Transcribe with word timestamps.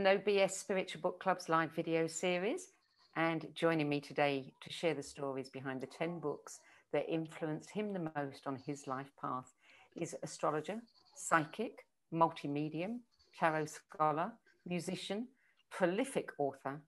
No 0.00 0.16
BS 0.16 0.52
Spiritual 0.52 1.02
Book 1.02 1.20
Club's 1.20 1.50
live 1.50 1.72
video 1.72 2.06
series. 2.06 2.68
And 3.16 3.46
joining 3.54 3.86
me 3.86 4.00
today 4.00 4.54
to 4.62 4.72
share 4.72 4.94
the 4.94 5.02
stories 5.02 5.50
behind 5.50 5.82
the 5.82 5.86
10 5.86 6.20
books 6.20 6.60
that 6.94 7.06
influenced 7.06 7.68
him 7.68 7.92
the 7.92 8.10
most 8.16 8.46
on 8.46 8.56
his 8.56 8.86
life 8.86 9.10
path 9.20 9.52
is 9.94 10.16
astrologer, 10.22 10.76
psychic, 11.14 11.84
multimedium, 12.14 13.00
tarot 13.38 13.66
scholar, 13.66 14.32
musician, 14.66 15.28
prolific 15.70 16.30
author, 16.38 16.80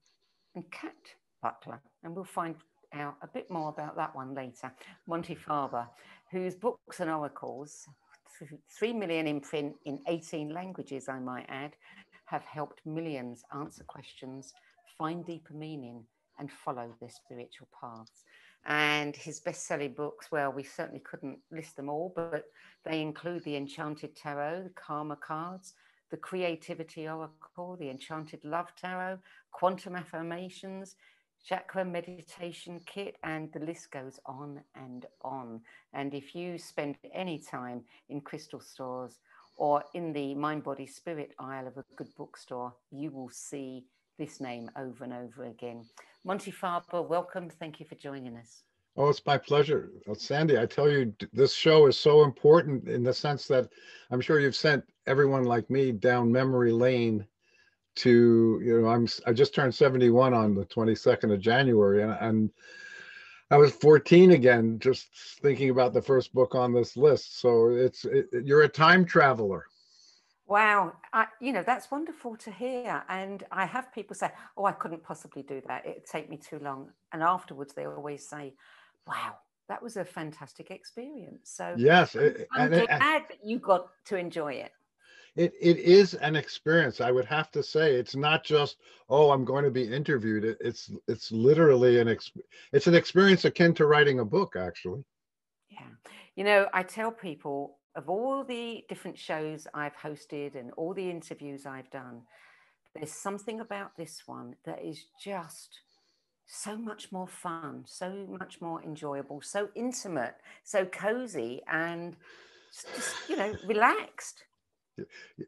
and 0.55 0.71
cat 0.71 0.95
butler. 1.43 1.79
And 2.03 2.15
we'll 2.15 2.25
find 2.25 2.55
out 2.93 3.17
a 3.21 3.27
bit 3.27 3.47
more 3.51 3.69
about 3.69 3.95
that 3.95 4.15
one 4.15 4.33
later. 4.33 4.73
Monte 5.05 5.35
Farber, 5.35 5.85
whose 6.31 6.55
books 6.55 6.99
and 6.99 7.11
oracles, 7.11 7.85
3 8.79 8.93
million 8.93 9.27
in 9.27 9.39
print 9.39 9.75
in 9.85 9.99
18 10.07 10.49
languages, 10.49 11.07
I 11.07 11.19
might 11.19 11.45
add, 11.47 11.75
have 12.33 12.45
helped 12.45 12.81
millions 12.83 13.43
answer 13.55 13.83
questions, 13.83 14.55
find 14.97 15.23
deeper 15.23 15.53
meaning, 15.53 16.03
and 16.39 16.49
follow 16.51 16.89
their 16.99 17.11
spiritual 17.11 17.67
paths. 17.79 18.23
And 18.65 19.15
his 19.15 19.39
best 19.39 19.67
selling 19.67 19.93
books, 19.93 20.31
well, 20.31 20.51
we 20.51 20.63
certainly 20.63 21.01
couldn't 21.01 21.37
list 21.51 21.75
them 21.75 21.89
all, 21.89 22.11
but 22.15 22.45
they 22.85 23.01
include 23.01 23.43
The 23.43 23.55
Enchanted 23.55 24.15
Tarot, 24.15 24.63
The 24.63 24.69
Karma 24.71 25.15
Cards, 25.15 25.75
The 26.09 26.17
Creativity 26.17 27.07
Oracle, 27.07 27.77
The 27.79 27.91
Enchanted 27.91 28.43
Love 28.43 28.73
Tarot, 28.81 29.19
Quantum 29.51 29.95
Affirmations, 29.95 30.95
chakra 31.47 31.85
meditation 31.85 32.81
kit, 32.87 33.17
and 33.21 33.53
the 33.53 33.59
list 33.59 33.91
goes 33.91 34.19
on 34.25 34.59
and 34.73 35.05
on. 35.21 35.61
And 35.93 36.15
if 36.15 36.33
you 36.33 36.57
spend 36.57 36.95
any 37.13 37.37
time 37.37 37.83
in 38.09 38.21
crystal 38.21 38.59
stores 38.59 39.19
or 39.55 39.83
in 39.93 40.13
the 40.13 40.35
mind, 40.35 40.63
body, 40.63 40.85
spirit 40.85 41.33
aisle 41.39 41.67
of 41.67 41.77
a 41.77 41.85
good 41.95 42.09
bookstore, 42.17 42.73
you 42.91 43.11
will 43.11 43.29
see 43.29 43.85
this 44.17 44.39
name 44.39 44.69
over 44.77 45.03
and 45.03 45.13
over 45.13 45.45
again. 45.45 45.85
Monte 46.23 46.51
Farber, 46.51 47.07
welcome. 47.07 47.49
Thank 47.49 47.79
you 47.79 47.85
for 47.85 47.95
joining 47.95 48.37
us. 48.37 48.63
Oh, 48.95 49.09
it's 49.09 49.25
my 49.25 49.37
pleasure. 49.37 49.91
Well, 50.05 50.15
Sandy, 50.15 50.59
I 50.59 50.67
tell 50.67 50.89
you, 50.89 51.13
this 51.33 51.53
show 51.53 51.87
is 51.87 51.97
so 51.97 52.23
important 52.23 52.87
in 52.87 53.03
the 53.03 53.13
sense 53.13 53.47
that 53.47 53.69
I'm 54.11 54.21
sure 54.21 54.39
you've 54.39 54.55
sent 54.55 54.83
everyone 55.07 55.45
like 55.45 55.69
me 55.69 55.91
down 55.91 56.31
memory 56.31 56.71
lane 56.71 57.25
to 57.95 58.59
you 58.63 58.81
know 58.81 58.87
i'm 58.87 59.07
i 59.27 59.33
just 59.33 59.53
turned 59.53 59.73
71 59.73 60.33
on 60.33 60.55
the 60.55 60.65
22nd 60.65 61.31
of 61.31 61.39
january 61.39 62.01
and, 62.01 62.17
and 62.21 62.49
i 63.51 63.57
was 63.57 63.71
14 63.73 64.31
again 64.31 64.79
just 64.79 65.07
thinking 65.41 65.69
about 65.69 65.93
the 65.93 66.01
first 66.01 66.33
book 66.33 66.55
on 66.55 66.73
this 66.73 66.97
list. 66.97 67.39
So 67.39 67.69
it's 67.69 68.05
it, 68.05 68.27
you're 68.43 68.63
a 68.63 68.69
time 68.69 69.05
traveler. 69.05 69.65
Wow. 70.45 70.93
I, 71.13 71.27
you 71.39 71.53
know 71.53 71.63
that's 71.63 71.89
wonderful 71.89 72.35
to 72.37 72.51
hear. 72.51 73.03
And 73.09 73.43
i 73.51 73.65
have 73.65 73.93
people 73.93 74.15
say 74.15 74.31
oh 74.57 74.65
i 74.65 74.71
couldn't 74.71 75.03
possibly 75.03 75.43
do 75.43 75.61
that. 75.67 75.85
It'd 75.85 76.05
take 76.05 76.29
me 76.29 76.37
too 76.37 76.59
long. 76.59 76.89
And 77.11 77.23
afterwards 77.23 77.73
they 77.73 77.85
always 77.85 78.27
say 78.27 78.53
wow 79.07 79.37
that 79.69 79.81
was 79.81 79.95
a 79.95 80.03
fantastic 80.03 80.71
experience. 80.71 81.49
So 81.49 81.75
yes 81.77 82.15
i'm, 82.15 82.69
glad 82.69 83.23
that 83.29 83.39
you 83.43 83.59
got 83.59 83.89
to 84.05 84.17
enjoy 84.17 84.53
it 84.53 84.71
it 85.35 85.53
it 85.59 85.77
is 85.77 86.13
an 86.15 86.35
experience. 86.35 87.01
I 87.01 87.11
would 87.11 87.25
have 87.25 87.49
to 87.51 87.63
say 87.63 87.95
it's 87.95 88.15
not 88.15 88.43
just 88.43 88.77
oh 89.09 89.31
i'm 89.31 89.45
going 89.45 89.63
to 89.63 89.71
be 89.71 89.83
interviewed. 89.83 90.45
It, 90.45 90.57
it's 90.61 90.91
it's 91.07 91.31
literally 91.31 91.99
an 91.99 92.07
ex, 92.07 92.31
it's 92.71 92.87
an 92.87 92.95
experience 92.95 93.45
akin 93.45 93.73
to 93.75 93.85
writing 93.85 94.19
a 94.19 94.25
book 94.25 94.55
actually. 94.55 95.03
Yeah. 95.69 95.87
You 96.35 96.43
know 96.43 96.67
i 96.73 96.83
tell 96.83 97.11
people 97.11 97.77
of 97.95 98.09
all 98.09 98.43
the 98.43 98.83
different 98.89 99.17
shows 99.17 99.67
i've 99.73 99.95
hosted 99.95 100.55
and 100.55 100.71
all 100.77 100.93
the 100.93 101.09
interviews 101.09 101.65
i've 101.65 101.89
done 101.91 102.21
there's 102.95 103.11
something 103.11 103.59
about 103.59 103.95
this 103.97 104.23
one 104.25 104.55
that 104.65 104.83
is 104.83 105.05
just 105.19 105.81
so 106.45 106.75
much 106.75 107.11
more 107.11 107.27
fun 107.27 107.83
so 107.85 108.25
much 108.29 108.61
more 108.61 108.81
enjoyable 108.83 109.41
so 109.41 109.69
intimate 109.75 110.35
so 110.63 110.85
cozy 110.85 111.61
and 111.71 112.15
just 112.71 113.15
you 113.29 113.35
know 113.35 113.55
relaxed 113.65 114.43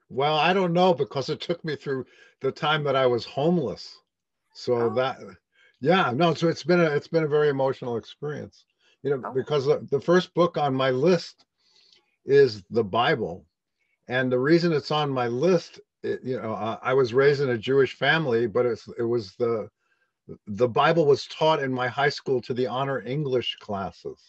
well, 0.09 0.37
I 0.37 0.53
don't 0.53 0.73
know 0.73 0.93
because 0.93 1.29
it 1.29 1.41
took 1.41 1.63
me 1.63 1.75
through 1.75 2.05
the 2.41 2.51
time 2.51 2.83
that 2.83 2.95
I 2.95 3.05
was 3.05 3.25
homeless. 3.25 3.97
So 4.53 4.75
oh. 4.75 4.93
that, 4.95 5.19
yeah, 5.81 6.11
no. 6.15 6.33
So 6.33 6.47
it's 6.47 6.63
been 6.63 6.79
a 6.79 6.85
it's 6.85 7.07
been 7.07 7.23
a 7.23 7.27
very 7.27 7.49
emotional 7.49 7.97
experience. 7.97 8.65
You 9.03 9.11
know, 9.11 9.21
oh. 9.25 9.33
because 9.33 9.65
the, 9.65 9.85
the 9.91 9.99
first 9.99 10.33
book 10.33 10.57
on 10.57 10.73
my 10.73 10.91
list 10.91 11.45
is 12.25 12.63
the 12.69 12.83
Bible, 12.83 13.45
and 14.07 14.31
the 14.31 14.39
reason 14.39 14.73
it's 14.73 14.91
on 14.91 15.09
my 15.09 15.27
list, 15.27 15.79
it, 16.03 16.21
you 16.23 16.41
know, 16.41 16.53
I, 16.53 16.77
I 16.81 16.93
was 16.93 17.13
raised 17.13 17.41
in 17.41 17.49
a 17.49 17.57
Jewish 17.57 17.95
family, 17.95 18.47
but 18.47 18.65
it's 18.65 18.87
it 18.97 19.03
was 19.03 19.35
the 19.35 19.69
the 20.47 20.67
Bible 20.67 21.05
was 21.05 21.27
taught 21.27 21.61
in 21.61 21.71
my 21.71 21.87
high 21.87 22.09
school 22.09 22.41
to 22.41 22.53
the 22.53 22.65
honor 22.65 23.03
English 23.05 23.57
classes 23.59 24.19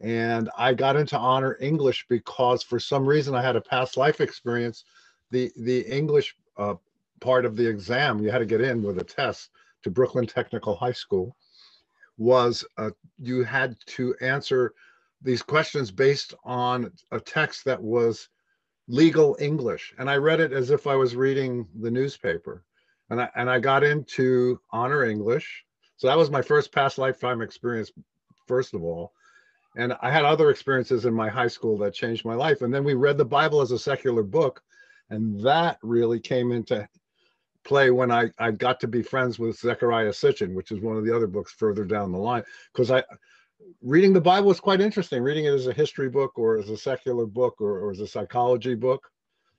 and 0.00 0.48
I 0.56 0.74
got 0.74 0.96
into 0.96 1.18
honor 1.18 1.56
English 1.60 2.06
because 2.08 2.62
for 2.62 2.78
some 2.78 3.06
reason 3.06 3.34
I 3.34 3.42
had 3.42 3.56
a 3.56 3.60
past 3.60 3.96
life 3.96 4.20
experience. 4.20 4.84
The 5.30 5.50
the 5.56 5.80
English 5.80 6.36
uh, 6.56 6.74
part 7.20 7.44
of 7.44 7.56
the 7.56 7.66
exam 7.66 8.20
you 8.20 8.30
had 8.30 8.38
to 8.38 8.46
get 8.46 8.60
in 8.60 8.82
with 8.82 8.98
a 8.98 9.04
test 9.04 9.50
to 9.82 9.90
Brooklyn 9.90 10.26
Technical 10.26 10.76
High 10.76 10.92
School 10.92 11.36
was 12.16 12.64
uh, 12.78 12.90
you 13.18 13.42
had 13.44 13.76
to 13.86 14.14
answer 14.20 14.74
these 15.22 15.42
questions 15.42 15.90
based 15.90 16.34
on 16.44 16.92
a 17.10 17.20
text 17.20 17.64
that 17.64 17.80
was 17.82 18.28
legal 18.86 19.36
English, 19.40 19.94
and 19.98 20.08
I 20.08 20.16
read 20.16 20.40
it 20.40 20.52
as 20.52 20.70
if 20.70 20.86
I 20.86 20.94
was 20.94 21.16
reading 21.16 21.66
the 21.80 21.90
newspaper, 21.90 22.64
and 23.10 23.20
I 23.20 23.28
and 23.34 23.50
I 23.50 23.58
got 23.58 23.82
into 23.82 24.60
honor 24.70 25.04
English. 25.04 25.64
So 25.96 26.06
that 26.06 26.16
was 26.16 26.30
my 26.30 26.42
first 26.42 26.70
past 26.70 26.98
lifetime 26.98 27.42
experience, 27.42 27.90
first 28.46 28.74
of 28.74 28.84
all 28.84 29.12
and 29.76 29.96
I 30.00 30.10
had 30.10 30.24
other 30.24 30.50
experiences 30.50 31.04
in 31.04 31.14
my 31.14 31.28
high 31.28 31.48
school 31.48 31.78
that 31.78 31.94
changed 31.94 32.24
my 32.24 32.34
life. 32.34 32.62
And 32.62 32.72
then 32.72 32.84
we 32.84 32.94
read 32.94 33.18
the 33.18 33.24
Bible 33.24 33.60
as 33.60 33.70
a 33.70 33.78
secular 33.78 34.22
book, 34.22 34.62
and 35.10 35.40
that 35.40 35.78
really 35.82 36.20
came 36.20 36.52
into 36.52 36.88
play 37.64 37.90
when 37.90 38.10
I, 38.10 38.30
I 38.38 38.50
got 38.50 38.80
to 38.80 38.88
be 38.88 39.02
friends 39.02 39.38
with 39.38 39.60
Zecharia 39.60 40.10
Sitchin, 40.10 40.54
which 40.54 40.72
is 40.72 40.80
one 40.80 40.96
of 40.96 41.04
the 41.04 41.14
other 41.14 41.26
books 41.26 41.52
further 41.52 41.84
down 41.84 42.12
the 42.12 42.18
line. 42.18 42.42
Because 42.72 42.90
I 42.90 43.04
reading 43.82 44.12
the 44.12 44.20
Bible 44.20 44.50
is 44.50 44.60
quite 44.60 44.80
interesting. 44.80 45.22
Reading 45.22 45.44
it 45.44 45.54
as 45.54 45.66
a 45.66 45.72
history 45.72 46.08
book 46.08 46.38
or 46.38 46.58
as 46.58 46.70
a 46.70 46.76
secular 46.76 47.26
book 47.26 47.56
or, 47.60 47.78
or 47.78 47.90
as 47.90 48.00
a 48.00 48.06
psychology 48.06 48.74
book. 48.74 49.08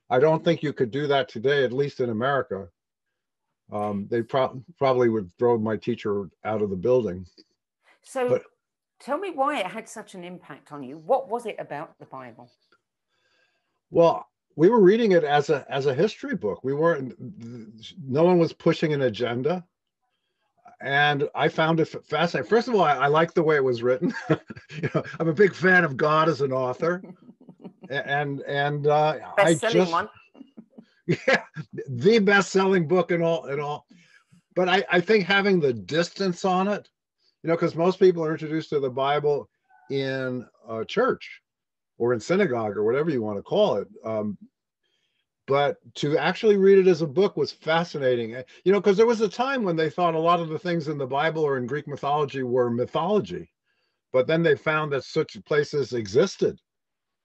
I 0.09 0.19
don't 0.19 0.43
think 0.43 0.63
you 0.63 0.73
could 0.73 0.91
do 0.91 1.05
that 1.07 1.29
today, 1.29 1.63
at 1.63 1.73
least 1.73 1.99
in 1.99 2.09
America. 2.09 2.67
Um, 3.71 4.07
they 4.09 4.23
pro- 4.23 4.63
probably 4.79 5.09
would 5.09 5.29
throw 5.37 5.57
my 5.59 5.77
teacher 5.77 6.29
out 6.43 6.63
of 6.63 6.71
the 6.71 6.75
building. 6.75 7.25
So 8.01 8.27
but, 8.27 8.43
Tell 8.99 9.17
me 9.17 9.31
why 9.31 9.59
it 9.59 9.65
had 9.65 9.87
such 9.87 10.13
an 10.13 10.23
impact 10.23 10.71
on 10.71 10.83
you. 10.83 10.97
What 10.97 11.29
was 11.29 11.45
it 11.45 11.55
about 11.57 11.97
the 11.99 12.05
Bible? 12.05 12.51
Well, 13.91 14.27
we 14.55 14.69
were 14.69 14.81
reading 14.81 15.13
it 15.13 15.23
as 15.23 15.49
a 15.49 15.65
as 15.69 15.85
a 15.85 15.93
history 15.93 16.35
book. 16.35 16.63
We 16.63 16.73
weren't. 16.73 17.15
No 18.05 18.23
one 18.23 18.38
was 18.38 18.51
pushing 18.51 18.91
an 18.91 19.03
agenda, 19.03 19.63
and 20.81 21.29
I 21.33 21.47
found 21.47 21.79
it 21.79 21.85
fascinating. 21.85 22.50
First 22.50 22.68
of 22.68 22.75
all, 22.75 22.81
I, 22.81 22.95
I 22.95 23.07
like 23.07 23.33
the 23.33 23.44
way 23.44 23.56
it 23.56 23.63
was 23.63 23.81
written. 23.81 24.13
you 24.29 24.89
know, 24.94 25.03
I'm 25.19 25.29
a 25.29 25.33
big 25.33 25.53
fan 25.53 25.85
of 25.85 25.95
God 25.95 26.27
as 26.27 26.41
an 26.41 26.51
author, 26.51 27.01
and 27.89 28.41
and 28.41 28.88
uh, 28.88 29.15
I 29.38 29.53
just 29.53 29.91
one. 29.91 30.09
yeah, 31.07 31.44
the 31.88 32.19
best-selling 32.19 32.88
book 32.88 33.12
and 33.12 33.24
all 33.24 33.45
and 33.45 33.62
all. 33.62 33.88
But 34.56 34.68
I, 34.68 34.83
I 34.91 35.00
think 35.00 35.25
having 35.25 35.62
the 35.62 35.74
distance 35.74 36.44
on 36.44 36.68
it 36.68 36.89
you 37.44 37.47
know, 37.47 37.56
because 37.56 37.75
most 37.75 38.00
people 38.00 38.24
are 38.24 38.31
introduced 38.31 38.69
to 38.69 38.80
the 38.80 38.89
Bible 38.89 39.50
in 39.89 40.45
a 40.68 40.86
church 40.86 41.41
or 41.97 42.13
in 42.13 42.19
synagogue 42.19 42.77
or 42.77 42.83
whatever 42.83 43.09
you 43.09 43.21
want 43.21 43.38
to 43.38 43.44
call 43.44 43.75
it. 43.77 43.88
Um, 44.03 44.38
but 45.47 45.77
to 45.95 46.15
actually 46.15 46.57
read 46.57 46.77
it 46.77 46.88
as 46.88 47.01
a 47.01 47.07
book 47.07 47.36
was 47.36 47.51
fascinating. 47.51 48.36
Eh, 48.36 48.44
you 48.63 48.71
know, 48.71 48.80
because 48.80 48.97
there 48.97 49.07
was 49.07 49.21
a 49.21 49.27
time 49.27 49.63
when 49.63 49.75
they 49.75 49.89
thought 49.89 50.13
a 50.13 50.19
lot 50.19 50.39
of 50.39 50.50
the 50.50 50.59
things 50.59 50.88
in 50.88 50.97
the 50.97 51.07
Bible 51.07 51.44
or 51.44 51.57
in 51.57 51.65
Greek 51.65 51.88
mythology 51.88 52.44
were 52.44 52.69
mythology, 52.69 53.50
but 54.13 54.27
then 54.27 54.44
they 54.44 54.56
found 54.56 54.91
that 54.91 55.03
such 55.03 55.44
places 55.45 55.94
existed. 55.94 56.59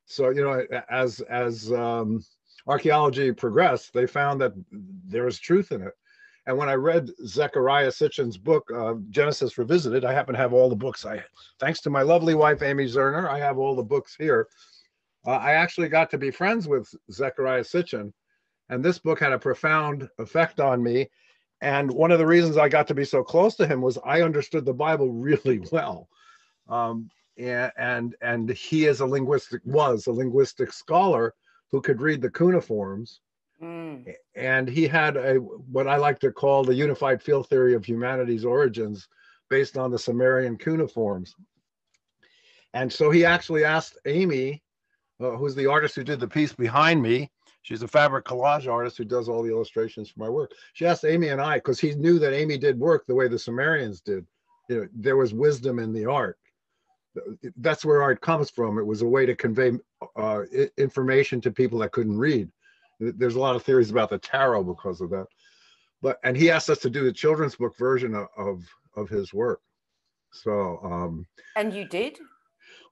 So 0.06 0.31
you 0.31 0.43
know, 0.43 0.66
as 0.90 1.20
as 1.20 1.70
um, 1.72 2.25
archaeology 2.66 3.31
progressed, 3.32 3.93
they 3.93 4.06
found 4.06 4.40
that 4.40 4.52
there 5.06 5.25
was 5.25 5.38
truth 5.38 5.70
in 5.72 5.82
it. 5.82 5.93
And 6.46 6.58
when 6.58 6.69
I 6.69 6.75
read 6.75 7.11
Zecharia 7.25 7.88
Sitchin's 7.88 8.37
book, 8.37 8.70
uh, 8.75 8.94
Genesis 9.08 9.56
Revisited, 9.56 10.05
I 10.05 10.12
happen 10.12 10.35
to 10.35 10.41
have 10.41 10.52
all 10.52 10.69
the 10.69 10.76
books. 10.76 11.06
I, 11.06 11.25
thanks 11.58 11.81
to 11.82 11.91
my 11.91 12.02
lovely 12.02 12.35
wife 12.35 12.62
Amy 12.62 12.85
Zerner, 12.85 13.29
I 13.29 13.38
have 13.38 13.56
all 13.56 13.75
the 13.75 13.82
books 13.82 14.14
here. 14.19 14.49
Uh, 15.26 15.31
I 15.31 15.52
actually 15.52 15.88
got 15.88 16.11
to 16.11 16.19
be 16.19 16.31
friends 16.31 16.69
with 16.69 16.93
Zecharia 17.11 17.64
Sitchin, 17.64 18.12
and 18.69 18.85
this 18.85 18.99
book 18.99 19.20
had 19.20 19.32
a 19.32 19.38
profound 19.38 20.08
effect 20.19 20.61
on 20.61 20.82
me. 20.82 21.08
And 21.62 21.91
one 21.91 22.11
of 22.11 22.19
the 22.19 22.26
reasons 22.26 22.58
I 22.58 22.69
got 22.69 22.87
to 22.88 22.94
be 22.94 23.06
so 23.06 23.23
close 23.23 23.55
to 23.56 23.67
him 23.67 23.81
was 23.81 23.99
I 24.05 24.20
understood 24.20 24.67
the 24.67 24.75
Bible 24.75 25.11
really 25.12 25.61
well. 25.73 26.08
Um, 26.69 27.08
and, 27.38 27.73
and 27.79 28.17
and 28.20 28.50
he 28.50 28.85
is 28.85 29.00
a 29.00 29.06
linguistic 29.06 29.61
was 29.64 30.06
a 30.06 30.12
linguistic 30.12 30.73
scholar 30.73 31.35
who 31.70 31.81
could 31.81 32.00
read 32.00 32.20
the 32.20 32.31
cuneiforms 32.31 33.20
Mm. 33.62 34.12
And 34.34 34.68
he 34.68 34.86
had 34.86 35.16
a 35.16 35.36
what 35.36 35.86
I 35.86 35.96
like 35.96 36.18
to 36.20 36.32
call 36.32 36.64
the 36.64 36.74
unified 36.74 37.22
field 37.22 37.48
theory 37.48 37.74
of 37.74 37.84
humanity's 37.84 38.44
origins 38.44 39.08
based 39.48 39.78
on 39.78 39.90
the 39.90 39.98
Sumerian 39.98 40.56
cuneiforms. 40.56 41.34
And 42.72 42.92
so 42.92 43.10
he 43.10 43.24
actually 43.24 43.64
asked 43.64 43.98
Amy, 44.06 44.62
uh, 45.20 45.30
who's 45.30 45.54
the 45.54 45.66
artist 45.66 45.94
who 45.94 46.04
did 46.04 46.20
the 46.20 46.28
piece 46.28 46.52
behind 46.52 47.00
me. 47.00 47.30
She's 47.62 47.82
a 47.82 47.88
fabric 47.88 48.26
collage 48.26 48.70
artist 48.70 48.98
who 48.98 49.04
does 49.04 49.28
all 49.28 49.42
the 49.42 49.50
illustrations 49.50 50.10
for 50.10 50.20
my 50.20 50.28
work. 50.28 50.52
She 50.74 50.84
asked 50.84 51.04
Amy 51.04 51.28
and 51.28 51.40
I, 51.40 51.56
because 51.56 51.80
he 51.80 51.94
knew 51.94 52.18
that 52.18 52.34
Amy 52.34 52.58
did 52.58 52.78
work 52.78 53.06
the 53.06 53.14
way 53.14 53.26
the 53.26 53.38
Sumerians 53.38 54.02
did. 54.02 54.26
You 54.68 54.80
know, 54.80 54.88
there 54.92 55.16
was 55.16 55.32
wisdom 55.32 55.78
in 55.78 55.92
the 55.92 56.04
art. 56.04 56.36
That's 57.56 57.84
where 57.84 58.02
art 58.02 58.20
comes 58.20 58.50
from. 58.50 58.78
It 58.78 58.86
was 58.86 59.00
a 59.00 59.06
way 59.06 59.24
to 59.24 59.34
convey 59.34 59.72
uh, 60.16 60.42
information 60.76 61.40
to 61.42 61.50
people 61.50 61.78
that 61.78 61.92
couldn't 61.92 62.18
read. 62.18 62.50
There's 63.00 63.35
a 63.35 63.41
lot 63.41 63.56
of 63.56 63.62
theories 63.62 63.91
about 63.91 64.11
the 64.11 64.19
tarot 64.19 64.64
because 64.64 65.00
of 65.00 65.11
that. 65.11 65.26
But 66.02 66.19
and 66.25 66.37
he 66.37 66.50
asked 66.50 66.70
us 66.70 66.79
to 66.81 66.91
do 66.91 67.05
the 67.05 67.12
children's 67.12 67.56
book 67.56 67.76
version 67.79 68.14
of 68.14 68.26
of, 68.37 68.64
of 68.96 69.08
his 69.08 69.32
work. 69.32 69.61
So 70.32 70.81
um 70.82 71.26
and 71.56 71.73
you 71.73 71.87
did? 71.87 72.19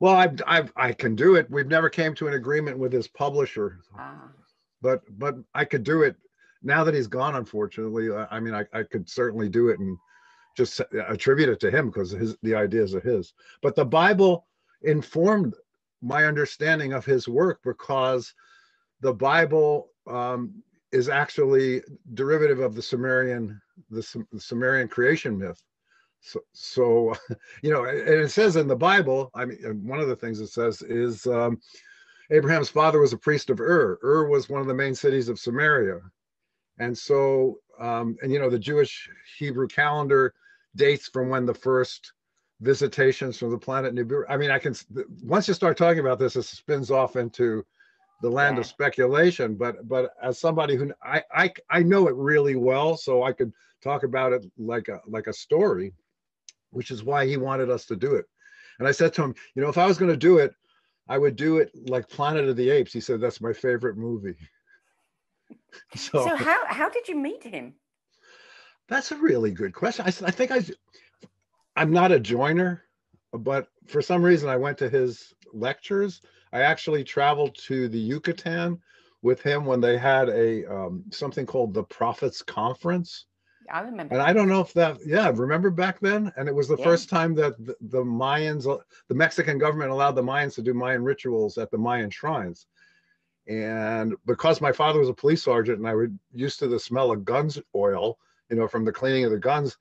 Well, 0.01 0.15
I 0.15 0.31
I 0.47 0.69
I 0.77 0.93
can 0.93 1.15
do 1.15 1.37
it. 1.37 1.51
We've 1.51 1.67
never 1.67 1.89
came 1.89 2.15
to 2.17 2.29
an 2.29 2.35
agreement 2.35 2.79
with 2.79 2.93
his 2.93 3.09
publisher. 3.09 3.81
Ah. 3.99 4.31
But 4.81 5.03
but 5.19 5.37
I 5.55 5.65
could 5.65 5.85
do 5.85 6.03
it 6.03 6.17
now 6.63 6.85
that 6.85 6.95
he's 6.95 7.07
gone 7.07 7.37
unfortunately. 7.37 8.11
I 8.13 8.41
mean 8.41 8.55
I 8.55 8.65
I 8.73 8.83
could 8.83 9.09
certainly 9.09 9.49
do 9.49 9.69
it 9.69 9.79
and 9.79 9.97
just 10.57 10.81
attribute 11.09 11.49
it 11.49 11.61
to 11.61 11.71
him 11.71 11.87
because 11.89 12.11
his 12.11 12.37
the 12.43 12.55
ideas 12.55 12.95
are 12.95 13.01
his. 13.01 13.33
But 13.63 13.77
the 13.77 13.85
Bible 13.85 14.47
informed 14.83 15.55
my 16.03 16.25
understanding 16.25 16.93
of 16.93 17.05
his 17.05 17.29
work 17.29 17.61
because 17.63 18.35
the 19.01 19.13
Bible 19.13 19.92
um, 20.07 20.63
is 20.93 21.09
actually 21.09 21.83
derivative 22.15 22.61
of 22.61 22.75
the 22.75 22.83
Sumerian 22.83 23.61
the, 23.91 24.27
the 24.33 24.41
Sumerian 24.41 24.89
creation 24.89 25.39
myth. 25.39 25.63
So, 26.21 26.41
so 26.53 27.15
you 27.63 27.73
know, 27.73 27.85
and 27.85 28.09
it 28.09 28.31
says 28.31 28.57
in 28.57 28.69
the 28.69 28.77
Bible. 28.77 29.31
I 29.35 29.45
mean, 29.45 29.59
one 29.85 30.01
of 30.01 30.09
the 30.09 30.17
things 30.17 30.41
it 30.41 30.49
says 30.49 30.83
is 30.83 31.27
um, 31.27 31.61
Abraham's 32.31 32.69
father 32.69 33.01
was 33.01 33.13
a 33.13 33.19
priest 33.19 33.51
of 33.51 33.61
Ur. 33.61 33.99
Ur 34.03 34.29
was 34.29 34.49
one 34.49 34.61
of 34.61 34.67
the 34.67 34.75
main 34.75 34.95
cities 34.95 35.29
of 35.29 35.39
Sumeria, 35.39 36.01
and 36.79 36.97
so 36.97 37.59
um, 37.81 38.17
and 38.23 38.33
you 38.33 38.39
know 38.39 38.51
the 38.51 38.59
Jewish 38.59 39.09
Hebrew 39.39 39.69
calendar 39.69 40.35
dates 40.77 41.09
from 41.09 41.29
when 41.29 41.45
the 41.45 41.55
first 41.55 42.13
visitations 42.61 43.37
from 43.37 43.51
the 43.51 43.59
planet 43.59 43.95
Nibiru. 43.95 44.25
I 44.29 44.37
mean, 44.37 44.51
I 44.51 44.59
can 44.59 44.75
once 45.23 45.49
you 45.49 45.55
start 45.55 45.77
talking 45.77 46.01
about 46.01 46.19
this, 46.19 46.37
it 46.37 46.45
spins 46.45 46.91
off 46.91 47.17
into 47.17 47.65
the 48.23 48.31
land 48.31 48.57
yeah. 48.57 48.61
of 48.61 48.67
speculation. 48.67 49.55
But 49.55 49.87
but 49.87 50.15
as 50.23 50.39
somebody 50.39 50.77
who 50.77 50.93
I, 51.03 51.23
I 51.35 51.53
I 51.69 51.83
know 51.83 52.09
it 52.09 52.15
really 52.15 52.57
well, 52.57 52.97
so 52.97 53.23
I 53.23 53.33
could 53.33 53.53
talk 53.83 54.05
about 54.05 54.33
it 54.33 54.47
like 54.57 54.89
a 54.89 55.01
like 55.07 55.27
a 55.27 55.33
story, 55.33 55.93
which 56.71 56.91
is 56.91 57.05
why 57.05 57.27
he 57.27 57.37
wanted 57.37 57.69
us 57.69 57.85
to 57.87 57.97
do 57.97 58.15
it. 58.15 58.25
And 58.79 58.89
I 58.89 58.93
said 58.93 59.13
to 59.15 59.23
him, 59.23 59.35
you 59.55 59.63
know, 59.63 59.69
if 59.69 59.77
I 59.77 59.87
was 59.87 59.99
going 59.99 60.11
to 60.11 60.17
do 60.17 60.39
it, 60.39 60.55
I 61.09 61.19
would 61.19 61.37
do 61.37 61.59
it 61.59 61.71
like 61.89 62.09
Planet 62.09 62.49
of 62.49 62.57
the 62.57 62.71
Apes. 62.71 62.93
He 62.93 63.01
said 63.01 63.21
that's 63.21 63.41
my 63.41 63.53
favorite 63.53 63.99
movie. 63.99 64.37
so, 65.95 66.25
so 66.27 66.37
how 66.37 66.65
how 66.67 66.89
did 66.89 67.09
you 67.09 67.17
meet 67.17 67.43
him? 67.43 67.75
That's 68.89 69.13
a 69.13 69.17
really 69.17 69.51
good 69.51 69.75
question. 69.75 70.05
I, 70.05 70.09
I 70.09 70.31
think 70.31 70.51
I, 70.51 70.63
I'm 71.77 71.93
not 71.93 72.13
a 72.13 72.21
joiner, 72.21 72.85
but 73.33 73.69
for 73.87 74.03
some 74.03 74.23
reason 74.23 74.49
I 74.49 74.57
went 74.57 74.79
to 74.79 74.89
his 74.89 75.33
lectures. 75.53 76.21
I 76.53 76.63
actually 76.63 77.05
traveled 77.05 77.57
to 77.67 77.89
the 77.89 77.99
Yucatan 77.99 78.81
with 79.23 79.41
him 79.43 79.65
when 79.65 79.81
they 79.81 79.97
had 79.97 80.29
a 80.29 80.67
um, 80.67 81.05
something 81.11 81.47
called 81.47 81.73
the 81.73 81.85
Prophets 81.85 82.43
Conference. 82.43 83.27
I 83.71 83.81
remember. 83.81 84.15
And 84.15 84.23
I 84.23 84.33
don't 84.33 84.49
know 84.49 84.61
if 84.61 84.73
that, 84.75 84.99
yeah, 85.07 85.31
remember 85.33 85.71
back 85.71 86.01
then? 86.01 86.33
And 86.37 86.49
it 86.49 86.55
was 86.55 86.69
the 86.69 86.77
yeah. 86.77 86.85
first 86.85 87.09
time 87.09 87.35
that 87.37 87.57
the, 87.65 87.77
the, 87.81 88.03
Mayans, 88.03 88.65
the 89.09 89.15
Mexican 89.15 89.57
government 89.57 89.91
allowed 89.91 90.13
the 90.13 90.23
Mayans 90.23 90.55
to 90.57 90.63
do 90.63 90.75
Mayan 90.75 91.05
rituals 91.05 91.59
at 91.59 91.71
the 91.71 91.79
Mayan 91.79 92.11
shrines. 92.11 92.67
And 93.49 94.15
because 94.27 94.61
my 94.61 94.73
father 94.73 94.99
was 94.99 95.09
a 95.09 95.15
police 95.15 95.43
sergeant 95.43 95.79
and 95.79 95.87
I 95.87 95.95
was 95.95 96.11
used 96.33 96.59
to 96.61 96.69
the 96.69 96.79
smell 96.79 97.11
of 97.11 97.25
guns 97.25 97.59
oil, 97.75 98.19
you 98.51 98.57
know, 98.57 98.69
from 98.69 98.85
the 98.85 98.93
cleaning 98.93 99.25
of 99.25 99.31
the 99.31 99.39
guns, 99.39 99.77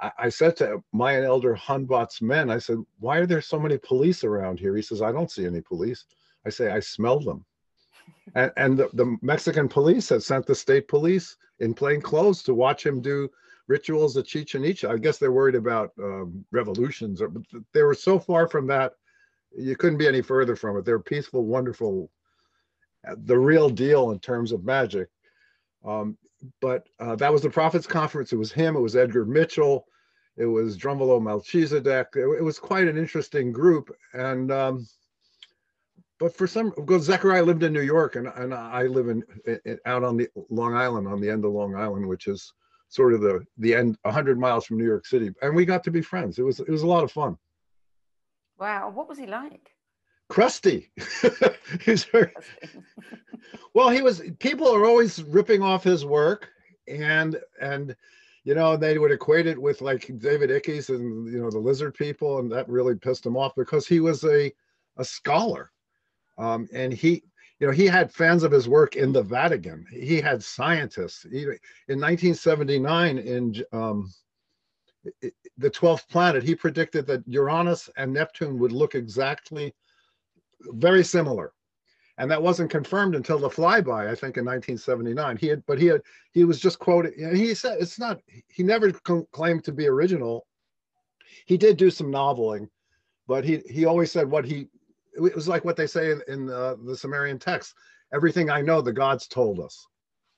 I, 0.00 0.10
I 0.18 0.28
said 0.28 0.56
to 0.56 0.82
Mayan 0.92 1.24
elder 1.24 1.54
Hunbatz 1.54 2.22
Men, 2.22 2.50
I 2.50 2.58
said, 2.58 2.78
why 2.98 3.18
are 3.18 3.26
there 3.26 3.40
so 3.40 3.58
many 3.58 3.78
police 3.78 4.24
around 4.24 4.58
here? 4.58 4.76
He 4.76 4.82
says, 4.82 5.02
I 5.02 5.12
don't 5.12 5.30
see 5.30 5.46
any 5.46 5.60
police. 5.60 6.04
I 6.46 6.50
say, 6.50 6.70
I 6.70 6.80
smell 6.80 7.20
them. 7.20 7.44
and, 8.34 8.52
and 8.56 8.78
the, 8.78 8.88
the, 8.92 9.16
Mexican 9.22 9.68
police 9.68 10.08
had 10.08 10.22
sent 10.22 10.46
the 10.46 10.54
state 10.54 10.88
police 10.88 11.36
in 11.60 11.74
plain 11.74 12.00
clothes 12.00 12.42
to 12.42 12.54
watch 12.54 12.84
him 12.84 13.00
do 13.00 13.30
rituals 13.66 14.16
at 14.16 14.26
Chichen 14.26 14.64
Itza. 14.64 14.90
I 14.90 14.98
guess 14.98 15.18
they're 15.18 15.32
worried 15.32 15.54
about 15.54 15.92
um, 16.02 16.44
revolutions, 16.50 17.22
or, 17.22 17.28
but 17.28 17.42
they 17.72 17.82
were 17.82 17.94
so 17.94 18.18
far 18.18 18.48
from 18.48 18.66
that, 18.66 18.94
you 19.56 19.76
couldn't 19.76 19.98
be 19.98 20.08
any 20.08 20.20
further 20.20 20.56
from 20.56 20.76
it. 20.76 20.84
They're 20.84 20.98
peaceful, 20.98 21.44
wonderful, 21.44 22.10
the 23.24 23.38
real 23.38 23.70
deal 23.70 24.10
in 24.10 24.18
terms 24.18 24.52
of 24.52 24.64
magic. 24.64 25.08
Um, 25.84 26.16
but 26.60 26.86
uh, 27.00 27.16
that 27.16 27.32
was 27.32 27.42
the 27.42 27.50
Prophets 27.50 27.86
Conference. 27.86 28.32
It 28.32 28.36
was 28.36 28.52
him. 28.52 28.76
It 28.76 28.80
was 28.80 28.96
Edgar 28.96 29.24
Mitchell. 29.24 29.86
It 30.36 30.46
was 30.46 30.76
Drunvalo 30.76 31.22
Melchizedek. 31.22 32.08
It, 32.16 32.26
it, 32.38 32.42
was 32.42 32.58
quite 32.58 32.88
an 32.88 32.98
interesting 32.98 33.52
group. 33.52 33.94
And 34.12 34.50
um, 34.50 34.86
but 36.18 36.34
for 36.36 36.46
some, 36.46 36.72
because 36.76 37.08
Zecharia 37.08 37.44
lived 37.44 37.62
in 37.62 37.72
New 37.72 37.82
York, 37.82 38.16
and 38.16 38.26
and 38.28 38.52
I 38.52 38.84
live 38.84 39.08
in, 39.08 39.22
in, 39.64 39.78
out 39.86 40.04
on 40.04 40.16
the 40.16 40.28
Long 40.50 40.74
Island, 40.74 41.06
on 41.06 41.20
the 41.20 41.30
end 41.30 41.44
of 41.44 41.52
Long 41.52 41.74
Island, 41.74 42.06
which 42.06 42.26
is 42.26 42.52
sort 42.88 43.14
of 43.14 43.20
the 43.20 43.44
the 43.58 43.74
end, 43.74 43.96
hundred 44.04 44.38
miles 44.38 44.66
from 44.66 44.78
New 44.78 44.86
York 44.86 45.06
City. 45.06 45.30
And 45.42 45.54
we 45.54 45.64
got 45.64 45.84
to 45.84 45.90
be 45.90 46.00
friends. 46.00 46.38
It 46.38 46.42
was 46.42 46.60
it 46.60 46.68
was 46.68 46.82
a 46.82 46.86
lot 46.86 47.04
of 47.04 47.12
fun. 47.12 47.36
Wow, 48.58 48.90
what 48.90 49.08
was 49.08 49.18
he 49.18 49.26
like? 49.26 49.73
Crusty. 50.34 50.90
He's 51.84 52.02
very, 52.04 52.32
well, 53.72 53.88
he 53.88 54.02
was. 54.02 54.20
People 54.40 54.66
are 54.66 54.84
always 54.84 55.22
ripping 55.22 55.62
off 55.62 55.84
his 55.84 56.04
work, 56.04 56.48
and 56.88 57.38
and 57.60 57.94
you 58.42 58.56
know 58.56 58.76
they 58.76 58.98
would 58.98 59.12
equate 59.12 59.46
it 59.46 59.60
with 59.60 59.80
like 59.80 60.10
David 60.18 60.50
Icke's 60.50 60.88
and 60.88 61.32
you 61.32 61.40
know 61.40 61.50
the 61.50 61.58
lizard 61.58 61.94
people, 61.94 62.40
and 62.40 62.50
that 62.50 62.68
really 62.68 62.96
pissed 62.96 63.24
him 63.24 63.36
off 63.36 63.52
because 63.56 63.86
he 63.86 64.00
was 64.00 64.24
a 64.24 64.52
a 64.96 65.04
scholar, 65.04 65.70
um, 66.36 66.68
and 66.72 66.92
he. 66.92 67.22
You 67.60 67.68
know, 67.68 67.72
he 67.72 67.86
had 67.86 68.12
fans 68.12 68.42
of 68.42 68.50
his 68.50 68.68
work 68.68 68.96
in 68.96 69.12
the 69.12 69.22
Vatican. 69.22 69.86
He 69.88 70.20
had 70.20 70.42
scientists. 70.42 71.22
He, 71.22 71.42
in 71.42 72.00
1979, 72.00 73.16
in 73.16 73.64
um, 73.72 74.12
the 75.56 75.70
12th 75.70 76.08
planet, 76.08 76.42
he 76.42 76.56
predicted 76.56 77.06
that 77.06 77.26
Uranus 77.28 77.88
and 77.96 78.12
Neptune 78.12 78.58
would 78.58 78.72
look 78.72 78.96
exactly 78.96 79.72
very 80.72 81.04
similar. 81.04 81.52
And 82.16 82.30
that 82.30 82.42
wasn't 82.42 82.70
confirmed 82.70 83.16
until 83.16 83.38
the 83.38 83.48
flyby, 83.48 84.06
I 84.06 84.14
think, 84.14 84.36
in 84.36 84.44
1979. 84.44 85.36
He 85.36 85.48
had, 85.48 85.66
but 85.66 85.80
he 85.80 85.86
had, 85.86 86.00
he 86.32 86.44
was 86.44 86.60
just 86.60 86.78
quoted, 86.78 87.14
and 87.14 87.36
he 87.36 87.54
said 87.54 87.78
it's 87.80 87.98
not. 87.98 88.20
He 88.46 88.62
never 88.62 88.92
claimed 88.92 89.64
to 89.64 89.72
be 89.72 89.88
original. 89.88 90.46
He 91.46 91.56
did 91.56 91.76
do 91.76 91.90
some 91.90 92.12
noveling, 92.12 92.68
but 93.26 93.44
he 93.44 93.62
he 93.68 93.84
always 93.84 94.12
said 94.12 94.30
what 94.30 94.44
he. 94.44 94.68
It 95.16 95.34
was 95.34 95.48
like 95.48 95.64
what 95.64 95.76
they 95.76 95.88
say 95.88 96.12
in, 96.12 96.22
in 96.28 96.50
uh, 96.50 96.76
the 96.84 96.96
Sumerian 96.96 97.38
text. 97.38 97.74
Everything 98.12 98.48
I 98.48 98.60
know, 98.60 98.80
the 98.80 98.92
gods 98.92 99.26
told 99.26 99.58
us. 99.58 99.84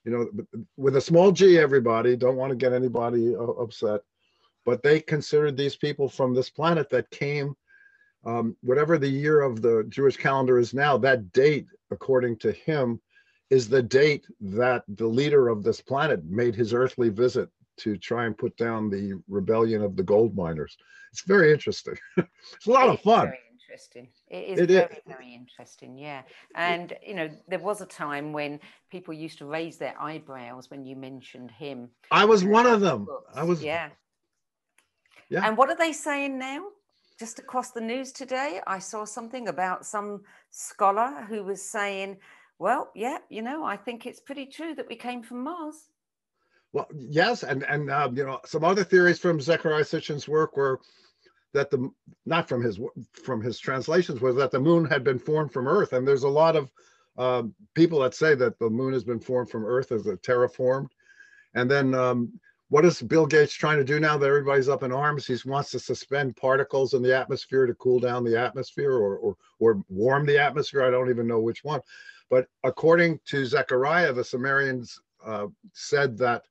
You 0.04 0.12
know, 0.12 0.64
with 0.78 0.96
a 0.96 1.00
small 1.00 1.30
g, 1.30 1.58
everybody 1.58 2.16
don't 2.16 2.36
want 2.36 2.50
to 2.50 2.56
get 2.56 2.72
anybody 2.72 3.34
uh, 3.34 3.42
upset, 3.42 4.00
but 4.64 4.82
they 4.82 5.00
considered 5.00 5.58
these 5.58 5.76
people 5.76 6.08
from 6.08 6.32
this 6.32 6.48
planet 6.48 6.88
that 6.90 7.10
came 7.10 7.54
um, 8.26 8.56
whatever 8.60 8.98
the 8.98 9.08
year 9.08 9.40
of 9.40 9.62
the 9.62 9.84
Jewish 9.88 10.16
calendar 10.16 10.58
is 10.58 10.74
now, 10.74 10.98
that 10.98 11.32
date, 11.32 11.66
according 11.90 12.38
to 12.38 12.52
him, 12.52 13.00
is 13.50 13.68
the 13.68 13.82
date 13.82 14.26
that 14.40 14.82
the 14.88 15.06
leader 15.06 15.48
of 15.48 15.62
this 15.62 15.80
planet 15.80 16.24
made 16.24 16.54
his 16.54 16.74
earthly 16.74 17.08
visit 17.08 17.48
to 17.78 17.96
try 17.96 18.26
and 18.26 18.36
put 18.36 18.56
down 18.56 18.90
the 18.90 19.20
rebellion 19.28 19.82
of 19.82 19.96
the 19.96 20.02
gold 20.02 20.34
miners. 20.34 20.76
It's 21.12 21.22
very 21.22 21.52
interesting. 21.52 21.96
it's 22.16 22.66
a 22.66 22.70
lot 22.70 22.88
of 22.88 23.00
fun. 23.00 23.26
Very 23.26 23.38
interesting. 23.52 24.08
It 24.28 24.48
is 24.48 24.60
it 24.60 24.68
very, 24.70 24.94
is. 24.96 25.02
very 25.06 25.34
interesting. 25.34 25.96
Yeah. 25.96 26.22
And, 26.56 26.94
you 27.06 27.14
know, 27.14 27.30
there 27.46 27.60
was 27.60 27.80
a 27.80 27.86
time 27.86 28.32
when 28.32 28.58
people 28.90 29.14
used 29.14 29.38
to 29.38 29.46
raise 29.46 29.76
their 29.76 29.94
eyebrows 30.00 30.68
when 30.68 30.84
you 30.84 30.96
mentioned 30.96 31.52
him. 31.52 31.90
I 32.10 32.24
was 32.24 32.44
one 32.44 32.66
of 32.66 32.80
them. 32.80 33.06
I 33.34 33.44
was. 33.44 33.62
Yeah. 33.62 33.90
Yeah. 35.28 35.46
And 35.46 35.56
what 35.56 35.70
are 35.70 35.76
they 35.76 35.92
saying 35.92 36.38
now? 36.38 36.64
Just 37.18 37.38
across 37.38 37.70
the 37.70 37.80
news 37.80 38.12
today, 38.12 38.60
I 38.66 38.78
saw 38.78 39.04
something 39.04 39.48
about 39.48 39.86
some 39.86 40.22
scholar 40.50 41.24
who 41.28 41.44
was 41.44 41.62
saying, 41.62 42.18
well, 42.58 42.90
yeah, 42.94 43.18
you 43.28 43.42
know, 43.42 43.64
I 43.64 43.76
think 43.76 44.06
it's 44.06 44.20
pretty 44.20 44.46
true 44.46 44.74
that 44.74 44.88
we 44.88 44.96
came 44.96 45.22
from 45.22 45.44
Mars. 45.44 45.88
Well, 46.72 46.88
yes, 46.94 47.42
and 47.42 47.62
and 47.62 47.90
uh, 47.90 48.10
you 48.12 48.24
know 48.24 48.40
some 48.44 48.64
other 48.64 48.84
theories 48.84 49.18
from 49.18 49.38
Zecharia 49.38 49.82
Sitchin's 49.82 50.28
work 50.28 50.56
were 50.56 50.80
that 51.54 51.70
the 51.70 51.90
not 52.26 52.48
from 52.48 52.62
his 52.62 52.78
from 53.24 53.40
his 53.40 53.58
translations 53.58 54.20
was 54.20 54.36
that 54.36 54.50
the 54.50 54.60
moon 54.60 54.84
had 54.84 55.02
been 55.02 55.18
formed 55.18 55.52
from 55.52 55.68
Earth, 55.68 55.94
and 55.94 56.06
there's 56.06 56.24
a 56.24 56.28
lot 56.28 56.54
of 56.54 56.70
um, 57.18 57.54
people 57.74 58.00
that 58.00 58.14
say 58.14 58.34
that 58.34 58.58
the 58.58 58.68
moon 58.68 58.92
has 58.92 59.04
been 59.04 59.20
formed 59.20 59.50
from 59.50 59.64
Earth 59.64 59.92
as 59.92 60.06
a 60.06 60.16
terraformed. 60.16 60.88
And 61.54 61.70
then 61.70 61.94
um, 61.94 62.38
what 62.68 62.84
is 62.84 63.00
Bill 63.00 63.26
Gates 63.26 63.52
trying 63.52 63.78
to 63.78 63.84
do 63.84 64.00
now 64.00 64.18
that 64.18 64.26
everybody's 64.26 64.68
up 64.68 64.82
in 64.82 64.92
arms? 64.92 65.26
He 65.26 65.36
wants 65.48 65.70
to 65.70 65.78
suspend 65.78 66.36
particles 66.36 66.94
in 66.94 67.02
the 67.02 67.16
atmosphere 67.16 67.64
to 67.66 67.74
cool 67.74 68.00
down 68.00 68.24
the 68.24 68.38
atmosphere 68.38 68.92
or, 68.92 69.16
or, 69.18 69.36
or 69.60 69.82
warm 69.88 70.26
the 70.26 70.38
atmosphere. 70.38 70.82
I 70.82 70.90
don't 70.90 71.10
even 71.10 71.28
know 71.28 71.40
which 71.40 71.62
one. 71.62 71.80
But 72.28 72.48
according 72.64 73.20
to 73.26 73.42
Zecharia, 73.42 74.12
the 74.12 74.24
Sumerians 74.24 74.98
uh, 75.24 75.46
said 75.74 76.18
that 76.18 76.42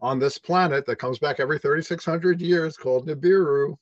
on 0.00 0.18
this 0.18 0.38
planet 0.38 0.86
that 0.86 0.96
comes 0.96 1.18
back 1.18 1.38
every 1.38 1.58
3,600 1.58 2.40
years 2.40 2.76
called 2.76 3.06
Nibiru, 3.06 3.76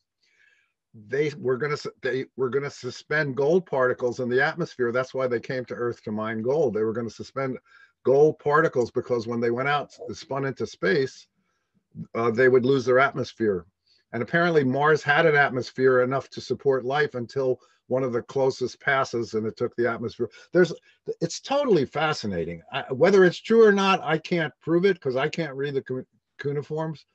they 1.09 1.31
were 1.39 1.59
going 1.59 1.77
to 1.77 1.93
they 2.03 2.25
were 2.37 2.49
going 2.49 2.65
to 2.65 2.71
suspend 2.71 3.37
gold 3.37 3.67
particles 3.67 4.19
in 4.19 4.29
the 4.29 4.43
atmosphere. 4.43 4.91
That's 4.91 5.13
why 5.13 5.27
they 5.27 5.41
came 5.41 5.65
to 5.67 5.75
Earth 5.75 6.03
to 6.05 6.11
mine 6.11 6.43
gold. 6.43 6.75
They 6.75 6.83
were 6.83 6.95
going 6.95 7.09
to 7.09 7.15
suspend 7.15 7.59
gold 8.05 8.39
particles 8.39 8.91
because 8.91 9.27
when 9.27 9.39
they 9.39 9.51
went 9.51 9.69
out, 9.69 9.93
spun 10.13 10.47
into 10.47 10.67
space, 10.67 11.29
uh, 12.15 12.31
they 12.31 12.49
would 12.49 12.65
lose 12.65 12.85
their 12.85 12.99
atmosphere. 12.99 13.67
And 14.13 14.23
apparently, 14.23 14.65
Mars 14.65 15.03
had 15.03 15.27
an 15.27 15.35
atmosphere 15.35 16.03
enough 16.03 16.29
to 16.31 16.41
support 16.41 16.85
life 16.85 17.15
until 17.15 17.61
one 17.89 18.03
of 18.03 18.13
the 18.13 18.23
closest 18.23 18.81
passes, 18.81 19.35
and 19.35 19.47
it 19.47 19.57
took 19.57 19.75
the 19.77 19.91
atmosphere. 19.91 20.29
There's, 20.53 20.73
it's 21.21 21.41
totally 21.41 21.85
fascinating. 21.85 22.63
I, 22.73 22.83
whether 22.93 23.25
it's 23.25 23.41
true 23.41 23.65
or 23.65 23.73
not, 23.73 24.01
I 24.03 24.19
can't 24.19 24.53
prove 24.61 24.85
it 24.85 24.95
because 24.95 25.17
I 25.17 25.29
can't 25.29 25.55
read 25.55 25.75
the 25.75 26.05
cuneiforms. 26.39 27.07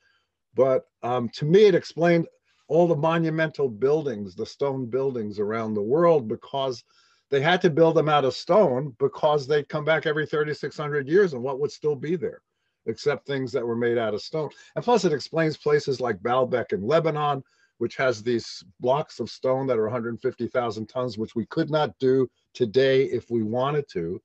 But 0.55 0.85
um, 1.03 1.29
to 1.29 1.45
me, 1.45 1.65
it 1.65 1.75
explained 1.75 2.27
all 2.67 2.87
the 2.87 2.95
monumental 2.95 3.67
buildings, 3.69 4.35
the 4.35 4.45
stone 4.45 4.85
buildings 4.85 5.39
around 5.39 5.73
the 5.73 5.81
world, 5.81 6.27
because 6.27 6.83
they 7.29 7.41
had 7.41 7.61
to 7.61 7.69
build 7.69 7.95
them 7.95 8.09
out 8.09 8.25
of 8.25 8.33
stone 8.33 8.95
because 8.99 9.47
they'd 9.47 9.69
come 9.69 9.85
back 9.85 10.05
every 10.05 10.25
3,600 10.25 11.07
years, 11.07 11.33
and 11.33 11.41
what 11.41 11.59
would 11.59 11.71
still 11.71 11.95
be 11.95 12.15
there? 12.15 12.41
Except 12.85 13.27
things 13.27 13.51
that 13.51 13.65
were 13.65 13.75
made 13.75 13.97
out 13.97 14.13
of 14.13 14.21
stone. 14.21 14.49
And 14.75 14.83
plus, 14.83 15.05
it 15.05 15.13
explains 15.13 15.57
places 15.57 16.01
like 16.01 16.17
Baalbek 16.19 16.73
in 16.73 16.85
Lebanon, 16.85 17.43
which 17.77 17.95
has 17.95 18.21
these 18.21 18.63
blocks 18.79 19.19
of 19.19 19.29
stone 19.29 19.67
that 19.67 19.77
are 19.77 19.83
150,000 19.83 20.85
tons, 20.87 21.17
which 21.17 21.35
we 21.35 21.45
could 21.47 21.69
not 21.69 21.97
do 21.99 22.29
today 22.53 23.05
if 23.05 23.29
we 23.29 23.43
wanted 23.43 23.87
to. 23.89 24.21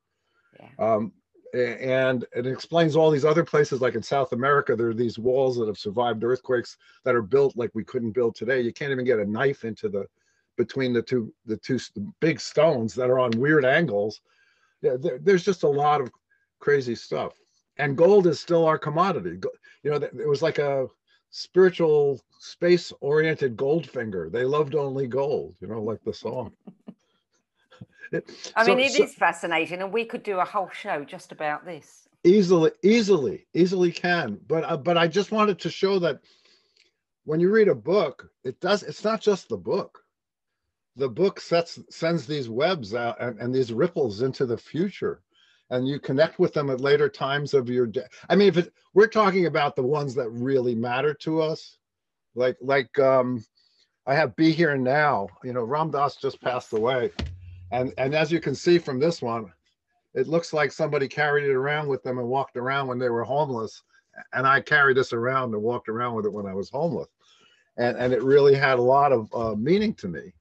Yeah. 0.58 0.86
Um, 0.94 1.12
and 1.54 2.26
it 2.34 2.46
explains 2.46 2.96
all 2.96 3.10
these 3.10 3.24
other 3.24 3.44
places, 3.44 3.80
like 3.80 3.94
in 3.94 4.02
South 4.02 4.32
America, 4.32 4.76
there 4.76 4.88
are 4.88 4.94
these 4.94 5.18
walls 5.18 5.56
that 5.56 5.68
have 5.68 5.78
survived 5.78 6.22
earthquakes 6.22 6.76
that 7.04 7.14
are 7.14 7.22
built 7.22 7.56
like 7.56 7.70
we 7.72 7.84
couldn't 7.84 8.10
build 8.10 8.34
today. 8.34 8.60
You 8.60 8.72
can't 8.72 8.90
even 8.90 9.04
get 9.06 9.20
a 9.20 9.24
knife 9.24 9.64
into 9.64 9.88
the 9.88 10.06
between 10.58 10.92
the 10.92 11.02
two 11.02 11.32
the 11.44 11.56
two 11.56 11.78
big 12.20 12.40
stones 12.40 12.94
that 12.94 13.10
are 13.10 13.18
on 13.18 13.30
weird 13.32 13.64
angles. 13.64 14.20
Yeah, 14.82 14.96
there, 14.98 15.18
there's 15.18 15.44
just 15.44 15.62
a 15.62 15.68
lot 15.68 16.00
of 16.00 16.10
crazy 16.58 16.94
stuff 16.94 17.38
and 17.78 17.96
gold 17.96 18.26
is 18.26 18.40
still 18.40 18.64
our 18.64 18.78
commodity. 18.78 19.38
You 19.82 19.90
know, 19.90 19.96
it 19.96 20.28
was 20.28 20.42
like 20.42 20.58
a 20.58 20.88
spiritual, 21.30 22.20
space 22.38 22.92
oriented 23.00 23.56
gold 23.56 23.88
finger. 23.88 24.30
They 24.30 24.44
loved 24.44 24.74
only 24.74 25.06
gold, 25.06 25.54
you 25.60 25.68
know, 25.68 25.82
like 25.82 26.02
the 26.04 26.14
song. 26.14 26.52
I 28.54 28.64
so, 28.64 28.74
mean, 28.74 28.86
it 28.86 28.92
so, 28.92 29.04
is 29.04 29.14
fascinating, 29.14 29.82
and 29.82 29.92
we 29.92 30.04
could 30.04 30.22
do 30.22 30.38
a 30.38 30.44
whole 30.44 30.70
show 30.70 31.04
just 31.04 31.32
about 31.32 31.64
this. 31.64 32.08
Easily, 32.24 32.70
easily, 32.82 33.46
easily 33.52 33.92
can. 33.92 34.38
But 34.46 34.64
uh, 34.64 34.76
but 34.76 34.96
I 34.96 35.08
just 35.08 35.32
wanted 35.32 35.58
to 35.60 35.70
show 35.70 35.98
that 35.98 36.20
when 37.24 37.40
you 37.40 37.50
read 37.50 37.68
a 37.68 37.74
book, 37.74 38.30
it 38.44 38.60
does. 38.60 38.82
It's 38.84 39.04
not 39.04 39.20
just 39.20 39.48
the 39.48 39.56
book. 39.56 40.02
The 40.94 41.08
book 41.08 41.40
sets 41.40 41.78
sends 41.90 42.26
these 42.26 42.48
webs 42.48 42.94
out 42.94 43.20
and, 43.20 43.38
and 43.38 43.54
these 43.54 43.72
ripples 43.72 44.22
into 44.22 44.46
the 44.46 44.56
future 44.56 45.20
and 45.70 45.88
you 45.88 45.98
connect 45.98 46.38
with 46.38 46.52
them 46.52 46.70
at 46.70 46.80
later 46.80 47.08
times 47.08 47.54
of 47.54 47.68
your 47.68 47.86
day. 47.86 48.04
I 48.28 48.36
mean, 48.36 48.48
if 48.48 48.56
it, 48.56 48.72
we're 48.94 49.08
talking 49.08 49.46
about 49.46 49.76
the 49.76 49.82
ones 49.82 50.14
that 50.14 50.30
really 50.30 50.74
matter 50.74 51.12
to 51.14 51.42
us, 51.42 51.78
like 52.34 52.56
like 52.60 52.96
um, 52.98 53.44
I 54.06 54.14
have 54.14 54.36
"Be 54.36 54.52
Here 54.52 54.76
Now." 54.76 55.28
You 55.42 55.52
know, 55.52 55.64
Ram 55.64 55.90
Dass 55.90 56.16
just 56.16 56.40
passed 56.40 56.72
away, 56.72 57.10
and 57.72 57.92
and 57.98 58.14
as 58.14 58.30
you 58.30 58.40
can 58.40 58.54
see 58.54 58.78
from 58.78 59.00
this 59.00 59.20
one, 59.20 59.52
it 60.14 60.28
looks 60.28 60.52
like 60.52 60.70
somebody 60.70 61.08
carried 61.08 61.44
it 61.44 61.54
around 61.54 61.88
with 61.88 62.02
them 62.02 62.18
and 62.18 62.28
walked 62.28 62.56
around 62.56 62.86
when 62.86 62.98
they 62.98 63.10
were 63.10 63.24
homeless, 63.24 63.82
and 64.32 64.46
I 64.46 64.60
carried 64.60 64.96
this 64.96 65.12
around 65.12 65.54
and 65.54 65.62
walked 65.62 65.88
around 65.88 66.14
with 66.14 66.26
it 66.26 66.32
when 66.32 66.46
I 66.46 66.54
was 66.54 66.70
homeless, 66.70 67.08
and 67.76 67.96
and 67.96 68.12
it 68.12 68.22
really 68.22 68.54
had 68.54 68.78
a 68.78 68.82
lot 68.82 69.12
of 69.12 69.28
uh, 69.34 69.54
meaning 69.56 69.94
to 69.94 70.08
me. 70.08 70.32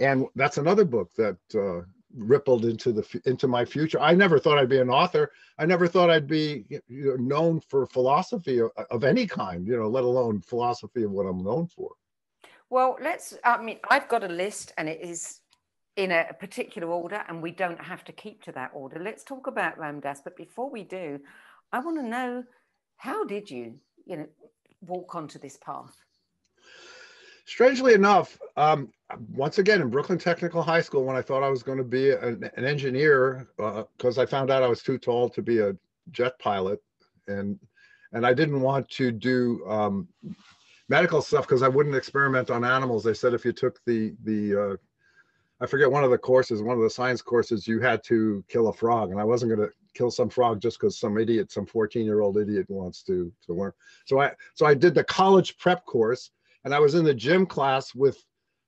And 0.00 0.26
that's 0.34 0.58
another 0.58 0.84
book 0.84 1.12
that 1.16 1.38
uh, 1.54 1.86
rippled 2.16 2.64
into 2.64 2.92
the 2.92 3.22
into 3.26 3.48
my 3.48 3.64
future. 3.64 4.00
I 4.00 4.14
never 4.14 4.38
thought 4.38 4.58
I'd 4.58 4.68
be 4.68 4.80
an 4.80 4.90
author. 4.90 5.32
I 5.58 5.66
never 5.66 5.86
thought 5.86 6.10
I'd 6.10 6.26
be 6.26 6.64
you 6.68 6.80
know, 6.88 7.16
known 7.16 7.60
for 7.60 7.86
philosophy 7.86 8.58
of, 8.60 8.70
of, 8.90 9.04
any 9.04 9.26
kind, 9.26 9.66
you 9.66 9.76
know, 9.76 9.88
let 9.88 10.04
alone 10.04 10.40
philosophy 10.40 11.02
of 11.04 11.10
what 11.10 11.26
I'm 11.26 11.42
known 11.42 11.66
for. 11.68 11.90
Well, 12.70 12.96
let's. 13.00 13.36
I 13.44 13.60
mean, 13.62 13.78
I've 13.90 14.08
got 14.08 14.24
a 14.24 14.28
list, 14.28 14.72
and 14.78 14.88
it 14.88 15.00
is 15.00 15.40
in 15.96 16.10
a 16.10 16.32
particular 16.40 16.88
order, 16.88 17.22
and 17.28 17.42
we 17.42 17.50
don't 17.50 17.80
have 17.80 18.04
to 18.04 18.12
keep 18.12 18.42
to 18.44 18.52
that 18.52 18.70
order. 18.74 19.00
Let's 19.00 19.22
talk 19.22 19.46
about 19.46 19.78
Ram 19.78 20.00
Dass, 20.00 20.20
but 20.22 20.36
before 20.36 20.70
we 20.70 20.82
do, 20.82 21.20
I 21.72 21.78
want 21.80 21.98
to 21.98 22.06
know 22.06 22.44
how 22.96 23.24
did 23.24 23.50
you, 23.50 23.74
you 24.06 24.16
know, 24.16 24.26
walk 24.80 25.14
onto 25.14 25.38
this 25.38 25.56
path? 25.56 25.94
Strangely 27.44 27.94
enough, 27.94 28.38
um, 28.56 28.90
once 29.32 29.58
again 29.58 29.80
in 29.80 29.90
Brooklyn 29.90 30.18
Technical 30.18 30.62
High 30.62 30.80
School, 30.80 31.04
when 31.04 31.16
I 31.16 31.22
thought 31.22 31.42
I 31.42 31.50
was 31.50 31.62
going 31.62 31.78
to 31.78 31.84
be 31.84 32.10
an, 32.10 32.50
an 32.56 32.64
engineer, 32.64 33.48
because 33.56 34.18
uh, 34.18 34.22
I 34.22 34.26
found 34.26 34.50
out 34.50 34.62
I 34.62 34.68
was 34.68 34.82
too 34.82 34.98
tall 34.98 35.28
to 35.30 35.42
be 35.42 35.58
a 35.60 35.76
jet 36.10 36.38
pilot, 36.38 36.82
and 37.28 37.58
and 38.12 38.26
I 38.26 38.32
didn't 38.32 38.60
want 38.60 38.88
to 38.90 39.10
do 39.10 39.64
um, 39.68 40.08
medical 40.88 41.20
stuff 41.20 41.46
because 41.46 41.62
I 41.62 41.68
wouldn't 41.68 41.94
experiment 41.94 42.50
on 42.50 42.64
animals. 42.64 43.04
They 43.04 43.14
said 43.14 43.34
if 43.34 43.44
you 43.44 43.52
took 43.52 43.80
the 43.84 44.14
the 44.24 44.56
uh, 44.56 44.76
I 45.60 45.66
forget 45.66 45.90
one 45.90 46.04
of 46.04 46.10
the 46.10 46.18
courses, 46.18 46.62
one 46.62 46.76
of 46.76 46.82
the 46.82 46.90
science 46.90 47.22
courses, 47.22 47.68
you 47.68 47.80
had 47.80 48.02
to 48.04 48.44
kill 48.48 48.68
a 48.68 48.72
frog, 48.72 49.10
and 49.10 49.20
I 49.20 49.24
wasn't 49.24 49.54
going 49.54 49.68
to 49.68 49.74
kill 49.94 50.10
some 50.10 50.28
frog 50.28 50.60
just 50.60 50.80
because 50.80 50.98
some 50.98 51.16
idiot, 51.18 51.52
some 51.52 51.66
14 51.66 52.04
year 52.04 52.20
old 52.20 52.36
idiot 52.38 52.66
wants 52.68 53.02
to 53.04 53.30
to 53.46 53.52
learn. 53.52 53.72
So 54.06 54.20
I 54.20 54.32
so 54.54 54.66
I 54.66 54.74
did 54.74 54.94
the 54.94 55.04
college 55.04 55.58
prep 55.58 55.84
course 55.84 56.30
and 56.64 56.74
I 56.74 56.80
was 56.80 56.94
in 56.94 57.04
the 57.04 57.14
gym 57.14 57.46
class 57.46 57.94
with 57.94 58.22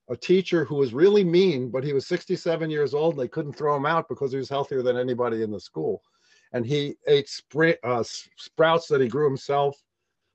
a 0.09 0.17
teacher 0.17 0.65
who 0.65 0.76
was 0.76 0.95
really 0.95 1.25
mean, 1.25 1.71
but 1.71 1.83
he 1.83 1.93
was 1.93 2.07
67 2.07 2.71
years 2.71 2.95
old. 2.95 3.15
And 3.15 3.23
they 3.23 3.29
couldn't 3.29 3.55
throw 3.55 3.76
him 3.76 3.87
out 3.87 4.09
because 4.09 4.33
he 4.33 4.38
was 4.38 4.49
healthier 4.49 4.83
than 4.83 4.97
anybody 4.97 5.43
in 5.43 5.50
the 5.50 5.61
school. 5.61 6.03
And 6.53 6.65
he 6.65 6.95
ate 7.07 7.29
uh, 7.83 8.05
sprouts 8.37 8.87
that 8.88 9.00
he 9.00 9.09
grew 9.09 9.26
himself. 9.26 9.76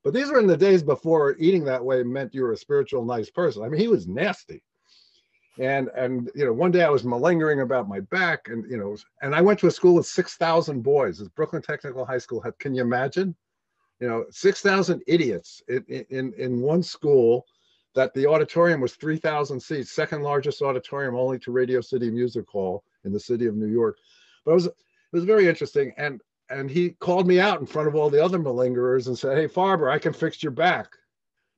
But 0.03 0.13
these 0.13 0.29
were 0.29 0.39
in 0.39 0.47
the 0.47 0.57
days 0.57 0.83
before 0.83 1.35
eating 1.37 1.63
that 1.65 1.83
way 1.83 2.03
meant 2.03 2.33
you 2.33 2.41
were 2.41 2.53
a 2.53 2.57
spiritual, 2.57 3.05
nice 3.05 3.29
person. 3.29 3.63
I 3.63 3.69
mean, 3.69 3.79
he 3.79 3.87
was 3.87 4.07
nasty. 4.07 4.63
And 5.59 5.89
and 5.95 6.31
you 6.33 6.45
know, 6.45 6.53
one 6.53 6.71
day 6.71 6.83
I 6.83 6.89
was 6.89 7.03
malingering 7.03 7.59
about 7.59 7.87
my 7.87 7.99
back, 7.99 8.47
and 8.47 8.69
you 8.71 8.77
know, 8.77 8.95
and 9.21 9.35
I 9.35 9.41
went 9.41 9.59
to 9.59 9.67
a 9.67 9.71
school 9.71 9.95
with 9.95 10.07
six 10.07 10.35
thousand 10.37 10.81
boys. 10.81 11.19
It's 11.19 11.29
Brooklyn 11.29 11.61
Technical 11.61 12.05
High 12.05 12.19
School. 12.19 12.43
Can 12.59 12.73
you 12.73 12.81
imagine? 12.81 13.35
You 14.01 14.07
know, 14.07 14.25
6,000 14.31 15.03
idiots 15.05 15.61
in, 15.69 15.85
in, 16.09 16.33
in 16.33 16.59
one 16.59 16.81
school 16.81 17.45
that 17.93 18.13
the 18.15 18.25
auditorium 18.25 18.81
was 18.81 18.95
3,000 18.95 19.59
seats, 19.59 19.91
second 19.91 20.23
largest 20.23 20.61
auditorium 20.63 21.15
only 21.15 21.37
to 21.39 21.51
Radio 21.51 21.81
City 21.81 22.09
Music 22.09 22.49
Hall 22.49 22.83
in 23.05 23.13
the 23.13 23.19
city 23.19 23.45
of 23.45 23.55
New 23.55 23.67
York. 23.67 23.97
But 24.43 24.51
it 24.51 24.55
was, 24.55 24.65
it 24.65 24.73
was 25.11 25.23
very 25.23 25.47
interesting. 25.47 25.93
And, 25.97 26.19
and 26.49 26.69
he 26.69 26.91
called 26.91 27.27
me 27.27 27.39
out 27.39 27.59
in 27.59 27.67
front 27.67 27.87
of 27.87 27.95
all 27.95 28.09
the 28.09 28.23
other 28.23 28.39
malingerers 28.39 29.05
and 29.05 29.17
said, 29.17 29.37
Hey, 29.37 29.47
Farber, 29.47 29.91
I 29.91 29.99
can 29.99 30.13
fix 30.13 30.41
your 30.41 30.51
back, 30.51 30.87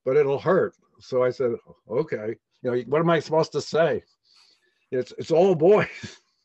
but 0.03 0.17
it'll 0.17 0.39
hurt. 0.39 0.75
So 0.99 1.23
I 1.23 1.29
said, 1.29 1.53
okay, 1.89 2.35
you 2.61 2.71
know, 2.71 2.77
what 2.87 2.99
am 2.99 3.09
I 3.09 3.19
supposed 3.19 3.53
to 3.53 3.61
say? 3.61 4.03
It's, 4.91 5.13
it's 5.17 5.31
all 5.31 5.55
boys, 5.55 5.87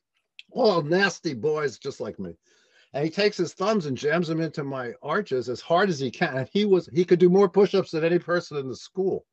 all 0.53 0.81
nasty 0.83 1.35
boys 1.35 1.79
just 1.79 2.01
like 2.01 2.19
me 2.19 2.37
and 2.95 3.05
he 3.05 3.11
takes 3.11 3.37
his 3.37 3.53
thumbs 3.53 3.87
and 3.87 3.97
jams 3.97 4.29
them 4.29 4.41
into 4.41 4.65
my 4.65 4.93
arches 5.03 5.49
as 5.49 5.61
hard 5.61 5.91
as 5.91 6.01
he 6.01 6.11
can. 6.11 6.37
And 6.37 6.49
he 6.53 6.65
was 6.65 6.89
he 6.93 7.05
could 7.05 7.19
do 7.19 7.29
more 7.29 7.49
push-ups 7.49 7.91
than 7.91 8.05
any 8.05 8.19
person 8.19 8.57
in 8.57 8.69
the 8.69 8.77
school. 8.77 9.27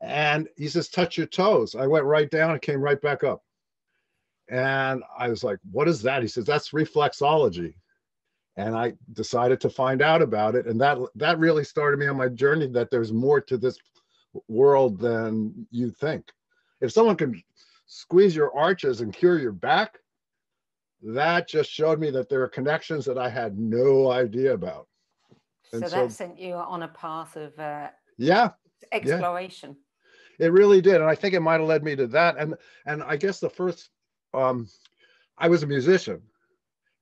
And 0.00 0.48
he 0.56 0.66
says, 0.66 0.88
touch 0.88 1.16
your 1.16 1.28
toes. 1.28 1.76
I 1.76 1.86
went 1.86 2.04
right 2.04 2.28
down 2.28 2.50
and 2.50 2.60
came 2.60 2.80
right 2.80 3.00
back 3.00 3.22
up. 3.22 3.42
And 4.50 5.02
I 5.16 5.28
was 5.28 5.44
like, 5.44 5.58
what 5.70 5.88
is 5.88 6.02
that? 6.02 6.22
He 6.22 6.28
says, 6.28 6.44
that's 6.44 6.70
reflexology. 6.70 7.74
And 8.56 8.76
I 8.76 8.94
decided 9.12 9.60
to 9.60 9.70
find 9.70 10.02
out 10.02 10.20
about 10.20 10.56
it. 10.56 10.66
And 10.66 10.80
that 10.80 10.98
that 11.14 11.38
really 11.38 11.64
started 11.64 12.00
me 12.00 12.08
on 12.08 12.16
my 12.16 12.28
journey 12.28 12.66
that 12.68 12.90
there's 12.90 13.12
more 13.12 13.40
to 13.42 13.56
this 13.56 13.78
world 14.48 14.98
than 14.98 15.66
you 15.70 15.90
think. 15.90 16.24
If 16.80 16.90
someone 16.92 17.16
can 17.16 17.40
squeeze 17.86 18.34
your 18.34 18.54
arches 18.56 19.02
and 19.02 19.14
cure 19.14 19.38
your 19.38 19.52
back, 19.52 19.98
that 21.02 21.48
just 21.48 21.70
showed 21.70 21.98
me 21.98 22.10
that 22.10 22.28
there 22.28 22.42
are 22.42 22.48
connections 22.48 23.04
that 23.06 23.18
I 23.18 23.28
had 23.28 23.58
no 23.58 24.10
idea 24.10 24.54
about. 24.54 24.86
And 25.72 25.82
so, 25.82 25.88
so 25.88 25.96
that 25.96 26.12
sent 26.12 26.38
you 26.38 26.54
on 26.54 26.82
a 26.82 26.88
path 26.88 27.36
of 27.36 27.58
uh, 27.58 27.88
yeah 28.18 28.50
exploration. 28.92 29.76
Yeah. 30.38 30.46
It 30.46 30.52
really 30.52 30.80
did, 30.80 30.96
and 30.96 31.04
I 31.04 31.14
think 31.14 31.34
it 31.34 31.40
might 31.40 31.60
have 31.60 31.68
led 31.68 31.84
me 31.84 31.96
to 31.96 32.06
that. 32.08 32.36
And 32.38 32.54
and 32.86 33.02
I 33.02 33.16
guess 33.16 33.40
the 33.40 33.50
first, 33.50 33.90
um, 34.34 34.68
I 35.38 35.48
was 35.48 35.62
a 35.62 35.66
musician, 35.66 36.22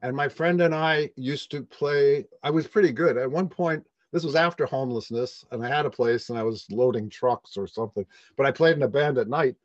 and 0.03 0.17
my 0.17 0.29
friend 0.29 0.61
and 0.63 0.75
I 0.75 1.11
used 1.17 1.51
to 1.53 1.63
play. 1.63 2.27
I 2.43 2.51
was 2.51 2.67
pretty 2.67 2.93
good 2.93 3.17
at 3.17 3.31
one 3.31 3.49
point. 3.49 3.85
This 4.13 4.25
was 4.25 4.35
after 4.35 4.67
homelessness, 4.67 5.45
and 5.51 5.65
I 5.65 5.69
had 5.69 5.87
a 5.87 5.91
place, 5.91 6.31
and 6.31 6.39
I 6.39 6.43
was 6.43 6.67
loading 6.71 7.09
trucks 7.09 7.57
or 7.57 7.67
something. 7.67 8.05
But 8.37 8.47
I 8.47 8.51
played 8.51 8.77
in 8.77 8.83
a 8.83 8.89
band 8.89 9.19
at 9.19 9.29
night. 9.29 9.57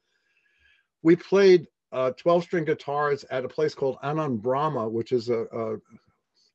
We 1.01 1.15
played 1.15 1.67
uh, 1.95 2.11
12 2.11 2.43
string 2.43 2.65
guitars 2.65 3.23
at 3.31 3.45
a 3.45 3.47
place 3.47 3.73
called 3.73 3.97
Annam 4.03 4.37
Brahma, 4.37 4.87
which 4.87 5.13
is 5.13 5.29
a, 5.29 5.45
a 5.45 5.77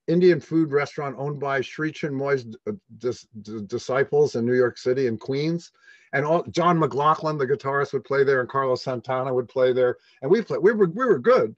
Indian 0.07 0.39
food 0.39 0.71
restaurant 0.71 1.17
owned 1.19 1.41
by 1.41 1.63
Sri 1.63 1.91
Chinmoy's 1.91 2.45
uh, 2.69 2.73
dis, 2.99 3.27
dis, 3.41 3.63
disciples 3.63 4.37
in 4.37 4.45
New 4.45 4.55
York 4.55 4.77
City 4.77 5.07
and 5.07 5.19
Queens. 5.19 5.73
And 6.13 6.27
all, 6.27 6.43
John 6.51 6.79
McLaughlin, 6.79 7.39
the 7.39 7.47
guitarist, 7.47 7.95
would 7.95 8.05
play 8.05 8.23
there, 8.23 8.41
and 8.41 8.49
Carlos 8.49 8.83
Santana 8.83 9.33
would 9.33 9.49
play 9.49 9.73
there. 9.73 9.97
And 10.21 10.31
we 10.31 10.43
played. 10.43 10.61
We 10.61 10.73
were 10.73 10.89
we 10.89 11.07
were 11.07 11.19
good. 11.19 11.57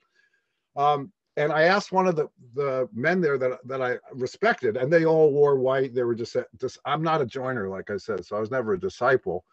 Um, 0.76 1.10
and 1.36 1.50
I 1.50 1.62
asked 1.62 1.92
one 1.92 2.06
of 2.06 2.14
the, 2.14 2.28
the 2.54 2.88
men 2.92 3.20
there 3.20 3.38
that, 3.38 3.66
that 3.66 3.80
I 3.80 3.96
respected, 4.12 4.76
and 4.76 4.92
they 4.92 5.06
all 5.06 5.32
wore 5.32 5.56
white. 5.56 5.94
They 5.94 6.02
were 6.02 6.14
just, 6.14 6.36
just, 6.60 6.78
I'm 6.84 7.02
not 7.02 7.22
a 7.22 7.26
joiner, 7.26 7.68
like 7.68 7.90
I 7.90 7.96
said, 7.96 8.24
so 8.24 8.36
I 8.36 8.40
was 8.40 8.50
never 8.50 8.74
a 8.74 8.80
disciple. 8.80 9.44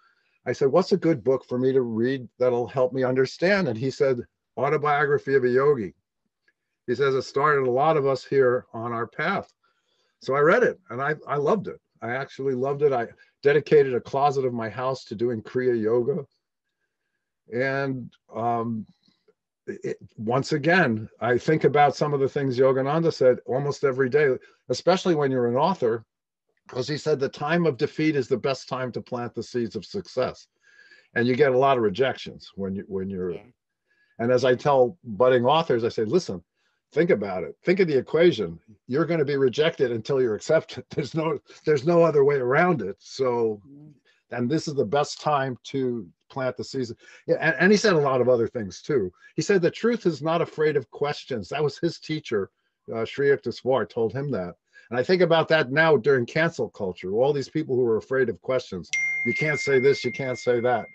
I 0.45 0.53
said, 0.53 0.69
What's 0.69 0.91
a 0.91 0.97
good 0.97 1.23
book 1.23 1.45
for 1.45 1.57
me 1.57 1.71
to 1.73 1.81
read 1.81 2.27
that'll 2.37 2.67
help 2.67 2.93
me 2.93 3.03
understand? 3.03 3.67
And 3.67 3.77
he 3.77 3.91
said, 3.91 4.21
Autobiography 4.57 5.35
of 5.35 5.43
a 5.43 5.49
Yogi. 5.49 5.93
He 6.87 6.95
says 6.95 7.13
it 7.13 7.21
started 7.21 7.67
a 7.67 7.71
lot 7.71 7.97
of 7.97 8.07
us 8.07 8.25
here 8.25 8.65
on 8.73 8.91
our 8.91 9.05
path. 9.05 9.51
So 10.21 10.35
I 10.35 10.39
read 10.39 10.63
it 10.63 10.79
and 10.89 11.01
I, 11.01 11.15
I 11.27 11.35
loved 11.35 11.67
it. 11.67 11.79
I 12.01 12.11
actually 12.11 12.55
loved 12.55 12.81
it. 12.81 12.91
I 12.91 13.07
dedicated 13.43 13.93
a 13.93 14.01
closet 14.01 14.45
of 14.45 14.53
my 14.53 14.69
house 14.69 15.03
to 15.05 15.15
doing 15.15 15.41
Kriya 15.41 15.79
Yoga. 15.79 16.25
And 17.53 18.11
um, 18.35 18.85
it, 19.67 19.97
once 20.17 20.51
again, 20.51 21.09
I 21.19 21.37
think 21.37 21.63
about 21.63 21.95
some 21.95 22.13
of 22.13 22.19
the 22.19 22.29
things 22.29 22.57
Yogananda 22.57 23.13
said 23.13 23.37
almost 23.45 23.83
every 23.83 24.09
day, 24.09 24.29
especially 24.69 25.15
when 25.15 25.31
you're 25.31 25.47
an 25.47 25.55
author, 25.55 26.05
because 26.69 26.87
he 26.87 26.97
said 26.97 27.19
the 27.19 27.29
time 27.29 27.65
of 27.65 27.77
defeat 27.77 28.15
is 28.15 28.27
the 28.27 28.37
best 28.37 28.69
time 28.69 28.91
to 28.91 29.01
plant 29.01 29.33
the 29.33 29.43
seeds 29.43 29.75
of 29.75 29.85
success. 29.85 30.47
And 31.15 31.27
you 31.27 31.35
get 31.35 31.51
a 31.51 31.57
lot 31.57 31.77
of 31.77 31.83
rejections 31.83 32.51
when 32.55 32.75
you 32.75 32.85
when 32.87 33.09
you're 33.09 33.31
yeah. 33.31 33.41
and 34.19 34.31
as 34.31 34.45
I 34.45 34.53
tell 34.53 34.97
budding 35.03 35.45
authors, 35.45 35.83
I 35.83 35.89
say, 35.89 36.05
listen, 36.05 36.43
think 36.91 37.09
about 37.09 37.43
it. 37.43 37.55
Think 37.63 37.79
of 37.79 37.87
the 37.87 37.97
equation. 37.97 38.59
You're 38.87 39.05
going 39.05 39.19
to 39.19 39.25
be 39.25 39.35
rejected 39.35 39.91
until 39.91 40.21
you're 40.21 40.35
accepted. 40.35 40.85
There's 40.95 41.15
no 41.15 41.39
there's 41.65 41.87
no 41.87 42.03
other 42.03 42.23
way 42.23 42.35
around 42.35 42.83
it. 42.83 42.97
So 42.99 43.59
mm-hmm. 43.67 44.35
and 44.35 44.49
this 44.49 44.67
is 44.67 44.75
the 44.75 44.85
best 44.85 45.19
time 45.19 45.57
to 45.65 46.07
plant 46.29 46.55
the 46.55 46.63
season 46.63 46.95
yeah, 47.25 47.37
and, 47.41 47.55
and 47.59 47.71
he 47.71 47.77
said 47.77 47.93
a 47.93 47.99
lot 47.99 48.21
of 48.21 48.29
other 48.29 48.47
things 48.47 48.83
too. 48.83 49.11
He 49.35 49.41
said 49.41 49.63
the 49.63 49.71
truth 49.71 50.05
is 50.05 50.21
not 50.21 50.43
afraid 50.43 50.77
of 50.77 50.91
questions. 50.91 51.49
That 51.49 51.63
was 51.63 51.79
his 51.79 51.99
teacher 51.99 52.51
uh, 52.93 53.05
Sri 53.05 53.29
Yukteswar 53.29 53.89
told 53.89 54.13
him 54.13 54.29
that 54.31 54.55
and 54.89 54.99
I 54.99 55.03
think 55.03 55.21
about 55.21 55.47
that 55.49 55.71
now 55.71 55.97
during 55.97 56.25
cancel 56.25 56.69
culture 56.69 57.13
all 57.13 57.33
these 57.33 57.49
people 57.49 57.75
who 57.75 57.85
are 57.85 57.97
afraid 57.97 58.29
of 58.29 58.41
questions 58.41 58.89
you 59.25 59.33
can't 59.33 59.59
say 59.59 59.79
this 59.79 60.03
you 60.03 60.11
can't 60.11 60.37
say 60.37 60.59
that 60.61 60.85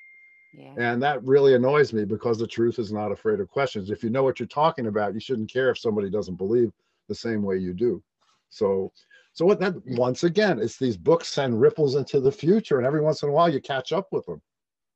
yeah. 0.57 0.75
And 0.77 1.03
that 1.03 1.23
really 1.25 1.55
annoys 1.55 1.93
me 1.93 2.05
because 2.05 2.39
the 2.39 2.47
truth 2.47 2.79
is 2.79 2.93
not 2.93 3.11
afraid 3.11 3.41
of 3.41 3.51
questions. 3.51 3.91
If 3.91 4.05
you 4.05 4.11
know 4.11 4.23
what 4.23 4.39
you're 4.39 4.47
talking 4.47 4.87
about, 4.87 5.15
you 5.15 5.21
shouldn't 5.21 5.53
care 5.53 5.71
if 5.71 5.79
somebody 5.79 6.09
doesn't 6.09 6.37
believe 6.37 6.71
the 7.09 7.15
same 7.15 7.43
way 7.43 7.59
you 7.59 7.75
do. 7.75 8.03
So, 8.51 8.93
so 9.33 9.45
what 9.45 9.59
that 9.61 9.75
once 9.87 10.23
again, 10.23 10.61
it's 10.61 10.79
these 10.79 10.97
books 10.97 11.29
send 11.29 11.61
ripples 11.61 11.97
into 11.97 12.21
the 12.21 12.31
future, 12.31 12.79
and 12.79 12.87
every 12.87 13.01
once 13.01 13.23
in 13.23 13.29
a 13.29 13.33
while 13.33 13.49
you 13.49 13.61
catch 13.61 13.93
up 13.93 14.07
with 14.13 14.25
them. 14.27 14.41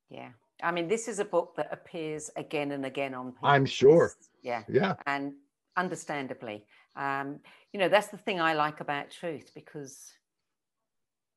Yeah, 0.09 0.29
I 0.63 0.71
mean, 0.71 0.87
this 0.87 1.09
is 1.09 1.19
a 1.19 1.25
book 1.25 1.55
that 1.57 1.67
appears 1.71 2.31
again 2.37 2.71
and 2.71 2.85
again 2.85 3.13
on. 3.13 3.33
I'm 3.43 3.65
sure. 3.65 4.13
Yeah, 4.41 4.63
yeah, 4.69 4.95
and 5.07 5.33
understandably, 5.75 6.65
um, 6.95 7.39
you 7.73 7.79
know, 7.79 7.89
that's 7.89 8.07
the 8.07 8.17
thing 8.17 8.41
I 8.41 8.53
like 8.53 8.81
about 8.81 9.11
truth 9.11 9.51
because, 9.53 10.11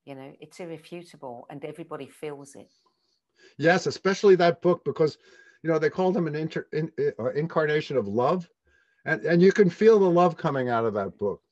you 0.04 0.14
know, 0.14 0.32
it's 0.40 0.60
irrefutable 0.60 1.46
and 1.50 1.64
everybody 1.64 2.08
feels 2.08 2.54
it. 2.54 2.72
Yes, 3.58 3.86
especially 3.86 4.36
that 4.36 4.62
book 4.62 4.84
because 4.84 5.18
you 5.62 5.70
know 5.70 5.78
they 5.78 5.90
called 5.90 6.16
him 6.16 6.26
an 6.26 6.34
inter, 6.34 6.66
in, 6.72 6.90
uh, 7.18 7.30
incarnation 7.32 7.96
of 7.96 8.08
love, 8.08 8.48
and 9.04 9.22
and 9.22 9.42
you 9.42 9.52
can 9.52 9.70
feel 9.70 9.98
the 9.98 10.10
love 10.10 10.36
coming 10.36 10.68
out 10.68 10.84
of 10.84 10.94
that 10.94 11.18
book. 11.18 11.42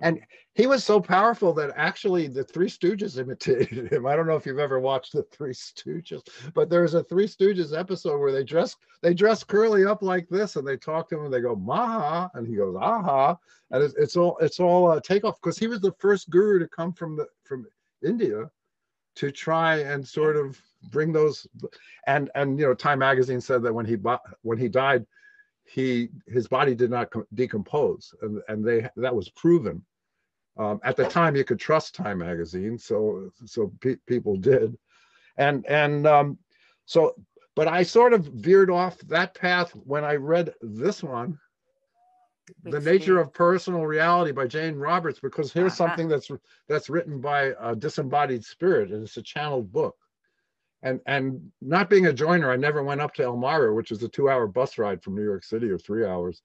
And 0.00 0.20
he 0.54 0.66
was 0.66 0.84
so 0.84 1.00
powerful 1.00 1.52
that 1.54 1.72
actually 1.76 2.28
the 2.28 2.44
Three 2.44 2.68
Stooges 2.68 3.18
imitated 3.18 3.92
him. 3.92 4.06
I 4.06 4.16
don't 4.16 4.26
know 4.26 4.36
if 4.36 4.46
you've 4.46 4.58
ever 4.58 4.80
watched 4.80 5.12
the 5.12 5.22
Three 5.24 5.52
Stooges, 5.52 6.22
but 6.54 6.70
there's 6.70 6.94
a 6.94 7.04
Three 7.04 7.26
Stooges 7.26 7.78
episode 7.78 8.18
where 8.18 8.32
they 8.32 8.44
dress 8.44 8.76
they 9.02 9.14
dress 9.14 9.44
Curly 9.44 9.84
up 9.84 10.02
like 10.02 10.28
this, 10.28 10.56
and 10.56 10.66
they 10.66 10.76
talk 10.76 11.08
to 11.08 11.18
him, 11.18 11.24
and 11.26 11.34
they 11.34 11.40
go 11.40 11.54
Maha, 11.54 12.30
and 12.34 12.46
he 12.46 12.56
goes 12.56 12.76
Aha, 12.76 13.36
and 13.70 13.82
it's, 13.82 13.94
it's 13.94 14.16
all 14.16 14.36
it's 14.38 14.60
all 14.60 14.92
a 14.92 15.00
takeoff 15.00 15.40
because 15.40 15.58
he 15.58 15.66
was 15.66 15.80
the 15.80 15.94
first 15.98 16.30
guru 16.30 16.58
to 16.58 16.68
come 16.68 16.92
from 16.92 17.16
the 17.16 17.26
from 17.44 17.66
India 18.04 18.50
to 19.16 19.30
try 19.30 19.78
and 19.78 20.06
sort 20.06 20.36
of 20.36 20.60
bring 20.90 21.12
those 21.12 21.46
and 22.06 22.30
and 22.34 22.58
you 22.58 22.66
know 22.66 22.74
time 22.74 22.98
magazine 22.98 23.40
said 23.40 23.62
that 23.62 23.72
when 23.72 23.86
he 23.86 23.96
when 24.42 24.58
he 24.58 24.68
died 24.68 25.04
he 25.66 26.08
his 26.26 26.48
body 26.48 26.74
did 26.74 26.90
not 26.90 27.12
decompose 27.34 28.14
and 28.22 28.40
and 28.48 28.64
they 28.64 28.88
that 28.96 29.14
was 29.14 29.28
proven. 29.30 29.84
Um, 30.58 30.80
at 30.84 30.96
the 30.96 31.04
time 31.04 31.36
you 31.36 31.44
could 31.44 31.60
trust 31.60 31.94
time 31.94 32.18
magazine 32.18 32.78
so 32.78 33.30
so 33.44 33.72
pe 33.80 33.96
people 34.06 34.36
did. 34.36 34.76
And 35.36 35.66
and 35.66 36.06
um, 36.06 36.38
so 36.86 37.14
but 37.56 37.66
i 37.66 37.82
sort 37.82 38.12
of 38.12 38.24
veered 38.26 38.70
off 38.70 38.98
that 39.00 39.34
path 39.34 39.70
when 39.84 40.04
i 40.04 40.14
read 40.14 40.54
this 40.62 41.02
one 41.02 41.38
the 42.62 42.80
nature 42.80 43.18
of 43.18 43.32
personal 43.32 43.84
reality 43.84 44.30
by 44.30 44.46
jane 44.46 44.76
roberts 44.76 45.18
because 45.18 45.52
here's 45.52 45.72
uh 45.72 45.74
-huh. 45.74 45.78
something 45.78 46.08
that's 46.08 46.30
that's 46.68 46.88
written 46.88 47.20
by 47.20 47.54
a 47.60 47.74
disembodied 47.74 48.44
spirit 48.44 48.90
and 48.92 49.02
it's 49.02 49.16
a 49.16 49.22
channeled 49.22 49.72
book 49.72 49.96
and 50.82 51.00
and 51.06 51.50
not 51.60 51.90
being 51.90 52.06
a 52.06 52.12
joiner, 52.12 52.50
I 52.50 52.56
never 52.56 52.82
went 52.82 53.00
up 53.00 53.14
to 53.14 53.22
Elmira, 53.22 53.74
which 53.74 53.90
is 53.90 54.02
a 54.02 54.08
two-hour 54.08 54.46
bus 54.46 54.78
ride 54.78 55.02
from 55.02 55.14
New 55.14 55.24
York 55.24 55.44
City 55.44 55.70
or 55.70 55.78
three 55.78 56.06
hours. 56.06 56.42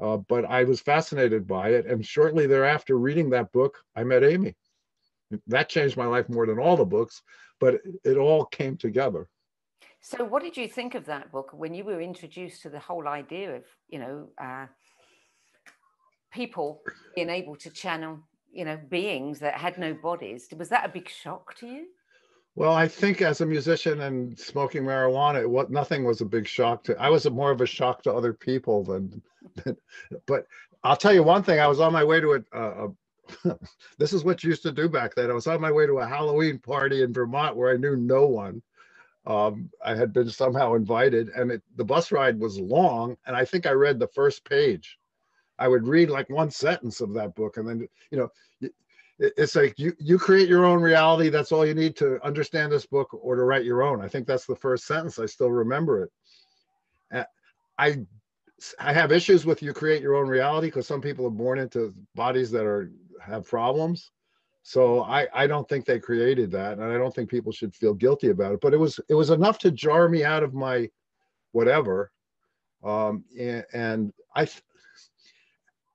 Uh, 0.00 0.16
but 0.16 0.44
I 0.44 0.64
was 0.64 0.80
fascinated 0.80 1.46
by 1.46 1.70
it, 1.70 1.86
and 1.86 2.06
shortly 2.06 2.46
thereafter, 2.46 2.96
reading 2.96 3.30
that 3.30 3.52
book, 3.52 3.78
I 3.96 4.04
met 4.04 4.22
Amy. 4.22 4.54
That 5.48 5.68
changed 5.68 5.96
my 5.96 6.06
life 6.06 6.28
more 6.28 6.46
than 6.46 6.58
all 6.58 6.76
the 6.76 6.84
books, 6.84 7.22
but 7.60 7.80
it, 8.04 8.16
all 8.16 8.46
came 8.46 8.76
together. 8.76 9.28
So, 10.00 10.24
what 10.24 10.42
did 10.42 10.56
you 10.56 10.68
think 10.68 10.94
of 10.94 11.04
that 11.06 11.32
book 11.32 11.50
when 11.52 11.74
you 11.74 11.84
were 11.84 12.00
introduced 12.00 12.62
to 12.62 12.70
the 12.70 12.78
whole 12.78 13.08
idea 13.08 13.56
of, 13.56 13.64
you 13.88 13.98
know, 13.98 14.28
uh, 14.40 14.66
people 16.32 16.80
being 17.16 17.28
able 17.28 17.56
to 17.56 17.70
channel, 17.70 18.20
you 18.52 18.64
know, 18.64 18.78
beings 18.88 19.40
that 19.40 19.54
had 19.54 19.76
no 19.78 19.94
bodies? 19.94 20.48
Was 20.56 20.68
that 20.68 20.86
a 20.86 20.88
big 20.88 21.08
shock 21.08 21.56
to 21.56 21.66
you? 21.66 21.86
Well, 22.58 22.72
I 22.74 22.88
think 22.88 23.22
as 23.22 23.40
a 23.40 23.46
musician 23.46 24.00
and 24.00 24.36
smoking 24.36 24.82
marijuana, 24.82 25.46
what 25.46 25.70
nothing 25.70 26.02
was 26.02 26.22
a 26.22 26.24
big 26.24 26.48
shock 26.48 26.82
to. 26.84 27.00
I 27.00 27.08
was 27.08 27.30
more 27.30 27.52
of 27.52 27.60
a 27.60 27.66
shock 27.66 28.02
to 28.02 28.12
other 28.12 28.32
people 28.32 28.82
than, 28.82 29.22
than 29.62 29.76
but 30.26 30.44
I'll 30.82 30.96
tell 30.96 31.14
you 31.14 31.22
one 31.22 31.44
thing. 31.44 31.60
I 31.60 31.68
was 31.68 31.78
on 31.78 31.92
my 31.92 32.02
way 32.02 32.18
to 32.20 32.32
a, 32.32 32.58
a, 32.58 32.88
a 33.46 33.58
this 33.98 34.12
is 34.12 34.24
what 34.24 34.42
you 34.42 34.50
used 34.50 34.64
to 34.64 34.72
do 34.72 34.88
back 34.88 35.14
then. 35.14 35.30
I 35.30 35.34
was 35.34 35.46
on 35.46 35.60
my 35.60 35.70
way 35.70 35.86
to 35.86 36.00
a 36.00 36.06
Halloween 36.08 36.58
party 36.58 37.04
in 37.04 37.12
Vermont 37.12 37.54
where 37.54 37.72
I 37.72 37.76
knew 37.76 37.94
no 37.94 38.26
one. 38.26 38.60
Um, 39.24 39.70
I 39.84 39.94
had 39.94 40.12
been 40.12 40.28
somehow 40.28 40.74
invited, 40.74 41.28
and 41.28 41.52
it, 41.52 41.62
the 41.76 41.84
bus 41.84 42.10
ride 42.10 42.40
was 42.40 42.58
long, 42.58 43.16
and 43.24 43.36
I 43.36 43.44
think 43.44 43.66
I 43.66 43.70
read 43.70 44.00
the 44.00 44.08
first 44.08 44.44
page. 44.44 44.98
I 45.60 45.68
would 45.68 45.86
read 45.86 46.10
like 46.10 46.28
one 46.28 46.50
sentence 46.50 47.00
of 47.00 47.14
that 47.14 47.36
book, 47.36 47.56
and 47.56 47.68
then 47.68 47.88
you 48.10 48.18
know, 48.18 48.30
it's 49.18 49.56
like 49.56 49.78
you 49.78 49.92
you 49.98 50.18
create 50.18 50.48
your 50.48 50.64
own 50.64 50.80
reality. 50.80 51.28
That's 51.28 51.50
all 51.50 51.66
you 51.66 51.74
need 51.74 51.96
to 51.96 52.24
understand 52.24 52.70
this 52.70 52.86
book 52.86 53.12
or 53.12 53.34
to 53.34 53.42
write 53.42 53.64
your 53.64 53.82
own. 53.82 54.00
I 54.00 54.08
think 54.08 54.26
that's 54.26 54.46
the 54.46 54.56
first 54.56 54.86
sentence. 54.86 55.18
I 55.18 55.26
still 55.26 55.50
remember 55.50 56.04
it. 56.04 56.10
I 57.78 58.04
i 58.80 58.92
have 58.92 59.12
issues 59.12 59.46
with 59.46 59.62
you 59.62 59.72
create 59.72 60.02
your 60.02 60.16
own 60.16 60.26
reality 60.26 60.66
because 60.66 60.86
some 60.86 61.00
people 61.00 61.24
are 61.24 61.30
born 61.30 61.60
into 61.60 61.94
bodies 62.14 62.50
that 62.50 62.64
are 62.64 62.90
have 63.20 63.46
problems. 63.46 64.10
So 64.62 65.02
i 65.02 65.26
i 65.32 65.46
don't 65.46 65.68
think 65.68 65.84
they 65.84 65.98
created 65.98 66.50
that 66.52 66.78
and 66.78 66.84
i 66.84 66.98
don't 66.98 67.14
think 67.14 67.30
people 67.30 67.52
should 67.52 67.74
feel 67.74 67.94
guilty 67.94 68.28
about 68.28 68.52
it 68.52 68.60
but 68.60 68.74
it 68.74 68.76
was 68.76 69.00
it 69.08 69.14
was 69.14 69.30
enough 69.30 69.58
to 69.60 69.70
jar 69.70 70.08
me 70.08 70.24
out 70.24 70.42
of 70.42 70.54
my 70.54 70.90
whatever. 71.52 72.12
Um 72.84 73.24
and, 73.38 73.64
and 73.72 74.12
i 74.34 74.46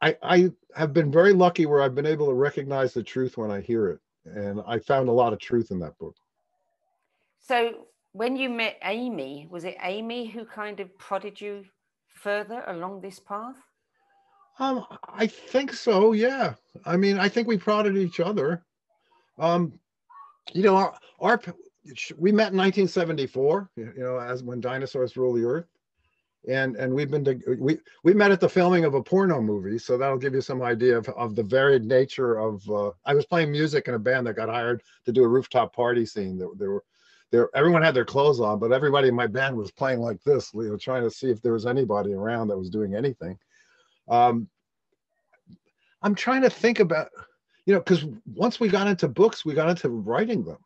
I, 0.04 0.18
I 0.22 0.52
have 0.76 0.92
been 0.92 1.10
very 1.10 1.32
lucky 1.32 1.66
where 1.66 1.82
I've 1.82 1.96
been 1.96 2.06
able 2.06 2.26
to 2.28 2.34
recognize 2.34 2.94
the 2.94 3.04
truth 3.04 3.38
when 3.38 3.50
I 3.50 3.62
hear 3.62 3.88
it. 3.88 4.00
And 4.26 4.62
I 4.68 4.80
found 4.80 5.08
a 5.08 5.14
lot 5.14 5.32
of 5.32 5.40
truth 5.40 5.72
in 5.72 5.80
that 5.80 5.98
book. 5.98 6.16
So 7.40 7.86
when 8.12 8.36
you 8.36 8.50
met 8.50 8.78
Amy, 8.84 9.48
was 9.50 9.64
it 9.64 9.78
Amy 9.82 10.26
who 10.28 10.44
kind 10.44 10.82
of 10.82 10.98
prodded 10.98 11.40
you 11.40 11.64
further 12.08 12.64
along 12.68 13.00
this 13.00 13.20
path? 13.20 13.56
Um, 14.60 14.86
I 15.08 15.26
think 15.26 15.74
so, 15.74 16.12
yeah. 16.12 16.56
I 16.86 16.98
mean, 16.98 17.18
I 17.18 17.30
think 17.30 17.48
we 17.48 17.58
prodded 17.58 17.98
each 17.98 18.20
other. 18.20 18.66
Um, 19.40 19.80
you 20.54 20.64
know, 20.64 20.76
our, 20.76 20.94
our 21.22 21.42
we 22.18 22.32
met 22.32 22.52
in 22.52 22.58
1974, 22.58 23.70
you 23.78 23.94
know, 23.98 24.20
as 24.20 24.44
when 24.44 24.60
dinosaurs 24.60 25.16
rule 25.16 25.34
the 25.34 25.46
earth. 25.46 25.66
And 26.48 26.76
and 26.76 26.94
we've 26.94 27.10
been 27.10 27.24
to, 27.24 27.40
we 27.60 27.78
we 28.04 28.14
met 28.14 28.32
at 28.32 28.40
the 28.40 28.50
filming 28.50 28.86
of 28.86 28.96
a 28.96 29.04
porno 29.04 29.42
movie 29.42 29.78
so 29.78 29.98
that'll 29.98 30.18
give 30.18 30.34
you 30.34 30.42
some 30.42 30.62
idea 30.62 30.98
of, 30.98 31.08
of 31.10 31.36
the 31.36 31.44
varied 31.44 31.86
nature 31.86 32.38
of 32.38 32.70
uh, 32.70 32.92
i 33.06 33.14
was 33.14 33.26
playing 33.26 33.52
music 33.52 33.88
in 33.88 33.94
a 33.94 34.00
band 34.00 34.28
that 34.28 34.34
got 34.34 34.50
hired 34.50 34.84
to 35.06 35.12
do 35.12 35.24
a 35.24 35.28
rooftop 35.28 35.74
party 35.74 36.06
scene. 36.06 36.38
There, 36.38 36.50
there 36.58 36.72
were 36.72 36.84
there 37.32 37.50
everyone 37.56 37.82
had 37.82 37.96
their 37.96 38.06
clothes 38.06 38.40
on 38.40 38.60
but 38.60 38.72
everybody 38.72 39.08
in 39.08 39.16
my 39.16 39.28
band 39.28 39.56
was 39.56 39.72
playing 39.72 40.00
like 40.00 40.22
this 40.24 40.52
you 40.54 40.64
know 40.64 40.78
trying 40.78 41.04
to 41.04 41.12
see 41.12 41.30
if 41.30 41.42
there 41.42 41.54
was 41.54 41.66
anybody 41.66 42.14
around 42.14 42.48
that 42.50 42.58
was 42.58 42.70
doing 42.70 42.96
anything. 42.96 43.38
Um, 44.10 44.50
i'm 46.02 46.16
trying 46.16 46.42
to 46.42 46.50
think 46.50 46.80
about 46.82 47.10
you 47.66 47.74
know 47.74 47.80
because 47.80 48.06
once 48.36 48.60
we 48.60 48.68
got 48.68 48.88
into 48.88 49.08
books 49.08 49.46
we 49.46 49.54
got 49.54 49.70
into 49.70 49.90
writing 49.90 50.44
them. 50.44 50.58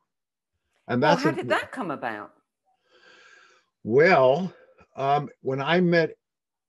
And 0.89 1.03
that's 1.03 1.23
well, 1.23 1.33
how 1.33 1.37
did 1.41 1.49
that 1.49 1.73
come 1.73 1.91
about? 1.91 2.31
Well 3.83 4.53
um, 4.97 5.29
when 5.41 5.61
I 5.61 5.79
met 5.79 6.11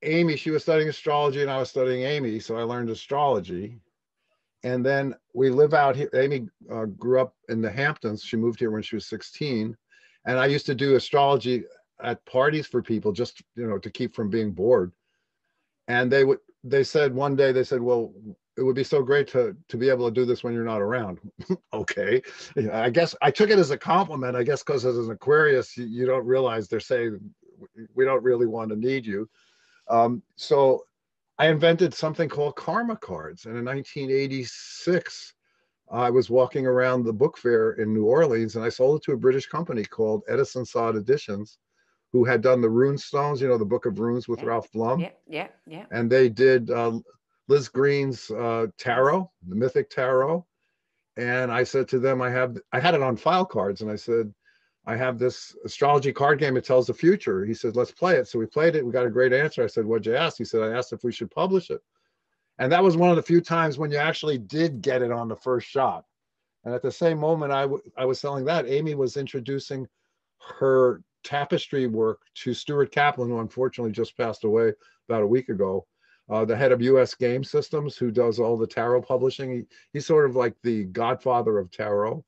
Amy, 0.02 0.36
she 0.36 0.50
was 0.50 0.62
studying 0.62 0.88
astrology 0.88 1.42
and 1.42 1.50
I 1.50 1.58
was 1.58 1.70
studying 1.70 2.02
Amy. 2.02 2.38
So 2.38 2.56
I 2.56 2.62
learned 2.62 2.90
astrology. 2.90 3.80
And 4.62 4.84
then 4.84 5.14
we 5.34 5.50
live 5.50 5.74
out 5.74 5.96
here. 5.96 6.10
Amy 6.14 6.48
uh, 6.70 6.84
grew 6.84 7.20
up 7.20 7.34
in 7.48 7.60
the 7.60 7.70
Hamptons. 7.70 8.22
She 8.22 8.36
moved 8.36 8.60
here 8.60 8.70
when 8.70 8.82
she 8.82 8.96
was 8.96 9.06
16. 9.06 9.76
And 10.26 10.38
I 10.38 10.46
used 10.46 10.66
to 10.66 10.74
do 10.74 10.96
astrology 10.96 11.64
at 12.02 12.24
parties 12.26 12.66
for 12.66 12.82
people 12.82 13.12
just, 13.12 13.42
you 13.56 13.66
know, 13.66 13.78
to 13.78 13.90
keep 13.90 14.14
from 14.14 14.30
being 14.30 14.52
bored. 14.52 14.92
And 15.88 16.12
they 16.12 16.24
would, 16.24 16.38
they 16.64 16.84
said 16.84 17.14
one 17.14 17.34
day, 17.34 17.50
they 17.50 17.64
said, 17.64 17.80
well, 17.80 18.12
it 18.58 18.62
would 18.62 18.74
be 18.74 18.84
so 18.84 19.02
great 19.02 19.28
to 19.28 19.56
to 19.68 19.76
be 19.76 19.88
able 19.88 20.08
to 20.08 20.14
do 20.14 20.26
this 20.26 20.42
when 20.42 20.52
you're 20.52 20.64
not 20.64 20.82
around. 20.82 21.18
okay, 21.72 22.20
I 22.72 22.90
guess 22.90 23.14
I 23.22 23.30
took 23.30 23.50
it 23.50 23.58
as 23.58 23.70
a 23.70 23.78
compliment. 23.78 24.36
I 24.36 24.42
guess 24.42 24.64
because 24.64 24.84
as 24.84 24.98
an 24.98 25.12
Aquarius, 25.12 25.76
you, 25.76 25.86
you, 25.86 26.06
don't 26.06 26.26
realize 26.26 26.66
they're 26.66 26.80
saying 26.80 27.20
we 27.94 28.04
don't 28.04 28.22
really 28.22 28.46
want 28.46 28.70
to 28.70 28.76
need 28.76 29.06
you. 29.06 29.28
Um, 29.88 30.22
so 30.36 30.84
I 31.38 31.48
invented 31.48 31.94
something 31.94 32.28
called 32.28 32.56
karma 32.56 32.96
cards. 32.96 33.46
And 33.46 33.56
in 33.56 33.64
1986, 33.64 35.34
I 35.90 36.10
was 36.10 36.28
walking 36.28 36.66
around 36.66 37.04
the 37.04 37.12
book 37.12 37.38
fair 37.38 37.72
in 37.72 37.94
New 37.94 38.04
Orleans 38.04 38.56
and 38.56 38.64
I 38.64 38.68
sold 38.68 39.00
it 39.00 39.04
to 39.04 39.12
a 39.12 39.16
British 39.16 39.46
company 39.46 39.84
called 39.84 40.22
Eddison 40.28 40.64
Sadd 40.64 40.96
Editions, 40.96 41.58
who 42.12 42.24
had 42.24 42.42
done 42.42 42.60
the 42.60 42.68
rune 42.68 42.98
stones, 42.98 43.40
you 43.40 43.48
know, 43.48 43.56
the 43.56 43.64
book 43.64 43.86
of 43.86 43.98
runes 43.98 44.28
with 44.28 44.40
yeah. 44.40 44.46
Ralph 44.46 44.70
Blum. 44.72 45.00
Yeah, 45.00 45.10
yeah, 45.26 45.48
yeah. 45.66 45.86
And 45.90 46.10
they 46.10 46.28
did 46.28 46.70
uh, 46.70 46.98
Liz 47.46 47.68
Greene's 47.68 48.30
uh, 48.30 48.66
tarot, 48.76 49.30
the 49.46 49.54
mythic 49.54 49.90
tarot. 49.90 50.44
And 51.16 51.50
I 51.50 51.64
said 51.64 51.88
to 51.88 51.98
them, 51.98 52.20
I 52.20 52.30
have, 52.30 52.58
I 52.72 52.80
had 52.80 52.94
it 52.94 53.02
on 53.02 53.16
file 53.16 53.46
cards 53.46 53.80
and 53.80 53.90
I 53.90 53.96
said, 53.96 54.32
I 54.88 54.96
have 54.96 55.18
this 55.18 55.54
astrology 55.66 56.14
card 56.14 56.38
game. 56.38 56.56
It 56.56 56.64
tells 56.64 56.86
the 56.86 56.94
future. 56.94 57.44
He 57.44 57.52
said, 57.52 57.76
let's 57.76 57.92
play 57.92 58.16
it. 58.16 58.26
So 58.26 58.38
we 58.38 58.46
played 58.46 58.74
it. 58.74 58.84
We 58.84 58.90
got 58.90 59.04
a 59.04 59.10
great 59.10 59.34
answer. 59.34 59.62
I 59.62 59.66
said, 59.66 59.84
what'd 59.84 60.06
you 60.06 60.16
ask? 60.16 60.38
He 60.38 60.46
said, 60.46 60.62
I 60.62 60.74
asked 60.74 60.94
if 60.94 61.04
we 61.04 61.12
should 61.12 61.30
publish 61.30 61.68
it. 61.68 61.82
And 62.58 62.72
that 62.72 62.82
was 62.82 62.96
one 62.96 63.10
of 63.10 63.16
the 63.16 63.22
few 63.22 63.42
times 63.42 63.76
when 63.76 63.90
you 63.90 63.98
actually 63.98 64.38
did 64.38 64.80
get 64.80 65.02
it 65.02 65.12
on 65.12 65.28
the 65.28 65.36
first 65.36 65.68
shot. 65.68 66.06
And 66.64 66.74
at 66.74 66.80
the 66.80 66.90
same 66.90 67.18
moment 67.18 67.52
I, 67.52 67.66
I 67.98 68.06
was 68.06 68.18
selling 68.18 68.46
that, 68.46 68.66
Amy 68.66 68.94
was 68.94 69.18
introducing 69.18 69.86
her 70.58 71.02
tapestry 71.22 71.86
work 71.86 72.22
to 72.36 72.54
Stuart 72.54 72.90
Kaplan, 72.90 73.28
who 73.28 73.40
unfortunately 73.40 73.92
just 73.92 74.16
passed 74.16 74.44
away 74.44 74.72
about 75.06 75.22
a 75.22 75.26
week 75.26 75.50
ago, 75.50 75.86
uh, 76.30 76.46
the 76.46 76.56
head 76.56 76.72
of 76.72 76.80
US 76.80 77.14
Game 77.14 77.44
Systems, 77.44 77.98
who 77.98 78.10
does 78.10 78.38
all 78.38 78.56
the 78.56 78.66
tarot 78.66 79.02
publishing. 79.02 79.52
He, 79.52 79.62
he's 79.92 80.06
sort 80.06 80.24
of 80.24 80.34
like 80.34 80.54
the 80.62 80.84
godfather 80.84 81.58
of 81.58 81.70
tarot 81.70 82.24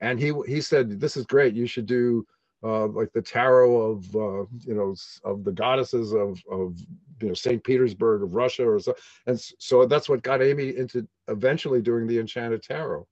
and 0.00 0.18
he 0.18 0.32
he 0.46 0.60
said 0.60 1.00
this 1.00 1.16
is 1.16 1.26
great 1.26 1.54
you 1.54 1.66
should 1.66 1.86
do 1.86 2.26
uh, 2.64 2.88
like 2.88 3.12
the 3.12 3.22
tarot 3.22 3.76
of 3.76 4.16
uh, 4.16 4.44
you 4.66 4.74
know 4.74 4.94
of 5.24 5.44
the 5.44 5.52
goddesses 5.52 6.12
of 6.12 6.40
of 6.50 6.78
you 7.20 7.28
know 7.28 7.34
St. 7.34 7.62
Petersburg 7.62 8.22
of 8.22 8.34
Russia 8.34 8.68
or 8.68 8.80
so 8.80 8.94
and 9.26 9.40
so 9.58 9.86
that's 9.86 10.08
what 10.08 10.22
got 10.22 10.42
Amy 10.42 10.76
into 10.76 11.06
eventually 11.28 11.80
doing 11.80 12.06
the 12.06 12.18
Enchanted 12.18 12.62
Tarot. 12.62 13.06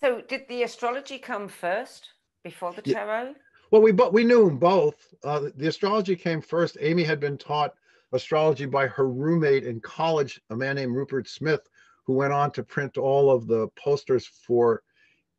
So 0.00 0.22
did 0.22 0.42
the 0.48 0.62
astrology 0.62 1.18
come 1.18 1.48
first 1.48 2.08
before 2.42 2.72
the 2.72 2.82
tarot? 2.82 3.24
Yeah. 3.24 3.32
Well, 3.70 3.82
we 3.82 3.92
but 3.92 4.12
we 4.12 4.24
knew 4.24 4.46
them 4.46 4.58
both. 4.58 5.14
Uh, 5.22 5.50
the 5.56 5.68
astrology 5.68 6.16
came 6.16 6.40
first. 6.40 6.76
Amy 6.80 7.04
had 7.04 7.20
been 7.20 7.38
taught 7.38 7.74
astrology 8.12 8.66
by 8.66 8.86
her 8.88 9.08
roommate 9.08 9.64
in 9.64 9.80
college, 9.80 10.40
a 10.50 10.56
man 10.56 10.76
named 10.76 10.96
Rupert 10.96 11.28
Smith, 11.28 11.68
who 12.04 12.14
went 12.14 12.32
on 12.32 12.50
to 12.52 12.62
print 12.62 12.98
all 12.98 13.30
of 13.30 13.46
the 13.46 13.68
posters 13.76 14.26
for 14.26 14.82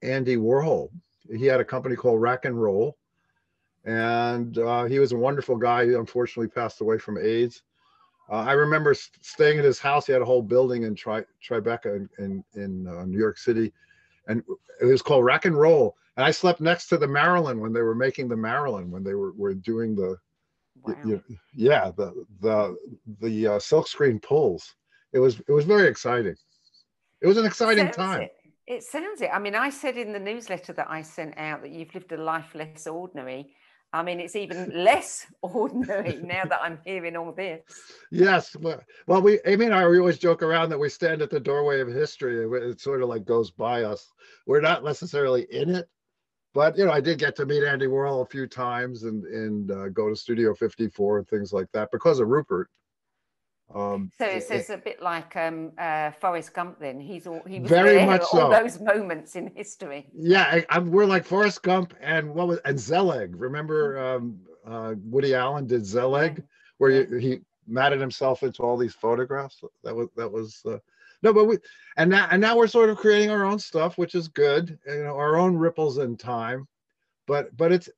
Andy 0.01 0.37
Warhol. 0.37 0.89
He 1.35 1.45
had 1.45 1.59
a 1.59 1.65
company 1.65 1.95
called 1.95 2.21
Rack 2.21 2.45
and 2.45 2.61
Roll, 2.61 2.97
and 3.85 4.57
uh, 4.57 4.85
he 4.85 4.99
was 4.99 5.11
a 5.11 5.17
wonderful 5.17 5.55
guy. 5.55 5.85
He 5.85 5.93
unfortunately 5.93 6.49
passed 6.49 6.81
away 6.81 6.97
from 6.97 7.17
AIDS. 7.17 7.63
Uh, 8.29 8.43
I 8.43 8.53
remember 8.53 8.93
staying 8.93 9.59
at 9.59 9.65
his 9.65 9.79
house. 9.79 10.07
He 10.07 10.13
had 10.13 10.21
a 10.21 10.25
whole 10.25 10.41
building 10.41 10.83
in 10.83 10.95
Tri- 10.95 11.25
Tribeca 11.47 11.95
in 11.95 12.09
in, 12.17 12.43
in 12.55 12.87
uh, 12.87 13.05
New 13.05 13.19
York 13.19 13.37
City, 13.37 13.73
and 14.27 14.43
it 14.81 14.85
was 14.85 15.01
called 15.01 15.25
Rack 15.25 15.45
and 15.45 15.57
Roll. 15.57 15.95
And 16.17 16.25
I 16.25 16.31
slept 16.31 16.61
next 16.61 16.87
to 16.87 16.97
the 16.97 17.07
Marilyn 17.07 17.59
when 17.59 17.73
they 17.73 17.81
were 17.81 17.95
making 17.95 18.27
the 18.27 18.37
Marilyn 18.37 18.91
when 18.91 19.03
they 19.03 19.13
were 19.13 19.33
were 19.33 19.53
doing 19.53 19.95
the, 19.95 20.17
wow. 20.83 21.21
yeah, 21.53 21.91
the 21.95 22.25
the 22.41 22.77
the 23.21 23.47
uh, 23.47 23.59
silkscreen 23.59 24.21
pulls. 24.21 24.75
It 25.13 25.19
was 25.19 25.39
it 25.39 25.51
was 25.51 25.65
very 25.65 25.87
exciting. 25.87 26.35
It 27.21 27.27
was 27.27 27.37
an 27.37 27.45
exciting 27.45 27.89
time. 27.91 28.21
It. 28.21 28.35
It 28.71 28.83
sounds 28.83 29.21
it. 29.21 29.29
I 29.33 29.37
mean, 29.37 29.53
I 29.53 29.69
said 29.69 29.97
in 29.97 30.13
the 30.13 30.19
newsletter 30.19 30.71
that 30.71 30.89
I 30.89 31.01
sent 31.01 31.37
out 31.37 31.61
that 31.61 31.71
you've 31.71 31.93
lived 31.93 32.13
a 32.13 32.17
life 32.17 32.55
less 32.55 32.87
ordinary. 32.87 33.53
I 33.91 34.01
mean, 34.01 34.21
it's 34.21 34.37
even 34.37 34.71
less 34.73 35.27
ordinary 35.41 36.21
now 36.23 36.45
that 36.45 36.61
I'm 36.61 36.79
hearing 36.85 37.17
all 37.17 37.33
this. 37.33 37.63
Yes. 38.11 38.55
Well, 38.55 38.81
well, 39.07 39.21
we, 39.21 39.41
Amy 39.45 39.65
and 39.65 39.75
I, 39.75 39.85
we 39.89 39.99
always 39.99 40.19
joke 40.19 40.41
around 40.41 40.69
that 40.69 40.79
we 40.79 40.87
stand 40.87 41.21
at 41.21 41.29
the 41.29 41.37
doorway 41.37 41.81
of 41.81 41.89
history. 41.89 42.45
It 42.45 42.79
sort 42.79 43.01
of 43.01 43.09
like 43.09 43.25
goes 43.25 43.51
by 43.51 43.83
us. 43.83 44.09
We're 44.47 44.61
not 44.61 44.85
necessarily 44.85 45.47
in 45.51 45.75
it, 45.75 45.89
but 46.53 46.77
you 46.77 46.85
know, 46.85 46.93
I 46.93 47.01
did 47.01 47.19
get 47.19 47.35
to 47.35 47.45
meet 47.45 47.65
Andy 47.65 47.87
Warhol 47.87 48.21
a 48.21 48.29
few 48.29 48.47
times 48.47 49.03
and 49.03 49.25
and 49.25 49.69
uh, 49.69 49.89
go 49.89 50.07
to 50.07 50.15
Studio 50.15 50.55
54 50.55 51.17
and 51.17 51.27
things 51.27 51.51
like 51.51 51.67
that 51.73 51.89
because 51.91 52.21
of 52.21 52.29
Rupert. 52.29 52.69
Um, 53.73 54.11
so 54.17 54.25
it's, 54.25 54.49
it's 54.51 54.69
a 54.69 54.77
bit 54.77 55.01
like 55.01 55.35
um, 55.35 55.71
uh, 55.77 56.11
Forrest 56.11 56.53
Gump. 56.53 56.79
Then 56.79 56.99
he's 56.99 57.27
all 57.27 57.41
he 57.47 57.59
was 57.59 57.69
very 57.69 57.95
there, 57.95 58.05
much 58.05 58.21
all 58.21 58.27
so. 58.27 58.49
those 58.49 58.79
moments 58.79 59.35
in 59.35 59.51
history. 59.55 60.07
Yeah, 60.13 60.61
I, 60.69 60.79
we're 60.79 61.05
like 61.05 61.25
Forrest 61.25 61.63
Gump 61.63 61.93
and 62.01 62.33
what 62.33 62.47
was 62.47 62.59
and 62.65 62.79
Zelig. 62.79 63.35
Remember 63.35 63.99
um, 63.99 64.39
uh, 64.65 64.95
Woody 65.03 65.33
Allen 65.33 65.67
did 65.67 65.85
Zelig, 65.85 66.43
where 66.77 66.91
yeah. 66.91 67.19
he 67.19 67.39
matted 67.67 67.99
himself 67.99 68.43
into 68.43 68.63
all 68.63 68.77
these 68.77 68.93
photographs. 68.93 69.63
That 69.83 69.95
was 69.95 70.09
that 70.15 70.31
was 70.31 70.61
uh, 70.65 70.77
no, 71.23 71.33
but 71.33 71.45
we 71.45 71.57
and 71.97 72.09
now 72.09 72.27
and 72.31 72.41
now 72.41 72.57
we're 72.57 72.67
sort 72.67 72.89
of 72.89 72.97
creating 72.97 73.29
our 73.29 73.45
own 73.45 73.59
stuff, 73.59 73.97
which 73.97 74.15
is 74.15 74.27
good. 74.27 74.77
You 74.87 75.03
know, 75.03 75.17
our 75.17 75.37
own 75.37 75.55
ripples 75.55 75.97
in 75.97 76.17
time. 76.17 76.67
But 77.27 77.55
but 77.55 77.71
it's 77.71 77.89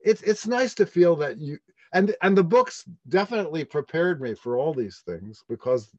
it's 0.00 0.22
it's 0.22 0.46
nice 0.46 0.74
to 0.74 0.86
feel 0.86 1.16
that 1.16 1.38
you 1.38 1.58
and 1.92 2.14
and 2.22 2.36
the 2.36 2.44
books 2.44 2.84
definitely 3.08 3.64
prepared 3.64 4.20
me 4.20 4.34
for 4.34 4.56
all 4.56 4.72
these 4.72 5.02
things 5.06 5.44
because 5.48 5.90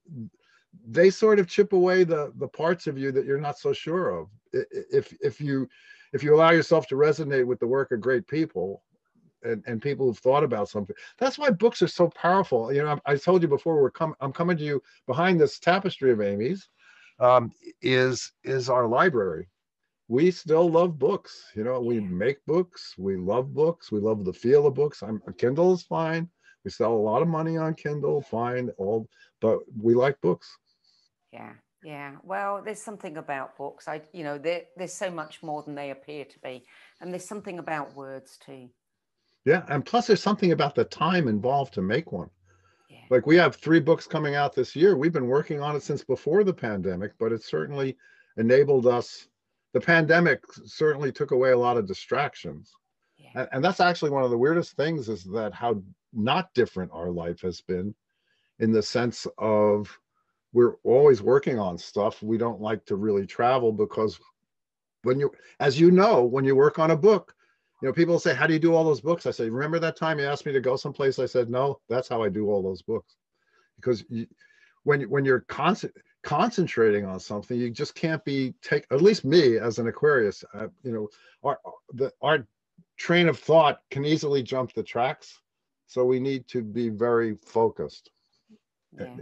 they 0.88 1.10
sort 1.10 1.40
of 1.40 1.48
chip 1.48 1.74
away 1.74 2.04
the 2.04 2.32
the 2.38 2.48
parts 2.48 2.88
of 2.88 2.98
you 2.98 3.12
that 3.12 3.26
you're 3.26 3.42
not 3.42 3.60
so 3.60 3.74
sure 3.74 4.10
of. 4.10 4.28
If 4.54 5.14
if 5.22 5.42
you 5.42 5.68
if 6.14 6.24
you 6.24 6.36
allow 6.36 6.52
yourself 6.52 6.88
to 6.88 6.96
resonate 6.96 7.46
with 7.46 7.60
the 7.60 7.68
work 7.68 7.92
of 7.92 8.02
great 8.02 8.28
people 8.28 8.84
and, 9.44 9.64
and 9.66 9.82
people 9.82 10.06
who've 10.06 10.18
thought 10.20 10.44
about 10.44 10.70
something 10.70 10.96
that's 11.18 11.38
why 11.40 11.50
books 11.50 11.82
are 11.82 11.88
so 11.88 12.10
powerful. 12.10 12.72
You 12.72 12.84
know 12.84 13.00
i, 13.06 13.16
told 13.16 13.42
you 13.42 13.48
before 13.48 13.82
we're 13.82 13.92
coming 13.92 14.16
i'm 14.22 14.34
coming 14.34 14.58
to 14.58 14.64
you 14.64 14.84
behind 15.08 15.40
this 15.40 15.60
tapestry 15.60 16.12
of 16.12 16.22
amy's 16.22 16.70
um, 17.20 17.52
is 17.82 18.32
is 18.44 18.70
our 18.70 18.88
library 18.88 19.48
we 20.12 20.30
still 20.30 20.70
love 20.70 21.00
books. 21.00 21.46
You 21.56 21.64
know, 21.64 21.80
we 21.80 22.02
make 22.02 22.46
books. 22.46 22.96
We 22.98 23.16
love 23.16 23.54
books. 23.54 23.94
We 23.94 24.02
love 24.02 24.26
the 24.26 24.34
feel 24.34 24.68
of 24.68 24.74
books. 24.74 25.02
I'm 25.02 25.22
Kindle 25.38 25.74
is 25.74 25.84
fine. 25.84 26.30
We 26.66 26.72
sell 26.72 26.92
a 26.92 27.08
lot 27.12 27.22
of 27.22 27.30
money 27.30 27.56
on 27.56 27.76
Kindle, 27.76 28.22
fine, 28.22 28.72
all, 28.78 29.08
but 29.40 29.60
we 29.82 29.96
like 29.96 30.20
books. 30.20 30.58
Yeah, 31.32 31.54
yeah. 31.82 32.18
Well, 32.24 32.62
there's 32.62 32.82
something 32.82 33.16
about 33.16 33.58
books. 33.58 33.88
I, 33.88 34.02
you 34.12 34.26
know, 34.26 34.38
there's 34.38 34.94
so 34.94 35.10
much 35.10 35.42
more 35.42 35.64
than 35.64 35.76
they 35.76 35.92
appear 35.92 36.26
to 36.26 36.40
be, 36.40 36.66
and 37.00 37.14
there's 37.14 37.26
something 37.26 37.58
about 37.58 37.96
words 37.96 38.38
too. 38.46 38.70
Yeah, 39.46 39.64
and 39.70 39.86
plus 39.86 40.08
there's 40.08 40.22
something 40.22 40.52
about 40.52 40.76
the 40.76 40.84
time 40.84 41.30
involved 41.30 41.74
to 41.76 41.82
make 41.82 42.12
one. 42.12 42.30
Yeah. 42.90 42.98
Like 43.10 43.26
we 43.26 43.38
have 43.38 43.56
three 43.56 43.80
books 43.80 44.08
coming 44.08 44.36
out 44.36 44.54
this 44.54 44.76
year. 44.76 44.98
We've 44.98 45.14
been 45.14 45.28
working 45.28 45.62
on 45.62 45.78
it 45.78 45.84
since 45.84 46.04
before 46.04 46.44
the 46.44 46.54
pandemic, 46.54 47.14
but 47.18 47.32
it 47.32 47.44
certainly 47.44 47.96
enabled 48.36 48.88
us 48.88 49.30
the 49.74 49.82
pandemic 49.82 50.44
certainly 50.66 51.12
took 51.12 51.32
away 51.32 51.52
a 51.52 51.58
lot 51.58 51.78
of 51.78 51.88
distractions. 51.88 52.72
Yeah. 53.18 53.30
And, 53.36 53.50
and 53.52 53.64
that's 53.64 53.80
actually 53.80 54.12
one 54.12 54.24
of 54.24 54.32
the 54.32 54.38
weirdest 54.38 54.76
things 54.76 55.10
is 55.10 55.24
that 55.26 55.54
how 55.54 55.82
not 56.14 56.54
different 56.54 56.92
our 56.94 57.10
life 57.10 57.42
has 57.42 57.62
been 57.62 57.96
in 58.60 58.72
the 58.72 58.84
sense 58.84 59.28
of 59.38 59.98
we're 60.54 60.76
always 60.84 61.22
working 61.22 61.58
on 61.58 61.78
stuff. 61.78 62.22
We 62.22 62.38
don't 62.38 62.62
like 62.62 62.86
to 62.86 62.96
really 62.96 63.26
travel 63.26 63.72
because 63.72 64.20
when 65.04 65.20
you, 65.20 65.32
as 65.60 65.80
you 65.80 65.92
know, 65.92 66.24
when 66.24 66.46
you 66.46 66.56
work 66.56 66.78
on 66.78 66.92
a 66.92 66.98
book, 66.98 67.34
you 67.82 67.88
know, 67.88 67.94
people 67.94 68.20
say, 68.20 68.36
how 68.36 68.46
do 68.46 68.54
you 68.54 68.60
do 68.60 68.76
all 68.76 68.84
those 68.84 69.02
books? 69.02 69.26
I 69.26 69.32
say, 69.32 69.50
remember 69.50 69.80
that 69.80 69.96
time 69.96 70.20
you 70.20 70.26
asked 70.26 70.46
me 70.46 70.52
to 70.52 70.62
go 70.62 70.76
someplace? 70.76 71.18
I 71.18 71.26
said, 71.26 71.50
no, 71.50 71.80
that's 71.90 72.08
how 72.08 72.22
I 72.22 72.30
do 72.30 72.50
all 72.50 72.62
those 72.62 72.82
books. 72.82 73.16
Because 73.78 74.04
you, 74.10 74.28
when, 74.84 75.02
when 75.10 75.26
you're 75.26 75.42
constant, 75.42 75.94
concentrating 76.24 77.06
on 77.06 77.20
something, 77.20 77.58
you 77.58 77.70
just 77.70 77.96
can't 77.96 78.24
be 78.24 78.54
take, 78.62 78.86
at 78.92 79.02
least 79.02 79.26
me 79.26 79.58
as 79.58 79.80
an 79.80 79.88
Aquarius, 79.88 80.44
uh, 80.54 80.68
you 80.84 80.92
know, 80.92 81.10
our, 81.44 81.60
the, 81.94 82.12
our 82.22 82.48
train 82.98 83.28
of 83.28 83.40
thought 83.40 83.82
can 83.90 84.06
easily 84.06 84.44
jump 84.44 84.74
the 84.74 84.84
tracks. 84.84 85.40
So 85.88 86.06
we 86.06 86.20
need 86.20 86.48
to 86.50 86.62
be 86.62 86.90
very 86.90 87.38
focused. 87.46 88.12
Yeah. 88.98 89.16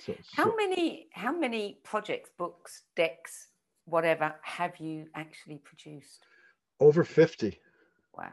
So, 0.00 0.14
how 0.32 0.54
many, 0.56 1.06
how 1.12 1.32
many 1.32 1.78
projects, 1.84 2.30
books, 2.36 2.82
decks, 2.96 3.48
whatever, 3.84 4.34
have 4.42 4.76
you 4.78 5.06
actually 5.14 5.58
produced? 5.58 6.26
Over 6.80 7.04
50. 7.04 7.60
Wow. 8.16 8.30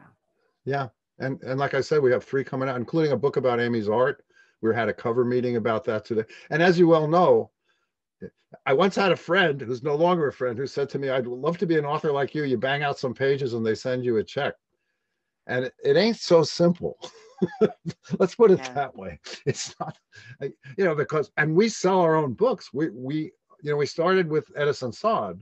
Yeah. 0.64 0.88
And 1.18 1.40
and 1.42 1.58
like 1.58 1.74
I 1.74 1.80
said, 1.80 2.02
we 2.02 2.10
have 2.10 2.24
three 2.24 2.42
coming 2.42 2.68
out, 2.68 2.76
including 2.76 3.12
a 3.12 3.16
book 3.16 3.36
about 3.36 3.60
Amy's 3.60 3.88
art. 3.88 4.24
We 4.60 4.74
had 4.74 4.88
a 4.88 4.94
cover 4.94 5.24
meeting 5.24 5.56
about 5.56 5.84
that 5.84 6.04
today. 6.04 6.24
And 6.50 6.62
as 6.62 6.78
you 6.78 6.88
well 6.88 7.06
know, 7.06 7.51
I 8.66 8.72
once 8.72 8.96
had 8.96 9.12
a 9.12 9.16
friend 9.16 9.60
who's 9.60 9.82
no 9.82 9.94
longer 9.94 10.28
a 10.28 10.32
friend 10.32 10.56
who 10.58 10.66
said 10.66 10.88
to 10.90 10.98
me, 10.98 11.08
I'd 11.08 11.26
love 11.26 11.58
to 11.58 11.66
be 11.66 11.78
an 11.78 11.84
author 11.84 12.12
like 12.12 12.34
you. 12.34 12.44
You 12.44 12.58
bang 12.58 12.82
out 12.82 12.98
some 12.98 13.14
pages 13.14 13.54
and 13.54 13.64
they 13.64 13.74
send 13.74 14.04
you 14.04 14.18
a 14.18 14.24
check. 14.24 14.54
And 15.46 15.66
it, 15.66 15.74
it 15.84 15.96
ain't 15.96 16.18
so 16.18 16.42
simple. 16.42 16.98
Let's 18.18 18.34
put 18.34 18.50
it 18.50 18.60
yeah. 18.60 18.72
that 18.74 18.96
way. 18.96 19.18
It's 19.46 19.74
not, 19.80 19.98
you 20.40 20.84
know, 20.84 20.94
because, 20.94 21.32
and 21.36 21.54
we 21.56 21.68
sell 21.68 22.00
our 22.00 22.14
own 22.14 22.34
books. 22.34 22.70
We, 22.72 22.90
we, 22.90 23.32
you 23.62 23.70
know, 23.70 23.76
we 23.76 23.86
started 23.86 24.28
with 24.28 24.50
Eddison 24.56 24.92
Sadd. 24.92 25.40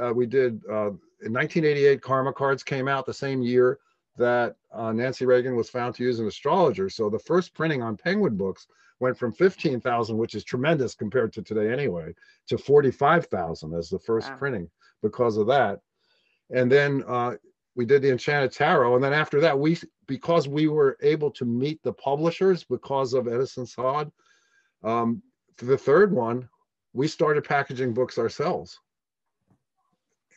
Uh, 0.00 0.12
we 0.12 0.26
did 0.26 0.60
uh, 0.68 0.90
in 1.22 1.32
1988, 1.32 2.02
Karma 2.02 2.32
Cards 2.32 2.62
came 2.62 2.88
out 2.88 3.06
the 3.06 3.14
same 3.14 3.42
year 3.42 3.78
that 4.16 4.56
uh, 4.72 4.92
Nancy 4.92 5.24
Reagan 5.24 5.56
was 5.56 5.70
found 5.70 5.94
to 5.94 6.02
use 6.02 6.18
an 6.18 6.26
astrologer. 6.26 6.88
So 6.88 7.08
the 7.08 7.18
first 7.18 7.54
printing 7.54 7.82
on 7.82 7.96
Penguin 7.96 8.36
books 8.36 8.66
went 9.00 9.18
from 9.18 9.32
15,000, 9.32 10.16
which 10.16 10.34
is 10.34 10.44
tremendous 10.44 10.94
compared 10.94 11.32
to 11.32 11.42
today 11.42 11.72
anyway, 11.72 12.14
to 12.48 12.58
45,000 12.58 13.74
as 13.74 13.88
the 13.88 13.98
first 13.98 14.28
wow. 14.30 14.36
printing 14.36 14.70
because 15.02 15.36
of 15.36 15.46
that. 15.46 15.80
And 16.50 16.70
then 16.70 17.04
uh, 17.06 17.34
we 17.76 17.84
did 17.84 18.02
the 18.02 18.10
Enchanted 18.10 18.52
Tarot. 18.52 18.94
And 18.94 19.04
then 19.04 19.12
after 19.12 19.40
that, 19.40 19.58
we 19.58 19.78
because 20.06 20.48
we 20.48 20.68
were 20.68 20.96
able 21.02 21.30
to 21.32 21.44
meet 21.44 21.82
the 21.82 21.92
publishers 21.92 22.64
because 22.64 23.12
of 23.12 23.28
Eddison 23.28 23.64
Sadd, 23.64 24.10
um, 24.82 25.22
the 25.58 25.76
third 25.76 26.12
one, 26.12 26.48
we 26.94 27.06
started 27.06 27.44
packaging 27.44 27.92
books 27.92 28.18
ourselves 28.18 28.80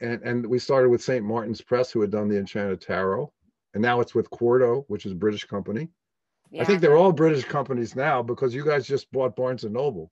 and 0.01 0.21
and 0.23 0.45
we 0.45 0.59
started 0.59 0.89
with 0.89 1.01
St. 1.01 1.23
Martin's 1.23 1.61
Press, 1.61 1.91
who 1.91 2.01
had 2.01 2.11
done 2.11 2.27
the 2.27 2.37
Enchanted 2.37 2.81
Tarot, 2.81 3.31
and 3.73 3.81
now 3.81 4.01
it's 4.01 4.13
with 4.13 4.29
Quarto, 4.29 4.83
which 4.87 5.05
is 5.05 5.13
a 5.13 5.15
British 5.15 5.45
company. 5.45 5.87
Yeah. 6.51 6.63
I 6.63 6.65
think 6.65 6.81
they're 6.81 6.97
all 6.97 7.13
British 7.13 7.45
companies 7.45 7.95
now 7.95 8.21
because 8.21 8.53
you 8.53 8.65
guys 8.65 8.85
just 8.85 9.09
bought 9.11 9.35
Barnes 9.35 9.63
and 9.63 9.73
Noble. 9.73 10.11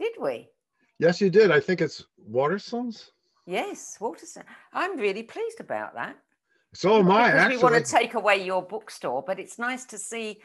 Did 0.00 0.12
we? 0.20 0.48
Yes, 0.98 1.20
you 1.20 1.30
did. 1.30 1.52
I 1.52 1.60
think 1.60 1.80
it's 1.80 2.04
Waterstones. 2.30 3.10
Yes, 3.46 3.96
Waterstone. 4.00 4.44
I'm 4.72 4.98
really 4.98 5.22
pleased 5.22 5.60
about 5.60 5.94
that. 5.94 6.16
So 6.74 6.98
am 6.98 7.10
I. 7.10 7.30
Actually, 7.30 7.56
we 7.56 7.62
want 7.62 7.86
to 7.86 7.90
take 7.90 8.14
away 8.14 8.44
your 8.44 8.62
bookstore, 8.62 9.22
but 9.26 9.38
it's 9.38 9.58
nice 9.58 9.84
to 9.86 9.98
see, 9.98 10.40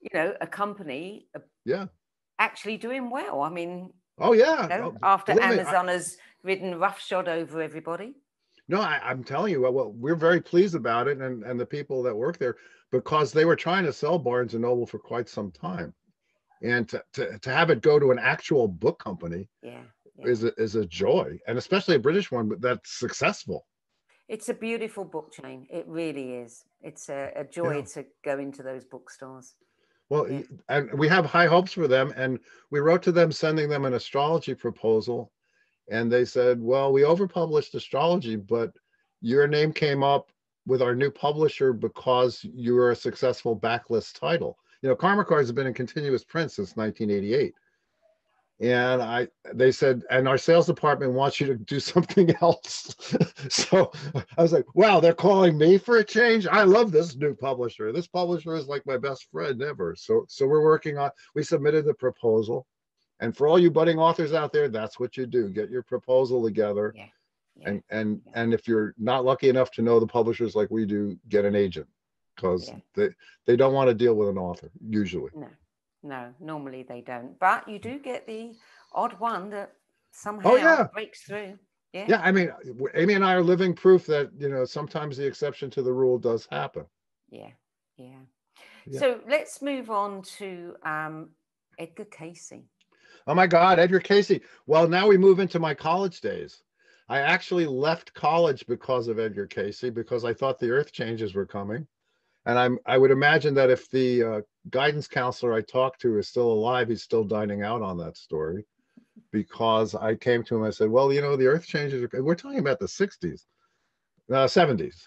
you 0.00 0.08
know, 0.12 0.34
a 0.40 0.46
company. 0.46 1.28
Uh, 1.36 1.40
yeah. 1.64 1.86
Actually 2.38 2.78
doing 2.78 3.10
well. 3.10 3.42
I 3.42 3.50
mean. 3.50 3.92
Oh 4.18 4.32
yeah. 4.32 4.62
You 4.62 4.68
know, 4.68 4.94
oh, 4.96 5.06
after 5.06 5.40
Amazon 5.40 5.88
has 5.88 6.16
ridden 6.42 6.78
roughshod 6.78 7.28
over 7.28 7.62
everybody? 7.62 8.14
No, 8.68 8.80
I, 8.80 9.10
am 9.10 9.24
telling 9.24 9.52
you, 9.52 9.62
well, 9.62 9.92
we're 9.92 10.14
very 10.14 10.40
pleased 10.40 10.74
about 10.74 11.08
it, 11.08 11.18
and 11.18 11.42
and 11.42 11.58
the 11.58 11.66
people 11.66 12.02
that 12.02 12.14
work 12.14 12.38
there 12.38 12.56
because 12.90 13.32
they 13.32 13.44
were 13.44 13.56
trying 13.56 13.84
to 13.84 13.92
sell 13.92 14.18
Barnes 14.18 14.54
and 14.54 14.62
Noble 14.62 14.86
for 14.86 14.98
quite 14.98 15.28
some 15.28 15.50
time, 15.50 15.94
and 16.62 16.86
to 16.90 17.02
to, 17.14 17.38
to 17.38 17.50
have 17.50 17.70
it 17.70 17.80
go 17.80 17.98
to 17.98 18.10
an 18.10 18.18
actual 18.18 18.68
book 18.68 19.02
company, 19.02 19.48
yeah, 19.62 19.80
yeah. 20.18 20.26
is 20.26 20.44
a, 20.44 20.52
is 20.60 20.74
a 20.74 20.84
joy, 20.86 21.38
and 21.46 21.56
especially 21.56 21.96
a 21.96 22.00
British 22.00 22.30
one, 22.30 22.48
but 22.48 22.60
that's 22.60 22.98
successful. 22.98 23.66
It's 24.28 24.50
a 24.50 24.54
beautiful 24.54 25.06
book 25.06 25.32
chain. 25.32 25.66
It 25.70 25.86
really 25.88 26.34
is. 26.34 26.64
It's 26.82 27.08
a, 27.08 27.32
a 27.34 27.44
joy 27.44 27.78
yeah. 27.78 27.84
to 27.94 28.06
go 28.22 28.38
into 28.38 28.62
those 28.62 28.84
bookstores. 28.84 29.54
Well, 30.10 30.30
yeah. 30.30 30.42
and 30.68 30.92
we 30.98 31.08
have 31.08 31.24
high 31.24 31.46
hopes 31.46 31.72
for 31.72 31.88
them, 31.88 32.12
and 32.16 32.38
we 32.70 32.80
wrote 32.80 33.02
to 33.04 33.12
them 33.12 33.32
sending 33.32 33.70
them 33.70 33.86
an 33.86 33.94
astrology 33.94 34.54
proposal 34.54 35.32
and 35.90 36.10
they 36.12 36.24
said, 36.24 36.60
well, 36.60 36.92
we 36.92 37.02
overpublished 37.02 37.74
astrology, 37.74 38.36
but 38.36 38.72
your 39.20 39.46
name 39.46 39.72
came 39.72 40.02
up 40.02 40.30
with 40.66 40.82
our 40.82 40.94
new 40.94 41.10
publisher 41.10 41.72
because 41.72 42.44
you 42.44 42.74
were 42.74 42.90
a 42.90 42.96
successful 42.96 43.58
backlist 43.58 44.18
title. 44.18 44.58
You 44.82 44.90
know, 44.90 44.96
Karma 44.96 45.24
Cards 45.24 45.48
have 45.48 45.56
been 45.56 45.66
in 45.66 45.74
continuous 45.74 46.24
print 46.24 46.52
since 46.52 46.76
1988. 46.76 47.54
And 48.60 49.00
I, 49.00 49.28
they 49.54 49.70
said, 49.70 50.02
and 50.10 50.26
our 50.28 50.36
sales 50.36 50.66
department 50.66 51.12
wants 51.12 51.40
you 51.40 51.46
to 51.46 51.56
do 51.56 51.80
something 51.80 52.34
else. 52.42 52.94
so 53.48 53.92
I 54.36 54.42
was 54.42 54.52
like, 54.52 54.66
wow, 54.74 55.00
they're 55.00 55.14
calling 55.14 55.56
me 55.56 55.78
for 55.78 55.98
a 55.98 56.04
change. 56.04 56.46
I 56.46 56.64
love 56.64 56.92
this 56.92 57.16
new 57.16 57.34
publisher. 57.34 57.92
This 57.92 58.08
publisher 58.08 58.54
is 58.54 58.66
like 58.66 58.84
my 58.84 58.98
best 58.98 59.28
friend 59.30 59.62
ever. 59.62 59.94
So, 59.96 60.26
so 60.28 60.46
we're 60.46 60.64
working 60.64 60.98
on, 60.98 61.10
we 61.34 61.42
submitted 61.42 61.86
the 61.86 61.94
proposal 61.94 62.66
and 63.20 63.36
for 63.36 63.48
all 63.48 63.58
you 63.58 63.70
budding 63.70 63.98
authors 63.98 64.32
out 64.32 64.52
there, 64.52 64.68
that's 64.68 64.98
what 65.00 65.16
you 65.16 65.26
do. 65.26 65.48
Get 65.48 65.70
your 65.70 65.82
proposal 65.82 66.44
together. 66.44 66.92
Yeah. 66.96 67.06
Yeah. 67.56 67.70
And 67.70 67.82
and 67.90 68.20
yeah. 68.24 68.32
and 68.36 68.54
if 68.54 68.68
you're 68.68 68.94
not 68.98 69.24
lucky 69.24 69.48
enough 69.48 69.70
to 69.72 69.82
know 69.82 69.98
the 69.98 70.06
publishers 70.06 70.54
like 70.54 70.70
we 70.70 70.86
do, 70.86 71.18
get 71.28 71.44
an 71.44 71.56
agent 71.56 71.88
because 72.36 72.70
they 72.94 73.08
they 73.46 73.56
don't 73.56 73.72
want 73.72 73.88
to 73.88 73.94
deal 73.94 74.14
with 74.14 74.28
an 74.28 74.38
author 74.38 74.70
usually. 74.88 75.30
No, 75.34 75.48
no, 76.02 76.32
normally 76.38 76.84
they 76.88 77.00
don't. 77.00 77.38
But 77.40 77.68
you 77.68 77.80
do 77.80 77.98
get 77.98 78.26
the 78.26 78.52
odd 78.92 79.18
one 79.18 79.50
that 79.50 79.72
somehow 80.12 80.50
oh, 80.52 80.88
breaks 80.92 81.22
through. 81.22 81.58
Yeah. 81.92 82.04
Yeah, 82.08 82.20
I 82.22 82.32
mean, 82.32 82.52
Amy 82.94 83.14
and 83.14 83.24
I 83.24 83.34
are 83.34 83.42
living 83.42 83.74
proof 83.74 84.06
that 84.06 84.30
you 84.38 84.48
know 84.48 84.64
sometimes 84.64 85.16
the 85.16 85.26
exception 85.26 85.70
to 85.70 85.82
the 85.82 85.92
rule 85.92 86.18
does 86.18 86.46
happen. 86.50 86.84
Yeah, 87.30 87.50
yeah. 87.96 88.20
yeah. 88.86 89.00
So 89.00 89.20
let's 89.26 89.62
move 89.62 89.90
on 89.90 90.22
to 90.38 90.76
um, 90.84 91.30
Edgar 91.78 92.04
Cayce. 92.04 92.52
Oh 93.28 93.34
my 93.34 93.46
God, 93.46 93.78
Edgar 93.78 94.00
Cayce. 94.00 94.40
Well, 94.66 94.88
now 94.88 95.06
we 95.06 95.18
move 95.18 95.38
into 95.38 95.58
my 95.58 95.74
college 95.74 96.22
days. 96.22 96.62
I 97.10 97.20
actually 97.20 97.66
left 97.66 98.14
college 98.14 98.66
because 98.66 99.06
of 99.06 99.18
Edgar 99.18 99.46
Cayce 99.46 99.82
because 99.92 100.24
I 100.24 100.32
thought 100.32 100.58
the 100.58 100.70
earth 100.70 100.92
changes 100.92 101.34
were 101.34 101.44
coming. 101.44 101.86
And 102.46 102.58
I'm 102.58 102.78
I 102.86 102.96
would 102.96 103.10
imagine 103.10 103.52
that 103.54 103.68
if 103.68 103.90
the 103.90 104.22
uh, 104.22 104.40
guidance 104.70 105.08
counselor 105.08 105.52
I 105.52 105.60
talked 105.60 106.00
to 106.00 106.16
is 106.16 106.26
still 106.26 106.50
alive, 106.50 106.88
he's 106.88 107.02
still 107.02 107.22
dining 107.22 107.62
out 107.62 107.82
on 107.82 107.98
that 107.98 108.16
story 108.16 108.64
because 109.30 109.94
I 109.94 110.14
came 110.14 110.42
to 110.44 110.56
him. 110.56 110.62
I 110.62 110.70
said, 110.70 110.88
well, 110.88 111.12
you 111.12 111.20
know, 111.20 111.36
the 111.36 111.48
earth 111.48 111.66
changes. 111.66 112.02
Are, 112.02 112.22
we're 112.22 112.34
talking 112.34 112.60
about 112.60 112.78
the 112.78 112.86
60s, 112.86 113.42
uh, 114.32 114.46
70s, 114.46 115.02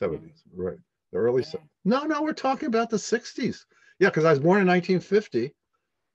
70s, 0.00 0.42
right? 0.54 0.78
The 1.10 1.18
early, 1.18 1.44
no, 1.84 2.04
no, 2.04 2.22
we're 2.22 2.32
talking 2.32 2.68
about 2.68 2.90
the 2.90 2.96
60s. 2.96 3.64
Yeah, 3.98 4.10
because 4.10 4.24
I 4.24 4.30
was 4.30 4.38
born 4.38 4.60
in 4.60 4.68
1950 4.68 5.52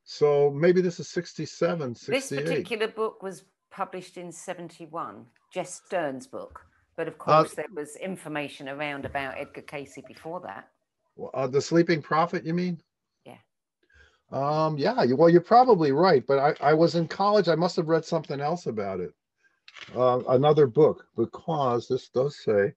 so 0.04 0.52
maybe 0.52 0.82
this 0.82 1.00
is 1.00 1.08
67, 1.10 1.96
68. 1.96 2.16
This 2.16 2.50
particular 2.50 2.88
book 2.88 3.22
was 3.22 3.44
published 3.70 4.18
in 4.18 4.32
71, 4.32 5.26
Jess 5.54 5.82
Stearn's 5.86 6.28
book. 6.28 6.62
But 6.98 7.08
of 7.08 7.14
uh, 7.16 7.18
course, 7.18 7.54
uh, 7.54 7.56
there 7.58 7.66
was 7.76 7.96
information 7.96 8.70
around 8.70 9.06
about 9.06 9.38
Edgar 9.38 9.62
Cayce 9.62 10.00
before 10.08 10.42
that. 10.42 10.68
Uh, 11.34 11.48
the 11.48 11.62
Sleeping 11.62 12.02
Prophet, 12.02 12.46
you 12.46 12.54
mean? 12.54 12.82
Yeah. 13.26 13.38
Um, 14.32 14.78
yeah, 14.78 15.06
well, 15.14 15.30
you're 15.30 15.42
probably 15.42 15.92
right. 15.92 16.26
But 16.26 16.40
I, 16.40 16.72
I 16.72 16.74
was 16.74 16.96
in 16.96 17.08
college. 17.08 17.48
I 17.48 17.56
must 17.56 17.76
have 17.76 17.90
read 17.90 18.06
something 18.06 18.42
else 18.42 18.66
about 18.66 19.00
it. 19.00 19.14
Uh, 19.96 20.20
another 20.30 20.68
book, 20.68 21.06
because 21.16 21.88
this 21.88 22.10
does 22.10 22.38
say 22.44 22.74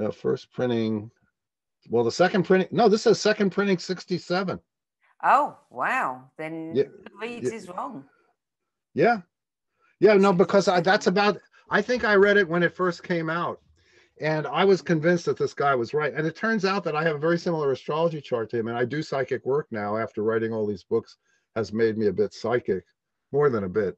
uh, 0.00 0.10
first 0.10 0.52
printing. 0.52 1.10
Well, 1.88 2.04
the 2.04 2.12
second 2.12 2.44
printing. 2.44 2.68
No, 2.70 2.88
this 2.88 3.02
says 3.02 3.20
second 3.20 3.50
printing 3.50 3.78
67. 3.78 4.58
Oh, 5.22 5.56
wow. 5.70 6.24
Then 6.36 6.72
yeah, 6.74 6.84
Reads 7.20 7.50
yeah. 7.50 7.56
is 7.56 7.68
wrong. 7.68 8.04
Yeah. 8.94 9.18
Yeah, 10.00 10.14
no, 10.14 10.32
because 10.32 10.66
I, 10.66 10.80
that's 10.80 11.06
about, 11.06 11.38
I 11.70 11.80
think 11.80 12.04
I 12.04 12.14
read 12.14 12.36
it 12.36 12.48
when 12.48 12.62
it 12.62 12.74
first 12.74 13.02
came 13.02 13.30
out. 13.30 13.60
And 14.20 14.46
I 14.46 14.64
was 14.64 14.82
convinced 14.82 15.24
that 15.26 15.38
this 15.38 15.54
guy 15.54 15.74
was 15.74 15.94
right. 15.94 16.12
And 16.12 16.26
it 16.26 16.36
turns 16.36 16.64
out 16.64 16.84
that 16.84 16.96
I 16.96 17.02
have 17.04 17.16
a 17.16 17.20
very 17.20 17.38
similar 17.38 17.72
astrology 17.72 18.20
chart 18.20 18.50
to 18.50 18.58
him. 18.58 18.68
And 18.68 18.76
I 18.76 18.84
do 18.84 19.02
psychic 19.02 19.44
work 19.46 19.68
now 19.70 19.96
after 19.96 20.22
writing 20.22 20.52
all 20.52 20.66
these 20.66 20.84
books 20.84 21.16
has 21.56 21.72
made 21.72 21.96
me 21.96 22.06
a 22.06 22.12
bit 22.12 22.34
psychic, 22.34 22.84
more 23.32 23.48
than 23.48 23.64
a 23.64 23.68
bit. 23.68 23.96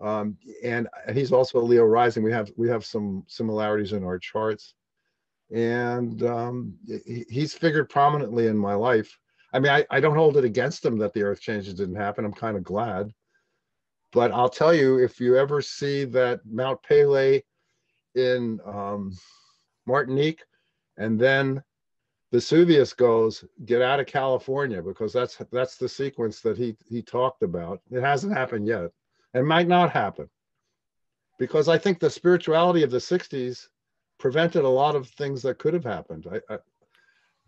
Um, 0.00 0.36
and, 0.64 0.88
and 1.06 1.16
he's 1.16 1.32
also 1.32 1.58
a 1.58 1.60
Leo 1.60 1.84
rising. 1.84 2.22
We 2.22 2.32
have 2.32 2.50
we 2.56 2.68
have 2.68 2.84
some 2.84 3.24
similarities 3.26 3.92
in 3.92 4.04
our 4.04 4.18
charts. 4.18 4.74
And 5.54 6.22
um, 6.22 6.74
he, 6.86 7.24
he's 7.28 7.52
figured 7.52 7.90
prominently 7.90 8.46
in 8.46 8.56
my 8.56 8.74
life 8.74 9.18
I 9.52 9.58
mean, 9.58 9.70
I, 9.70 9.86
I 9.90 10.00
don't 10.00 10.16
hold 10.16 10.36
it 10.36 10.44
against 10.44 10.82
them 10.82 10.98
that 10.98 11.12
the 11.12 11.22
earth 11.22 11.40
changes 11.40 11.74
didn't 11.74 11.96
happen. 11.96 12.24
I'm 12.24 12.32
kind 12.32 12.56
of 12.56 12.64
glad. 12.64 13.12
But 14.12 14.32
I'll 14.32 14.48
tell 14.48 14.74
you, 14.74 14.98
if 14.98 15.20
you 15.20 15.36
ever 15.36 15.62
see 15.62 16.04
that 16.04 16.40
Mount 16.44 16.82
Pelee 16.82 17.42
in 18.14 18.60
um, 18.64 19.12
Martinique, 19.86 20.42
and 20.98 21.18
then 21.18 21.62
Vesuvius 22.30 22.92
goes, 22.92 23.44
get 23.64 23.82
out 23.82 24.00
of 24.00 24.06
California 24.06 24.82
because 24.82 25.12
that's 25.12 25.36
that's 25.50 25.76
the 25.76 25.88
sequence 25.88 26.40
that 26.40 26.56
he 26.56 26.76
he 26.86 27.02
talked 27.02 27.42
about. 27.42 27.80
It 27.90 28.02
hasn't 28.02 28.36
happened 28.36 28.66
yet, 28.66 28.90
and 29.34 29.46
might 29.46 29.68
not 29.68 29.90
happen, 29.90 30.28
because 31.38 31.68
I 31.68 31.78
think 31.78 31.98
the 31.98 32.10
spirituality 32.10 32.82
of 32.82 32.90
the 32.90 32.98
'60s 32.98 33.68
prevented 34.18 34.64
a 34.64 34.68
lot 34.68 34.94
of 34.94 35.08
things 35.08 35.42
that 35.42 35.58
could 35.58 35.74
have 35.74 35.84
happened. 35.84 36.26
I, 36.30 36.54
I, 36.54 36.58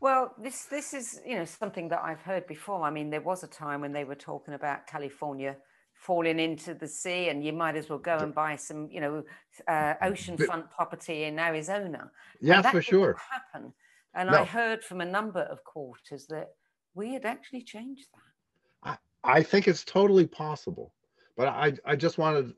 well, 0.04 0.34
this 0.38 0.66
this 0.66 0.92
is 0.92 1.20
you 1.26 1.36
know 1.36 1.46
something 1.46 1.88
that 1.88 2.02
I've 2.08 2.20
heard 2.20 2.46
before. 2.46 2.82
I 2.82 2.90
mean, 2.90 3.08
there 3.10 3.26
was 3.32 3.42
a 3.42 3.48
time 3.64 3.80
when 3.80 3.92
they 3.92 4.04
were 4.04 4.20
talking 4.30 4.54
about 4.54 4.86
California 4.86 5.56
falling 5.94 6.38
into 6.38 6.74
the 6.74 6.86
sea, 6.86 7.30
and 7.30 7.44
you 7.44 7.52
might 7.52 7.76
as 7.76 7.88
well 7.88 8.02
go 8.12 8.16
and 8.18 8.34
buy 8.34 8.56
some 8.56 8.88
you 8.90 9.00
know 9.00 9.22
uh, 9.66 9.94
oceanfront 10.02 10.70
property 10.70 11.24
in 11.24 11.38
Arizona. 11.38 12.10
Yeah, 12.40 12.62
for 12.62 12.82
sure. 12.82 13.16
Happen 13.30 13.72
and 14.14 14.30
no. 14.30 14.38
I 14.38 14.44
heard 14.44 14.82
from 14.82 15.00
a 15.00 15.04
number 15.04 15.40
of 15.40 15.62
quarters 15.64 16.26
that 16.28 16.48
we 16.94 17.12
had 17.12 17.24
actually 17.24 17.62
changed 17.62 18.06
that. 18.14 18.98
I, 19.24 19.38
I 19.38 19.42
think 19.42 19.68
it's 19.68 19.84
totally 19.84 20.26
possible, 20.26 20.92
but 21.36 21.48
I, 21.48 21.74
I 21.84 21.96
just 21.96 22.18
wanted, 22.18 22.52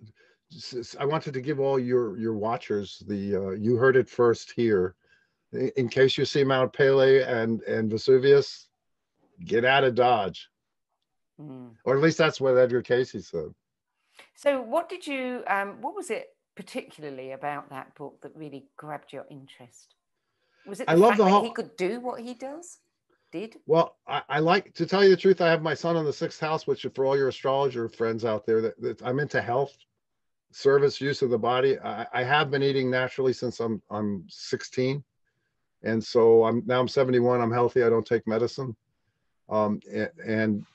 I 0.99 1.05
wanted 1.05 1.35
to 1.35 1.41
give 1.41 1.61
all 1.61 1.79
your 1.79 2.17
your 2.19 2.35
watchers 2.35 3.03
the 3.07 3.37
uh, 3.37 3.51
you 3.51 3.77
heard 3.77 3.97
it 3.97 4.09
first 4.09 4.53
here. 4.53 4.95
In 5.77 5.89
case 5.89 6.19
you 6.19 6.25
see 6.25 6.45
Mount 6.45 6.73
Pelee 6.73 7.23
and 7.27 7.63
and 7.63 7.91
Vesuvius, 7.91 8.69
get 9.45 9.65
out 9.65 9.85
of 9.85 9.95
Dodge, 9.95 10.49
mm. 11.41 11.71
or 11.85 11.97
at 11.97 12.03
least 12.03 12.19
that's 12.19 12.41
what 12.41 12.57
Edgar 12.57 12.83
Cayce 12.83 13.13
said. 13.29 13.55
So, 14.35 14.61
what 14.61 14.89
did 14.89 15.07
you? 15.07 15.43
Um, 15.47 15.81
what 15.81 15.95
was 15.95 16.11
it 16.11 16.29
particularly 16.55 17.33
about 17.33 17.71
that 17.71 17.95
book 17.95 18.21
that 18.23 18.35
really 18.35 18.67
grabbed 18.77 19.13
your 19.13 19.27
interest? 19.31 19.95
Was 20.67 20.81
it 20.81 20.89
I 20.89 20.95
love 20.95 21.17
the 21.17 21.27
whole... 21.27 21.45
he 21.45 21.53
could 21.53 21.77
do 21.77 22.01
what 22.01 22.21
he 22.21 22.35
does? 22.35 22.79
Did? 23.33 23.57
Well, 23.67 23.97
I, 24.07 24.23
I, 24.29 24.39
like 24.39 24.73
to 24.75 24.87
tell 24.87 25.03
you 25.03 25.11
the 25.11 25.17
truth. 25.17 25.41
I 25.41 25.49
have 25.49 25.63
my 25.63 25.75
sun 25.75 25.97
in 25.97 26.05
the 26.05 26.13
sixth 26.13 26.41
house, 26.41 26.67
which 26.67 26.87
for 26.95 27.05
all 27.05 27.17
your 27.17 27.29
astrologer 27.29 27.89
friends 27.89 28.25
out 28.25 28.47
there, 28.47 28.61
that, 28.61 28.81
that 28.81 29.03
I'm 29.03 29.19
into 29.19 29.43
health, 29.43 29.77
service, 30.53 31.01
use 31.01 31.23
of 31.23 31.31
the 31.31 31.39
body. 31.39 31.79
I, 31.81 32.07
I 32.13 32.23
have 32.23 32.51
been 32.51 32.63
eating 32.63 32.91
naturally 32.91 33.33
since 33.33 33.59
I'm 33.59 33.83
I'm 33.91 34.25
16, 34.29 35.03
and 35.87 36.03
so 36.03 36.45
I'm 36.45 36.63
now 36.67 36.81
I'm 36.81 36.89
71. 36.89 37.41
I'm 37.41 37.53
healthy. 37.53 37.83
I 37.83 37.89
don't 37.89 38.07
take 38.07 38.27
medicine, 38.27 38.77
um, 39.49 39.81
and, 39.93 40.11
and 40.27 40.67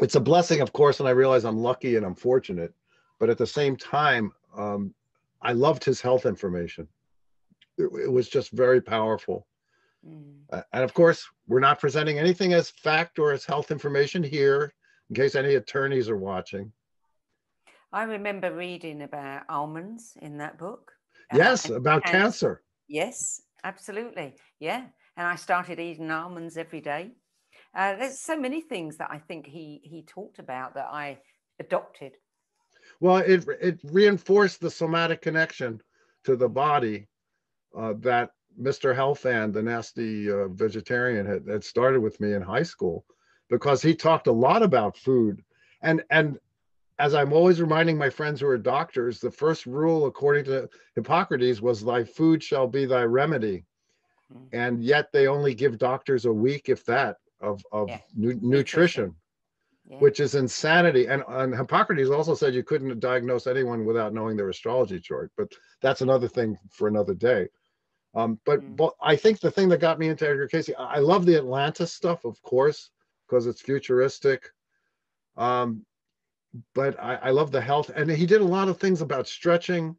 it's 0.00 0.14
a 0.14 0.20
blessing, 0.20 0.60
of 0.60 0.72
course. 0.72 1.00
And 1.00 1.08
I 1.08 1.12
realize 1.12 1.44
I'm 1.44 1.58
lucky 1.58 1.96
and 1.96 2.06
I'm 2.06 2.14
fortunate, 2.14 2.72
but 3.18 3.30
at 3.30 3.38
the 3.38 3.46
same 3.46 3.76
time, 3.76 4.32
um, 4.56 4.94
I 5.42 5.52
loved 5.52 5.84
his 5.84 6.00
health 6.00 6.24
information 6.26 6.88
it, 7.78 7.90
it 8.04 8.12
was 8.12 8.28
just 8.28 8.50
very 8.50 8.80
powerful. 8.80 9.46
Mm. 10.06 10.40
Uh, 10.52 10.62
and 10.72 10.84
of 10.84 10.92
course, 10.94 11.26
we're 11.46 11.60
not 11.60 11.78
presenting 11.78 12.18
anything 12.18 12.52
as 12.52 12.70
fact 12.70 13.18
or 13.18 13.32
as 13.32 13.44
health 13.44 13.70
information 13.70 14.22
here, 14.22 14.74
in 15.08 15.16
case 15.16 15.34
any 15.34 15.54
attorneys 15.54 16.08
are 16.08 16.16
watching. 16.16 16.72
I 17.92 18.02
remember 18.02 18.54
reading 18.54 19.02
about 19.02 19.44
almonds 19.48 20.16
in 20.20 20.38
that 20.38 20.58
book. 20.58 20.92
Yes, 21.32 21.70
about 21.70 22.04
cancer. 22.04 22.18
cancer. 22.18 22.62
Yes, 22.88 23.42
absolutely. 23.64 24.34
Yeah. 24.58 24.86
And 25.16 25.26
I 25.26 25.36
started 25.36 25.80
eating 25.80 26.10
almonds 26.10 26.56
every 26.56 26.80
day. 26.80 27.12
Uh, 27.74 27.96
there's 27.96 28.20
so 28.20 28.38
many 28.38 28.60
things 28.60 28.96
that 28.98 29.10
I 29.10 29.18
think 29.18 29.46
he 29.46 29.80
he 29.82 30.02
talked 30.02 30.38
about 30.38 30.74
that 30.74 30.86
I 30.90 31.18
adopted. 31.58 32.12
Well, 33.00 33.18
it 33.18 33.46
it 33.60 33.80
reinforced 33.84 34.60
the 34.60 34.70
somatic 34.70 35.20
connection 35.22 35.80
to 36.24 36.36
the 36.36 36.48
body 36.48 37.08
uh, 37.76 37.94
that 37.98 38.30
Mr. 38.60 38.94
Helfand, 38.94 39.52
the 39.52 39.62
nasty 39.62 40.30
uh, 40.30 40.48
vegetarian, 40.48 41.26
had, 41.26 41.46
had 41.46 41.64
started 41.64 42.00
with 42.00 42.20
me 42.20 42.32
in 42.32 42.42
high 42.42 42.62
school 42.62 43.04
because 43.48 43.82
he 43.82 43.94
talked 43.94 44.26
a 44.26 44.32
lot 44.32 44.62
about 44.62 44.96
food. 44.96 45.42
And, 45.82 46.02
and 46.10 46.38
as 46.98 47.14
I'm 47.14 47.32
always 47.32 47.60
reminding 47.60 47.96
my 47.96 48.10
friends 48.10 48.40
who 48.40 48.48
are 48.48 48.58
doctors, 48.58 49.20
the 49.20 49.30
first 49.30 49.66
rule, 49.66 50.06
according 50.06 50.44
to 50.46 50.68
Hippocrates, 50.96 51.60
was 51.60 51.84
thy 51.84 52.04
food 52.04 52.42
shall 52.42 52.66
be 52.66 52.86
thy 52.86 53.02
remedy. 53.02 53.64
Mm-hmm. 54.32 54.56
And 54.56 54.82
yet 54.82 55.10
they 55.12 55.26
only 55.26 55.54
give 55.54 55.78
doctors 55.78 56.24
a 56.24 56.32
week, 56.32 56.68
if 56.68 56.84
that, 56.86 57.16
of, 57.40 57.64
of 57.72 57.88
yeah. 57.88 57.98
nu- 58.14 58.38
nutrition. 58.42 59.14
Yeah. 59.90 60.00
which 60.00 60.20
is 60.20 60.34
insanity. 60.34 61.06
And, 61.06 61.22
and 61.28 61.54
Hippocrates 61.54 62.10
also 62.10 62.34
said 62.34 62.52
you 62.52 62.62
couldn't 62.62 63.00
diagnose 63.00 63.46
anyone 63.46 63.86
without 63.86 64.12
knowing 64.12 64.36
their 64.36 64.50
astrology 64.50 65.00
chart, 65.00 65.32
but 65.34 65.50
that's 65.80 66.02
another 66.02 66.28
thing 66.28 66.58
for 66.68 66.88
another 66.88 67.14
day. 67.14 67.48
Um, 68.14 68.38
but 68.44 68.60
mm. 68.60 68.76
but 68.76 68.92
I 69.00 69.16
think 69.16 69.40
the 69.40 69.50
thing 69.50 69.70
that 69.70 69.80
got 69.80 69.98
me 69.98 70.08
into 70.08 70.28
Edgar 70.28 70.46
Cayce, 70.46 70.68
I 70.78 70.98
love 70.98 71.24
the 71.24 71.36
Atlantis 71.36 71.92
stuff, 71.92 72.26
of 72.26 72.40
course, 72.42 72.90
because 73.26 73.46
it's 73.46 73.62
futuristic. 73.62 74.50
Um, 75.38 75.86
but 76.74 76.98
I, 77.00 77.16
I 77.16 77.30
love 77.30 77.50
the 77.50 77.60
health, 77.60 77.90
and 77.94 78.10
he 78.10 78.26
did 78.26 78.40
a 78.40 78.44
lot 78.44 78.68
of 78.68 78.78
things 78.78 79.00
about 79.00 79.28
stretching. 79.28 79.96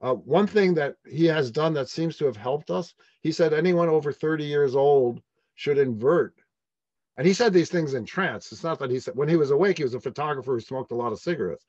Uh, 0.00 0.14
one 0.14 0.46
thing 0.46 0.74
that 0.74 0.96
he 1.06 1.24
has 1.26 1.50
done 1.50 1.72
that 1.74 1.88
seems 1.88 2.16
to 2.16 2.26
have 2.26 2.36
helped 2.36 2.70
us, 2.70 2.94
he 3.22 3.32
said 3.32 3.52
anyone 3.52 3.88
over 3.88 4.12
30 4.12 4.44
years 4.44 4.74
old 4.74 5.22
should 5.54 5.78
invert. 5.78 6.34
And 7.16 7.26
he 7.26 7.32
said 7.32 7.52
these 7.52 7.70
things 7.70 7.94
in 7.94 8.04
trance. 8.04 8.50
It's 8.50 8.64
not 8.64 8.78
that 8.80 8.90
he 8.90 8.98
said 8.98 9.14
when 9.14 9.28
he 9.28 9.36
was 9.36 9.50
awake, 9.50 9.78
he 9.78 9.84
was 9.84 9.94
a 9.94 10.00
photographer 10.00 10.52
who 10.52 10.60
smoked 10.60 10.90
a 10.90 10.96
lot 10.96 11.12
of 11.12 11.20
cigarettes. 11.20 11.64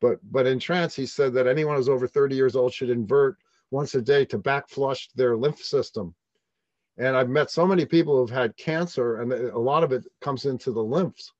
But 0.00 0.18
but 0.30 0.46
in 0.46 0.58
trance, 0.58 0.94
he 0.94 1.06
said 1.06 1.32
that 1.34 1.46
anyone 1.46 1.76
who's 1.76 1.88
over 1.88 2.08
30 2.08 2.34
years 2.34 2.56
old 2.56 2.72
should 2.72 2.90
invert 2.90 3.36
once 3.70 3.94
a 3.94 4.02
day 4.02 4.24
to 4.26 4.38
back 4.38 4.68
flush 4.68 5.08
their 5.14 5.36
lymph 5.36 5.62
system. 5.62 6.14
And 6.98 7.16
I've 7.16 7.28
met 7.28 7.50
so 7.50 7.66
many 7.66 7.84
people 7.84 8.16
who've 8.16 8.30
had 8.30 8.56
cancer, 8.56 9.20
and 9.20 9.32
a 9.32 9.58
lot 9.58 9.84
of 9.84 9.92
it 9.92 10.06
comes 10.20 10.46
into 10.46 10.72
the 10.72 10.82
lymphs. 10.82 11.32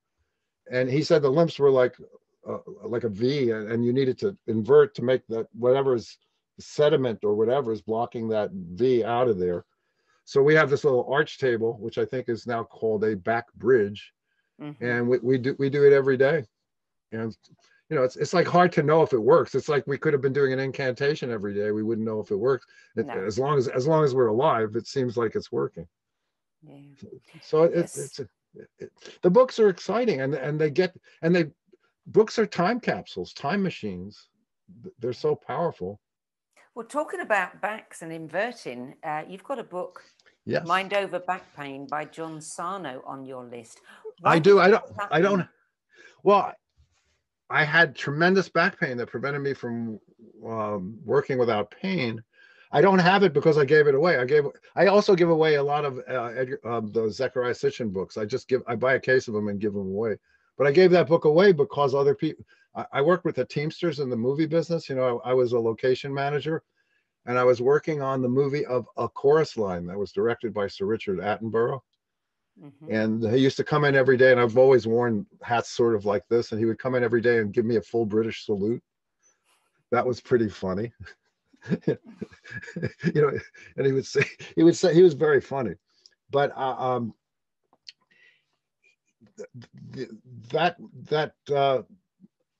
And 0.70 0.90
he 0.90 1.02
said 1.02 1.22
the 1.22 1.30
lymphs 1.30 1.58
were 1.58 1.70
like 1.70 1.96
uh, 2.48 2.58
like 2.84 3.04
a 3.04 3.08
V, 3.08 3.50
and 3.50 3.84
you 3.84 3.92
needed 3.92 4.18
to 4.18 4.36
invert 4.46 4.94
to 4.94 5.02
make 5.02 5.26
that 5.28 5.46
whatever 5.52 5.94
is 5.94 6.18
sediment 6.58 7.24
or 7.24 7.34
whatever 7.34 7.72
is 7.72 7.82
blocking 7.82 8.28
that 8.28 8.50
V 8.52 9.04
out 9.04 9.28
of 9.28 9.38
there. 9.38 9.64
So 10.24 10.42
we 10.42 10.54
have 10.54 10.70
this 10.70 10.84
little 10.84 11.08
arch 11.12 11.38
table, 11.38 11.76
which 11.80 11.98
I 11.98 12.04
think 12.04 12.28
is 12.28 12.46
now 12.46 12.64
called 12.64 13.04
a 13.04 13.14
back 13.14 13.52
bridge, 13.54 14.12
mm-hmm. 14.60 14.84
and 14.84 15.08
we, 15.08 15.18
we 15.18 15.38
do 15.38 15.54
we 15.58 15.70
do 15.70 15.84
it 15.86 15.92
every 15.92 16.16
day. 16.16 16.44
And 17.12 17.36
you 17.88 17.96
know, 17.96 18.02
it's 18.02 18.16
it's 18.16 18.34
like 18.34 18.48
hard 18.48 18.72
to 18.72 18.82
know 18.82 19.02
if 19.02 19.12
it 19.12 19.18
works. 19.18 19.54
It's 19.54 19.68
like 19.68 19.86
we 19.86 19.98
could 19.98 20.12
have 20.12 20.22
been 20.22 20.32
doing 20.32 20.52
an 20.52 20.58
incantation 20.58 21.30
every 21.30 21.54
day. 21.54 21.70
We 21.70 21.84
wouldn't 21.84 22.06
know 22.06 22.20
if 22.20 22.32
it 22.32 22.36
works. 22.36 22.66
It, 22.96 23.06
no. 23.06 23.24
As 23.24 23.38
long 23.38 23.56
as 23.58 23.68
as 23.68 23.86
long 23.86 24.04
as 24.04 24.14
we're 24.14 24.26
alive, 24.26 24.74
it 24.74 24.88
seems 24.88 25.16
like 25.16 25.36
it's 25.36 25.52
working. 25.52 25.86
Yeah. 26.62 27.08
So 27.42 27.62
it, 27.62 27.72
yes. 27.76 27.96
it's 27.96 28.18
a, 28.18 28.22
it, 28.22 28.28
the 29.22 29.30
books 29.30 29.58
are 29.58 29.68
exciting, 29.68 30.20
and 30.20 30.34
and 30.34 30.60
they 30.60 30.70
get 30.70 30.94
and 31.22 31.34
they 31.34 31.46
books 32.06 32.38
are 32.38 32.46
time 32.46 32.80
capsules, 32.80 33.32
time 33.32 33.62
machines. 33.62 34.28
They're 34.98 35.12
so 35.12 35.34
powerful. 35.34 36.00
Well, 36.74 36.86
talking 36.86 37.20
about 37.20 37.62
backs 37.62 38.02
and 38.02 38.12
inverting, 38.12 38.96
uh, 39.02 39.22
you've 39.26 39.44
got 39.44 39.58
a 39.58 39.64
book, 39.64 40.02
yes. 40.44 40.66
Mind 40.66 40.92
Over 40.92 41.20
Back 41.20 41.56
Pain 41.56 41.86
by 41.86 42.04
John 42.04 42.40
Sarno 42.40 43.02
on 43.06 43.24
your 43.24 43.44
list. 43.44 43.80
Why 44.20 44.32
I 44.32 44.38
do. 44.38 44.60
I 44.60 44.68
don't. 44.70 44.84
I 45.10 45.20
don't. 45.20 45.46
Well, 46.22 46.52
I 47.48 47.64
had 47.64 47.94
tremendous 47.94 48.48
back 48.48 48.78
pain 48.80 48.96
that 48.96 49.08
prevented 49.08 49.42
me 49.42 49.54
from 49.54 50.00
um, 50.44 50.98
working 51.04 51.38
without 51.38 51.70
pain. 51.70 52.22
I 52.76 52.82
don't 52.82 52.98
have 52.98 53.22
it 53.22 53.32
because 53.32 53.56
I 53.56 53.64
gave 53.64 53.86
it 53.86 53.94
away. 53.94 54.18
I 54.18 54.26
gave. 54.26 54.44
I 54.74 54.88
also 54.88 55.14
give 55.14 55.30
away 55.30 55.54
a 55.54 55.62
lot 55.62 55.86
of 55.86 55.98
uh, 56.10 56.26
Edgar, 56.36 56.60
uh, 56.62 56.80
the 56.80 57.08
Zecharia 57.08 57.54
Sitchin 57.54 57.90
books. 57.90 58.18
I 58.18 58.26
just 58.26 58.48
give. 58.48 58.62
I 58.66 58.76
buy 58.76 58.94
a 58.94 59.00
case 59.00 59.28
of 59.28 59.34
them 59.34 59.48
and 59.48 59.58
give 59.58 59.72
them 59.72 59.86
away. 59.86 60.18
But 60.58 60.66
I 60.66 60.72
gave 60.72 60.90
that 60.90 61.08
book 61.08 61.24
away 61.24 61.52
because 61.52 61.94
other 61.94 62.14
people. 62.14 62.44
I, 62.74 62.84
I 62.92 63.00
worked 63.00 63.24
with 63.24 63.36
the 63.36 63.46
Teamsters 63.46 64.00
in 64.00 64.10
the 64.10 64.16
movie 64.16 64.44
business. 64.44 64.90
You 64.90 64.96
know, 64.96 65.22
I, 65.24 65.30
I 65.30 65.32
was 65.32 65.52
a 65.52 65.58
location 65.58 66.12
manager, 66.12 66.62
and 67.24 67.38
I 67.38 67.44
was 67.44 67.62
working 67.62 68.02
on 68.02 68.20
the 68.20 68.28
movie 68.28 68.66
of 68.66 68.86
A 68.98 69.08
Chorus 69.08 69.56
Line 69.56 69.86
that 69.86 69.98
was 69.98 70.12
directed 70.12 70.52
by 70.52 70.66
Sir 70.66 70.84
Richard 70.84 71.20
Attenborough. 71.20 71.80
Mm-hmm. 72.62 72.94
And 72.94 73.24
he 73.32 73.38
used 73.38 73.56
to 73.56 73.64
come 73.64 73.84
in 73.84 73.94
every 73.94 74.18
day, 74.18 74.32
and 74.32 74.40
I've 74.40 74.58
always 74.58 74.86
worn 74.86 75.24
hats 75.40 75.70
sort 75.70 75.94
of 75.94 76.04
like 76.04 76.28
this. 76.28 76.52
And 76.52 76.58
he 76.58 76.66
would 76.66 76.78
come 76.78 76.94
in 76.94 77.02
every 77.02 77.22
day 77.22 77.38
and 77.38 77.54
give 77.54 77.64
me 77.64 77.76
a 77.76 77.82
full 77.82 78.04
British 78.04 78.44
salute. 78.44 78.82
That 79.92 80.06
was 80.06 80.20
pretty 80.20 80.50
funny. 80.50 80.92
you 81.86 83.22
know, 83.22 83.32
and 83.76 83.86
he 83.86 83.92
would 83.92 84.06
say, 84.06 84.24
he 84.54 84.62
would 84.62 84.76
say, 84.76 84.94
he 84.94 85.02
was 85.02 85.14
very 85.14 85.40
funny. 85.40 85.74
But 86.30 86.52
uh, 86.56 86.76
um, 86.78 87.14
th- 89.94 90.08
that, 90.50 90.76
that, 91.08 91.34
uh, 91.54 91.82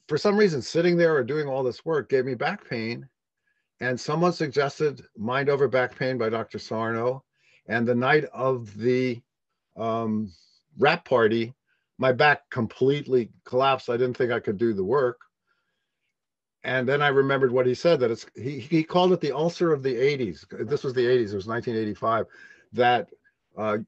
for 0.09 0.19
some 0.19 0.37
reason, 0.37 0.63
sitting 0.63 0.97
there 0.97 1.15
or 1.15 1.25
doing 1.25 1.49
all 1.49 1.63
this 1.63 1.85
work 1.85 2.09
gave 2.09 2.25
me 2.25 2.35
back 2.35 2.69
pain. 2.69 3.09
And 3.81 3.99
someone 4.01 4.33
suggested 4.33 5.05
Mind 5.17 5.49
Over 5.49 5.69
Back 5.69 5.99
Pain 5.99 6.17
by 6.17 6.31
Dr. 6.31 6.59
Sarno. 6.59 7.25
And 7.69 7.87
the 7.87 7.95
night 7.95 8.25
of 8.33 8.75
the 8.79 9.21
um, 9.77 10.33
wrap 10.79 11.05
party, 11.05 11.55
my 11.99 12.13
back 12.13 12.49
completely 12.51 13.31
collapsed. 13.45 13.91
I 13.91 13.97
didn't 13.97 14.17
think 14.17 14.31
I 14.31 14.41
could 14.41 14.59
do 14.59 14.73
the 14.73 14.85
work. 14.85 15.19
And 16.67 16.87
then 16.87 17.01
I 17.01 17.09
remembered 17.09 17.53
what 17.53 17.65
he 17.65 17.75
said 17.75 18.01
that 18.01 18.11
it's 18.11 18.27
he 18.35 18.59
he 18.59 18.83
called 18.83 19.13
it 19.13 19.21
the 19.21 19.31
ulcer 19.31 19.73
of 19.73 19.85
the 19.85 19.95
80s. 19.95 20.45
This 20.69 20.83
was 20.83 20.95
the 20.95 21.07
80s. 21.07 21.31
It 21.31 21.37
was 21.37 21.47
1985. 21.47 22.27
That 22.73 23.09
uh, 23.57 23.79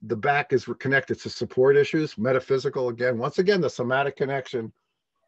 the 0.00 0.16
back 0.16 0.54
is 0.54 0.64
connected 0.78 1.20
to 1.20 1.28
support 1.28 1.76
issues, 1.76 2.16
metaphysical 2.16 2.88
again. 2.88 3.18
Once 3.18 3.38
again, 3.38 3.60
the 3.60 3.68
somatic 3.68 4.16
connection 4.16 4.72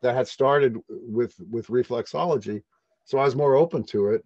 that 0.01 0.15
had 0.15 0.27
started 0.27 0.79
with 0.89 1.35
with 1.51 1.67
reflexology. 1.67 2.63
So 3.05 3.19
I 3.19 3.25
was 3.25 3.37
more 3.37 3.55
open 3.55 3.85
to 3.89 4.09
it. 4.09 4.25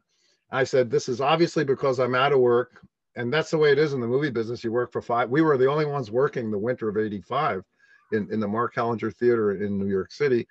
I 0.52 0.62
said, 0.62 0.88
this 0.88 1.08
is 1.08 1.20
obviously 1.20 1.64
because 1.64 1.98
I'm 1.98 2.14
out 2.14 2.32
of 2.32 2.38
work, 2.38 2.80
and 3.16 3.34
that's 3.34 3.50
the 3.50 3.58
way 3.58 3.72
it 3.72 3.78
is 3.80 3.92
in 3.92 4.00
the 4.00 4.06
movie 4.06 4.30
business. 4.30 4.62
You 4.62 4.70
work 4.70 4.92
for 4.92 5.02
five. 5.02 5.28
We 5.28 5.42
were 5.42 5.58
the 5.58 5.68
only 5.68 5.84
ones 5.84 6.12
working 6.12 6.52
the 6.52 6.58
winter 6.58 6.88
of 6.88 6.96
'85 6.96 7.64
in 8.12 8.32
in 8.32 8.38
the 8.38 8.46
Mark 8.46 8.76
Hellinger 8.76 9.12
Theater 9.16 9.60
in 9.64 9.78
New 9.78 9.88
York 9.88 10.12
City, 10.12 10.46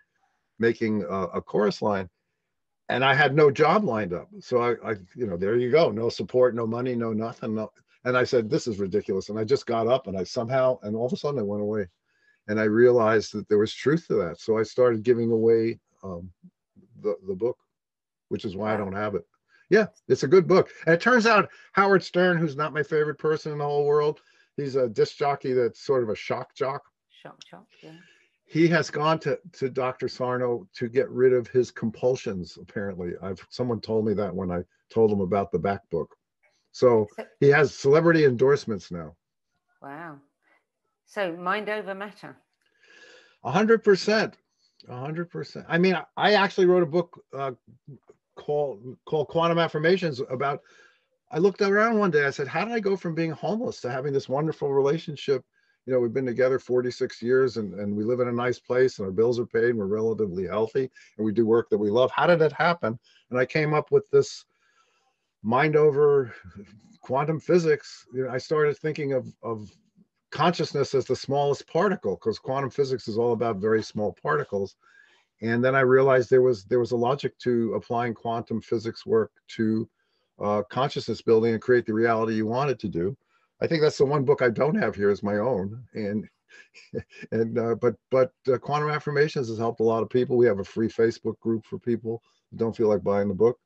making 0.59 1.03
a, 1.03 1.27
a 1.27 1.41
chorus 1.41 1.81
line 1.81 2.09
and 2.89 3.03
I 3.03 3.13
had 3.13 3.35
no 3.35 3.51
job 3.51 3.83
lined 3.83 4.13
up. 4.13 4.29
So 4.39 4.61
I, 4.61 4.91
I, 4.91 4.95
you 5.15 5.27
know, 5.27 5.37
there 5.37 5.57
you 5.57 5.71
go. 5.71 5.91
No 5.91 6.09
support, 6.09 6.55
no 6.55 6.65
money, 6.65 6.95
no 6.95 7.13
nothing. 7.13 7.55
No. 7.55 7.71
And 8.05 8.17
I 8.17 8.23
said, 8.23 8.49
this 8.49 8.67
is 8.67 8.79
ridiculous. 8.79 9.29
And 9.29 9.37
I 9.37 9.43
just 9.43 9.65
got 9.65 9.87
up 9.87 10.07
and 10.07 10.17
I 10.17 10.23
somehow, 10.23 10.79
and 10.83 10.95
all 10.95 11.07
of 11.07 11.13
a 11.13 11.17
sudden 11.17 11.39
I 11.39 11.43
went 11.43 11.63
away. 11.63 11.87
And 12.47 12.59
I 12.59 12.63
realized 12.63 13.33
that 13.33 13.49
there 13.49 13.57
was 13.57 13.73
truth 13.73 14.07
to 14.07 14.15
that. 14.15 14.39
So 14.39 14.57
I 14.57 14.63
started 14.63 15.03
giving 15.03 15.31
away 15.31 15.79
um, 16.01 16.31
the, 17.01 17.15
the 17.27 17.35
book, 17.35 17.57
which 18.29 18.45
is 18.45 18.55
why 18.55 18.73
I 18.73 18.77
don't 18.77 18.93
have 18.93 19.15
it. 19.15 19.25
Yeah, 19.69 19.87
it's 20.07 20.23
a 20.23 20.29
good 20.29 20.47
book. 20.47 20.69
And 20.85 20.95
it 20.95 21.01
turns 21.01 21.25
out 21.25 21.49
Howard 21.73 22.03
Stern, 22.03 22.37
who's 22.37 22.55
not 22.55 22.73
my 22.73 22.83
favorite 22.83 23.17
person 23.17 23.51
in 23.51 23.57
the 23.57 23.65
whole 23.65 23.85
world, 23.85 24.21
he's 24.55 24.77
a 24.77 24.87
disc 24.87 25.17
jockey 25.17 25.51
that's 25.51 25.81
sort 25.81 26.03
of 26.03 26.09
a 26.09 26.15
shock 26.15 26.55
jock. 26.55 26.83
Shock 27.09 27.43
jock, 27.49 27.67
yeah 27.81 27.91
he 28.47 28.67
has 28.69 28.89
gone 28.89 29.19
to 29.19 29.37
to 29.53 29.69
Dr. 29.69 30.07
Sarno 30.07 30.67
to 30.75 30.87
get 30.87 31.09
rid 31.09 31.33
of 31.33 31.47
his 31.47 31.69
compulsions. 31.69 32.57
Apparently, 32.59 33.11
I've 33.21 33.45
someone 33.49 33.81
told 33.81 34.05
me 34.05 34.13
that 34.13 34.33
when 34.33 34.51
I 34.51 34.63
told 34.89 35.11
him 35.11 35.19
about 35.19 35.51
the 35.51 35.59
back 35.59 35.81
book. 35.91 36.15
So 36.71 37.07
he 37.39 37.49
has 37.49 37.75
celebrity 37.75 38.23
endorsements 38.25 38.89
now. 38.89 39.15
Wow. 39.81 40.19
So 41.05 41.35
mind 41.35 41.69
over 41.69 41.93
matter. 41.93 42.37
A 43.43 43.51
hundred 43.51 43.83
percent. 43.83 44.37
A 44.87 44.97
hundred 44.97 45.29
percent. 45.29 45.65
I 45.67 45.77
mean, 45.77 45.97
I 46.15 46.33
actually 46.33 46.67
wrote 46.67 46.83
a 46.83 46.87
book 46.87 47.21
uh, 47.37 47.51
called 48.35 48.97
called 49.05 49.27
Quantum 49.27 49.59
Affirmations 49.59 50.21
about. 50.29 50.61
I 51.29 51.39
looked 51.39 51.61
around 51.61 51.99
one 51.99 52.11
day. 52.11 52.25
I 52.25 52.29
said, 52.29 52.47
"How 52.47 52.63
did 52.63 52.73
I 52.73 52.79
go 52.79 52.95
from 52.95 53.13
being 53.13 53.31
homeless 53.31 53.81
to 53.81 53.91
having 53.91 54.13
this 54.13 54.29
wonderful 54.29 54.73
relationship 54.73 55.43
you 55.87 55.93
know, 55.93 55.99
we've 56.01 56.13
been 56.13 56.25
together 56.25 56.59
46 56.59 57.21
years 57.21 57.55
and, 57.55 57.73
and 57.75 57.95
we 57.95 58.03
live 58.03 58.19
in 58.19 58.27
a 58.27 58.31
nice 58.33 58.59
place 58.59 58.99
and 58.99 59.05
our 59.05 59.11
bills 59.11 59.39
are 59.39 59.45
paid 59.45 59.69
and 59.69 59.79
we're 59.79 59.85
relatively 59.85 60.45
healthy 60.45 60.91
and 61.17 61.25
we 61.25 61.31
do 61.31 61.45
work 61.45 61.69
that 61.69 61.77
we 61.77 61.89
love. 61.89 62.11
How 62.11 62.27
did 62.27 62.41
it 62.41 62.51
happen? 62.51 62.99
And 63.31 63.39
I 63.39 63.45
came 63.45 63.73
up 63.73 63.89
with 63.89 64.07
this 64.11 64.43
mind 65.43 65.77
over 65.77 66.33
quantum 67.01 67.39
physics. 67.39 68.05
You 68.13 68.25
know, 68.25 68.29
I 68.29 68.37
started 68.37 68.77
thinking 68.77 69.13
of, 69.13 69.33
of 69.41 69.71
consciousness 70.29 70.93
as 70.93 71.05
the 71.05 71.15
smallest 71.15 71.65
particle 71.67 72.15
because 72.15 72.37
quantum 72.37 72.69
physics 72.69 73.07
is 73.07 73.17
all 73.17 73.31
about 73.31 73.55
very 73.55 73.81
small 73.81 74.13
particles. 74.21 74.75
And 75.41 75.63
then 75.63 75.73
I 75.73 75.81
realized 75.81 76.29
there 76.29 76.41
was 76.41 76.65
there 76.65 76.79
was 76.79 76.91
a 76.91 76.97
logic 76.97 77.37
to 77.39 77.75
applying 77.75 78.13
quantum 78.13 78.59
physics 78.59 79.05
work 79.05 79.31
to 79.55 79.87
uh, 80.41 80.63
consciousness 80.69 81.21
building 81.21 81.53
and 81.53 81.61
create 81.61 81.85
the 81.85 81.93
reality 81.93 82.33
you 82.33 82.45
wanted 82.45 82.77
to 82.79 82.89
do. 82.89 83.15
I 83.61 83.67
think 83.67 83.81
that's 83.81 83.97
the 83.97 84.05
one 84.05 84.23
book 84.23 84.41
I 84.41 84.49
don't 84.49 84.75
have 84.75 84.95
here 84.95 85.09
is 85.09 85.23
my 85.23 85.37
own. 85.37 85.83
And 85.93 86.27
and 87.31 87.57
uh, 87.57 87.75
but 87.75 87.95
but 88.11 88.31
uh, 88.51 88.57
quantum 88.57 88.89
affirmations 88.89 89.49
has 89.49 89.57
helped 89.57 89.79
a 89.79 89.83
lot 89.83 90.03
of 90.03 90.09
people. 90.09 90.37
We 90.37 90.45
have 90.47 90.59
a 90.59 90.63
free 90.63 90.89
Facebook 90.89 91.39
group 91.39 91.65
for 91.65 91.79
people 91.79 92.21
who 92.51 92.57
don't 92.57 92.75
feel 92.75 92.87
like 92.87 93.03
buying 93.03 93.27
the 93.27 93.33
book. 93.33 93.57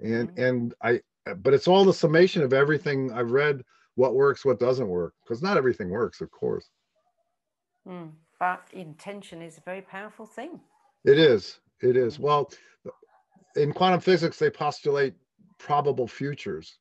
And 0.00 0.30
mm-hmm. 0.30 0.42
and 0.42 0.74
I 0.82 1.00
but 1.36 1.54
it's 1.54 1.68
all 1.68 1.84
the 1.84 1.92
summation 1.92 2.42
of 2.42 2.52
everything 2.52 3.12
I've 3.12 3.32
read, 3.32 3.62
what 3.96 4.14
works, 4.14 4.44
what 4.44 4.58
doesn't 4.58 4.88
work, 4.88 5.14
because 5.22 5.42
not 5.42 5.56
everything 5.56 5.90
works, 5.90 6.20
of 6.20 6.30
course. 6.30 6.70
Mm, 7.86 8.12
but 8.38 8.62
intention 8.72 9.42
is 9.42 9.58
a 9.58 9.62
very 9.62 9.82
powerful 9.82 10.26
thing. 10.26 10.60
It 11.04 11.18
is. 11.18 11.60
It 11.82 11.96
is. 11.96 12.16
Mm. 12.16 12.20
Well, 12.20 12.50
in 13.56 13.72
quantum 13.72 14.00
physics, 14.00 14.38
they 14.38 14.50
postulate 14.50 15.14
probable 15.58 16.08
futures 16.08 16.78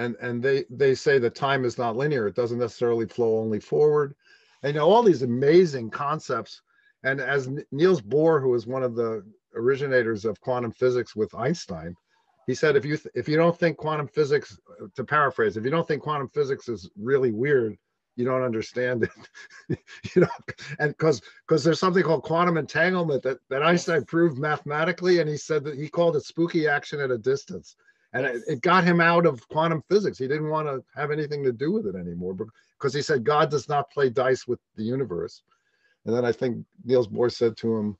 and 0.00 0.16
and 0.16 0.42
they 0.42 0.64
they 0.70 0.94
say 0.94 1.18
that 1.18 1.34
time 1.34 1.64
is 1.64 1.78
not 1.78 1.96
linear. 1.96 2.26
It 2.26 2.34
doesn't 2.34 2.58
necessarily 2.58 3.06
flow 3.06 3.38
only 3.38 3.60
forward. 3.60 4.14
And 4.62 4.74
you 4.74 4.80
know 4.80 4.88
all 4.88 5.02
these 5.02 5.22
amazing 5.22 5.90
concepts. 5.90 6.62
And 7.02 7.20
as 7.20 7.48
niels 7.70 8.02
bohr 8.02 8.40
who 8.42 8.50
was 8.50 8.66
one 8.66 8.82
of 8.82 8.94
the 8.94 9.24
originators 9.54 10.24
of 10.24 10.40
quantum 10.40 10.70
physics 10.70 11.16
with 11.16 11.34
einstein 11.34 11.96
he 12.46 12.54
said 12.54 12.76
if 12.76 12.84
you 12.84 12.96
if 13.14 13.28
you 13.28 13.36
don't 13.36 13.58
think 13.58 13.76
quantum 13.76 14.06
physics 14.06 14.56
to 14.94 15.02
paraphrase 15.02 15.56
if 15.56 15.64
you 15.64 15.70
don't 15.70 15.88
think 15.88 16.02
quantum 16.02 16.28
physics 16.28 16.68
is 16.68 16.88
really 16.96 17.32
weird 17.32 17.76
you 18.16 18.24
don't 18.24 18.42
understand 18.42 19.04
it. 19.04 19.10
You 20.14 20.22
know 20.22 20.28
and 20.78 20.90
because 20.90 21.22
because 21.46 21.62
there's 21.62 21.78
something 21.78 22.02
called 22.02 22.24
quantum 22.24 22.56
entanglement 22.56 23.22
that, 23.22 23.38
that 23.50 23.62
einstein 23.62 24.04
proved 24.04 24.36
mathematically. 24.36 25.20
And 25.20 25.28
he 25.28 25.36
said 25.36 25.62
that 25.64 25.78
he 25.78 25.88
called 25.88 26.16
it 26.16 26.24
spooky 26.24 26.66
action 26.66 26.98
at 26.98 27.12
a 27.12 27.18
distance 27.18 27.76
and 28.12 28.26
it, 28.26 28.42
it, 28.46 28.60
got 28.60 28.84
him 28.84 29.00
out 29.00 29.26
of 29.26 29.46
quantum 29.48 29.82
physics. 29.88 30.18
He 30.18 30.26
didn't 30.26 30.50
want 30.50 30.66
to 30.66 30.82
have 30.94 31.10
anything 31.10 31.44
to 31.44 31.52
do 31.52 31.72
with 31.72 31.86
it 31.86 31.94
anymore 31.94 32.34
because 32.78 32.94
he 32.94 33.02
said 33.02 33.24
God 33.24 33.50
does 33.50 33.68
not 33.68 33.90
play 33.90 34.10
dice 34.10 34.46
with 34.46 34.58
the 34.76 34.82
universe. 34.82 35.42
And 36.04 36.14
then 36.14 36.24
I 36.24 36.32
think 36.32 36.64
Niels 36.84 37.08
Bohr 37.08 37.30
said 37.30 37.56
to 37.58 37.76
him, 37.76 37.96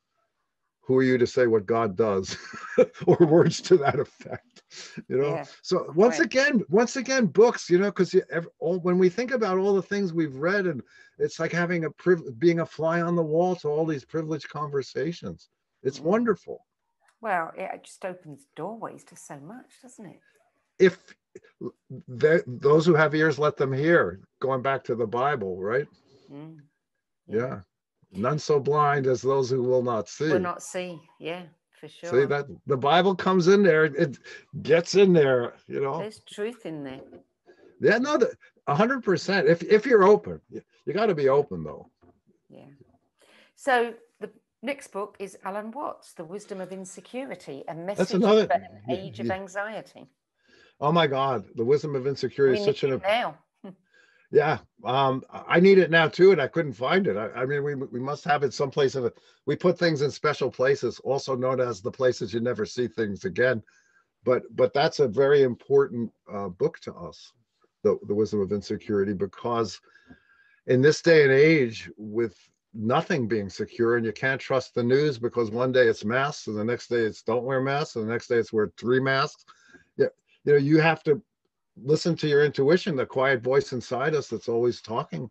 "Who 0.82 0.96
are 0.96 1.02
you 1.02 1.18
to 1.18 1.26
say 1.26 1.46
what 1.46 1.66
God 1.66 1.96
does?" 1.96 2.36
or 3.06 3.16
words 3.26 3.60
to 3.62 3.76
that 3.78 4.00
effect. 4.00 4.62
You 5.08 5.18
know. 5.18 5.34
Yeah. 5.34 5.44
So 5.62 5.92
once 5.94 6.18
right. 6.18 6.26
again, 6.26 6.64
once 6.70 6.96
again, 6.96 7.26
books. 7.26 7.68
You 7.68 7.78
know, 7.78 7.90
because 7.92 8.14
when 8.58 8.98
we 8.98 9.10
think 9.10 9.32
about 9.32 9.58
all 9.58 9.74
the 9.74 9.82
things 9.82 10.12
we've 10.12 10.36
read, 10.36 10.66
and 10.66 10.82
it's 11.18 11.38
like 11.38 11.52
having 11.52 11.84
a 11.84 11.90
priv- 11.90 12.38
being 12.38 12.60
a 12.60 12.66
fly 12.66 13.02
on 13.02 13.16
the 13.16 13.22
wall 13.22 13.54
to 13.56 13.68
all 13.68 13.84
these 13.84 14.04
privileged 14.04 14.48
conversations. 14.48 15.50
It's 15.82 15.98
mm-hmm. 15.98 16.08
wonderful. 16.08 16.64
Well, 17.20 17.52
it 17.56 17.84
just 17.84 18.04
opens 18.04 18.46
doorways 18.56 19.04
to 19.04 19.16
so 19.16 19.38
much, 19.38 19.82
doesn't 19.82 20.06
it? 20.06 20.20
If 20.78 20.98
those 22.46 22.86
who 22.86 22.94
have 22.94 23.14
ears, 23.14 23.38
let 23.38 23.56
them 23.56 23.72
hear. 23.72 24.20
Going 24.40 24.62
back 24.62 24.82
to 24.84 24.94
the 24.94 25.06
Bible, 25.06 25.60
right? 25.60 25.86
Mm. 26.32 26.56
Yeah. 27.26 27.38
yeah. 27.38 27.60
None 28.12 28.38
so 28.38 28.58
blind 28.58 29.06
as 29.06 29.22
those 29.22 29.50
who 29.50 29.62
will 29.62 29.82
not 29.82 30.08
see. 30.08 30.32
Will 30.32 30.40
not 30.40 30.62
see. 30.62 31.00
Yeah, 31.20 31.42
for 31.78 31.88
sure. 31.88 32.10
See 32.10 32.26
that 32.26 32.46
the 32.66 32.76
Bible 32.76 33.14
comes 33.14 33.46
in 33.48 33.62
there. 33.62 33.84
It 33.84 34.18
gets 34.62 34.96
in 34.96 35.12
there. 35.12 35.54
You 35.68 35.80
know. 35.80 35.98
There's 35.98 36.20
truth 36.20 36.66
in 36.66 36.82
there. 36.82 37.00
Yeah, 37.80 37.98
no, 37.98 38.18
a 38.66 38.74
hundred 38.74 39.04
percent. 39.04 39.48
If 39.48 39.62
if 39.62 39.86
you're 39.86 40.04
open, 40.04 40.40
you, 40.50 40.60
you 40.86 40.92
got 40.92 41.06
to 41.06 41.14
be 41.14 41.28
open 41.28 41.62
though. 41.62 41.88
Yeah. 42.48 42.66
So 43.54 43.94
Next 44.62 44.88
book 44.88 45.16
is 45.18 45.38
Alan 45.44 45.70
Watts, 45.70 46.12
The 46.12 46.24
Wisdom 46.24 46.60
of 46.60 46.70
Insecurity, 46.70 47.64
a 47.66 47.74
message 47.74 47.96
That's 47.96 48.14
another, 48.14 48.46
for 48.46 48.52
an 48.52 48.82
age 48.90 49.18
yeah, 49.18 49.24
of 49.24 49.30
anxiety. 49.30 50.06
Oh 50.80 50.92
my 50.92 51.06
God, 51.06 51.46
The 51.54 51.64
Wisdom 51.64 51.94
of 51.94 52.06
Insecurity 52.06 52.60
we 52.60 52.60
is 52.60 52.64
such 52.66 52.84
an 52.84 53.00
now. 53.02 53.38
yeah, 54.30 54.58
um, 54.84 55.22
I 55.32 55.60
need 55.60 55.78
it 55.78 55.90
now 55.90 56.08
too, 56.08 56.32
and 56.32 56.42
I 56.42 56.46
couldn't 56.46 56.74
find 56.74 57.06
it. 57.06 57.16
I, 57.16 57.30
I 57.30 57.46
mean, 57.46 57.64
we 57.64 57.74
we 57.74 58.00
must 58.00 58.22
have 58.24 58.42
it 58.42 58.52
someplace. 58.52 58.96
In 58.96 59.06
it. 59.06 59.16
We 59.46 59.56
put 59.56 59.78
things 59.78 60.02
in 60.02 60.10
special 60.10 60.50
places, 60.50 61.00
also 61.04 61.34
known 61.34 61.58
as 61.58 61.80
the 61.80 61.90
places 61.90 62.34
you 62.34 62.40
never 62.40 62.66
see 62.66 62.86
things 62.86 63.24
again. 63.24 63.62
But 64.24 64.42
but 64.54 64.74
that's 64.74 65.00
a 65.00 65.08
very 65.08 65.42
important 65.42 66.12
uh, 66.30 66.48
book 66.48 66.80
to 66.80 66.92
us, 66.94 67.32
the 67.82 67.98
the 68.08 68.14
Wisdom 68.14 68.42
of 68.42 68.52
Insecurity, 68.52 69.14
because 69.14 69.80
in 70.66 70.82
this 70.82 71.00
day 71.00 71.22
and 71.22 71.32
age, 71.32 71.90
with 71.96 72.36
nothing 72.72 73.26
being 73.26 73.48
secure 73.48 73.96
and 73.96 74.06
you 74.06 74.12
can't 74.12 74.40
trust 74.40 74.74
the 74.74 74.82
news 74.82 75.18
because 75.18 75.50
one 75.50 75.72
day 75.72 75.88
it's 75.88 76.04
masks 76.04 76.46
and 76.46 76.56
the 76.56 76.64
next 76.64 76.88
day 76.88 77.00
it's 77.00 77.22
don't 77.22 77.44
wear 77.44 77.60
masks 77.60 77.96
and 77.96 78.06
the 78.06 78.12
next 78.12 78.28
day 78.28 78.36
it's 78.36 78.52
wear 78.52 78.72
three 78.76 79.00
masks. 79.00 79.44
Yeah 79.96 80.06
you 80.44 80.52
know 80.52 80.58
you 80.58 80.78
have 80.78 81.02
to 81.04 81.20
listen 81.82 82.16
to 82.16 82.28
your 82.28 82.44
intuition 82.44 82.96
the 82.96 83.06
quiet 83.06 83.42
voice 83.42 83.72
inside 83.72 84.14
us 84.14 84.28
that's 84.28 84.48
always 84.48 84.80
talking. 84.80 85.30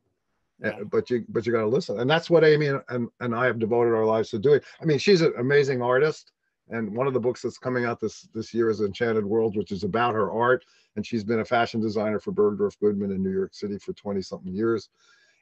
Eh, 0.64 0.72
yeah. 0.78 0.84
but 0.84 1.10
you 1.10 1.26
but 1.30 1.46
you 1.46 1.54
got 1.54 1.62
to 1.62 1.68
listen. 1.68 2.00
And 2.00 2.10
that's 2.10 2.30
what 2.30 2.44
amy 2.44 2.68
and, 2.68 2.82
and, 2.90 3.08
and 3.22 3.34
i 3.34 3.46
have 3.46 3.60
devoted 3.60 3.94
our 3.94 4.06
lives 4.06 4.30
to 4.32 4.40
doing. 4.40 4.60
I 4.82 4.86
mean 4.86 4.98
she's 4.98 5.22
an 5.22 5.34
amazing 5.38 5.82
artist. 5.82 6.32
And 6.72 6.96
one 6.96 7.08
of 7.08 7.14
the 7.14 7.20
books 7.20 7.42
that's 7.42 7.58
coming 7.58 7.86
out 7.86 8.00
this 8.00 8.28
this 8.34 8.54
year 8.54 8.70
is 8.70 8.82
enchanted 8.82 9.26
world 9.26 9.56
which 9.56 9.72
is 9.72 9.84
about 9.84 10.16
her 10.16 10.32
art. 10.32 10.66
And 10.96 11.06
she's 11.06 11.24
been 11.24 11.40
a 11.40 11.46
fashion 11.46 11.80
designer 11.80 12.20
for 12.20 12.34
bergdorf 12.34 12.78
goodman 12.80 13.12
in 13.12 13.24
new 13.24 13.32
york 13.32 13.54
city 13.54 13.78
for 13.78 13.94
20 13.94 14.22
something 14.22 14.54
years. 14.54 14.90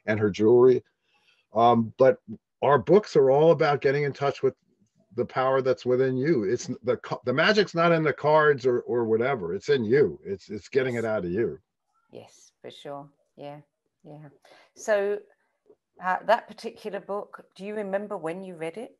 And 0.06 0.20
her 0.20 0.30
jewelry 0.30 0.82
um, 1.54 1.92
but 1.98 2.18
our 2.62 2.78
books 2.78 3.16
are 3.16 3.30
all 3.30 3.52
about 3.52 3.80
getting 3.80 4.04
in 4.04 4.12
touch 4.12 4.42
with 4.42 4.54
the 5.14 5.24
power 5.24 5.60
that's 5.60 5.86
within 5.86 6.16
you. 6.16 6.44
It's 6.44 6.66
the 6.84 6.98
the 7.24 7.32
magic's 7.32 7.74
not 7.74 7.92
in 7.92 8.02
the 8.02 8.12
cards 8.12 8.66
or 8.66 8.80
or 8.80 9.04
whatever. 9.04 9.54
It's 9.54 9.68
in 9.68 9.84
you. 9.84 10.18
It's 10.24 10.48
it's 10.48 10.68
getting 10.68 10.94
it 10.94 11.04
out 11.04 11.24
of 11.24 11.30
you. 11.30 11.58
Yes, 12.12 12.52
for 12.62 12.70
sure. 12.70 13.08
Yeah, 13.36 13.58
yeah. 14.04 14.28
So 14.76 15.18
uh, 16.04 16.16
that 16.26 16.48
particular 16.48 17.00
book, 17.00 17.44
do 17.56 17.64
you 17.64 17.74
remember 17.74 18.16
when 18.16 18.42
you 18.42 18.54
read 18.54 18.76
it? 18.76 18.96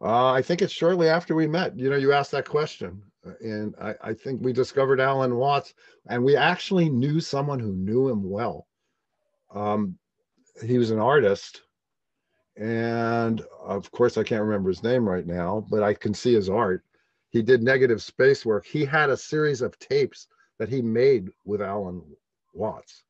Uh, 0.00 0.32
I 0.32 0.42
think 0.42 0.60
it's 0.60 0.72
shortly 0.72 1.08
after 1.08 1.34
we 1.34 1.46
met. 1.46 1.78
You 1.78 1.88
know, 1.88 1.96
you 1.96 2.12
asked 2.12 2.30
that 2.32 2.48
question, 2.48 3.02
uh, 3.26 3.32
and 3.40 3.74
I, 3.80 3.94
I, 4.02 4.12
think 4.12 4.42
we 4.42 4.52
discovered 4.52 5.00
Alan 5.00 5.36
Watts, 5.36 5.72
and 6.08 6.22
we 6.22 6.36
actually 6.36 6.90
knew 6.90 7.18
someone 7.18 7.58
who 7.58 7.72
knew 7.72 8.08
him 8.08 8.28
well. 8.28 8.66
Um, 9.54 9.98
he 10.64 10.78
was 10.78 10.90
an 10.90 10.98
artist, 10.98 11.62
and 12.56 13.42
of 13.62 13.90
course, 13.90 14.16
I 14.16 14.22
can't 14.22 14.42
remember 14.42 14.70
his 14.70 14.82
name 14.82 15.08
right 15.08 15.26
now, 15.26 15.66
but 15.70 15.82
I 15.82 15.94
can 15.94 16.14
see 16.14 16.34
his 16.34 16.48
art. 16.48 16.84
He 17.30 17.42
did 17.42 17.62
negative 17.62 18.02
space 18.02 18.46
work. 18.46 18.64
He 18.64 18.84
had 18.84 19.10
a 19.10 19.16
series 19.16 19.60
of 19.60 19.78
tapes 19.78 20.28
that 20.58 20.68
he 20.68 20.80
made 20.80 21.28
with 21.44 21.60
Alan 21.60 22.02
Watts, 22.54 23.02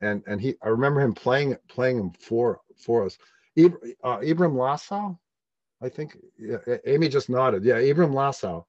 and 0.00 0.22
and 0.26 0.40
he 0.40 0.54
I 0.62 0.68
remember 0.68 1.00
him 1.00 1.14
playing 1.14 1.56
playing 1.68 1.98
them 1.98 2.12
for 2.18 2.60
for 2.76 3.04
us. 3.04 3.18
uh, 3.58 3.62
Ibram 3.62 4.54
Lassaw, 4.54 5.18
I 5.82 5.88
think 5.88 6.16
yeah, 6.38 6.58
Amy 6.86 7.08
just 7.08 7.28
nodded. 7.28 7.64
Yeah, 7.64 7.76
Ibram 7.76 8.12
Lassaw, 8.14 8.64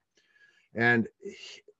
and 0.74 1.08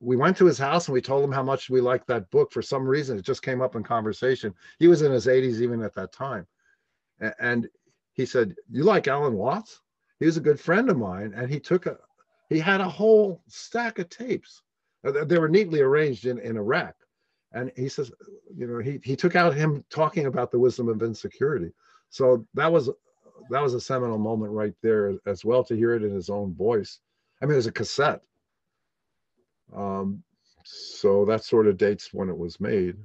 we 0.00 0.16
went 0.16 0.36
to 0.36 0.46
his 0.46 0.58
house 0.58 0.86
and 0.86 0.94
we 0.94 1.00
told 1.00 1.24
him 1.24 1.32
how 1.32 1.42
much 1.42 1.70
we 1.70 1.80
liked 1.80 2.06
that 2.06 2.30
book. 2.30 2.52
For 2.52 2.62
some 2.62 2.86
reason, 2.86 3.18
it 3.18 3.24
just 3.24 3.42
came 3.42 3.60
up 3.60 3.74
in 3.76 3.82
conversation. 3.82 4.54
He 4.78 4.88
was 4.88 5.02
in 5.02 5.12
his 5.12 5.26
80s 5.26 5.60
even 5.60 5.82
at 5.82 5.94
that 5.94 6.12
time, 6.12 6.46
and, 7.40 7.68
he 8.14 8.26
said, 8.26 8.56
"You 8.68 8.82
like 8.82 9.06
Alan 9.06 9.34
Watts?" 9.34 9.80
He 10.18 10.26
was 10.26 10.36
a 10.36 10.40
good 10.40 10.58
friend 10.58 10.90
of 10.90 10.98
mine, 10.98 11.34
and 11.36 11.48
he 11.48 11.60
took 11.60 11.86
a 11.86 11.96
he 12.48 12.58
had 12.58 12.80
a 12.80 12.88
whole 12.88 13.44
stack 13.46 14.00
of 14.00 14.08
tapes. 14.08 14.62
Uh, 15.04 15.24
they 15.24 15.38
were 15.38 15.48
neatly 15.48 15.80
arranged 15.80 16.26
in 16.26 16.40
in 16.40 16.56
a 16.56 16.62
rack 16.62 16.96
and 17.52 17.72
he 17.76 17.88
says 17.88 18.10
you 18.56 18.66
know 18.66 18.78
he 18.78 19.00
he 19.02 19.16
took 19.16 19.36
out 19.36 19.54
him 19.54 19.84
talking 19.90 20.26
about 20.26 20.50
the 20.50 20.58
wisdom 20.58 20.88
of 20.88 21.02
insecurity 21.02 21.72
so 22.10 22.46
that 22.54 22.70
was 22.70 22.90
that 23.50 23.62
was 23.62 23.74
a 23.74 23.80
seminal 23.80 24.18
moment 24.18 24.52
right 24.52 24.74
there 24.82 25.14
as 25.26 25.44
well 25.44 25.64
to 25.64 25.76
hear 25.76 25.94
it 25.94 26.02
in 26.02 26.10
his 26.10 26.28
own 26.28 26.54
voice 26.54 27.00
i 27.42 27.46
mean 27.46 27.54
it 27.54 27.56
was 27.56 27.66
a 27.66 27.72
cassette 27.72 28.20
um 29.74 30.22
so 30.64 31.24
that 31.24 31.44
sort 31.44 31.66
of 31.66 31.78
dates 31.78 32.12
when 32.12 32.28
it 32.28 32.36
was 32.36 32.60
made. 32.60 32.96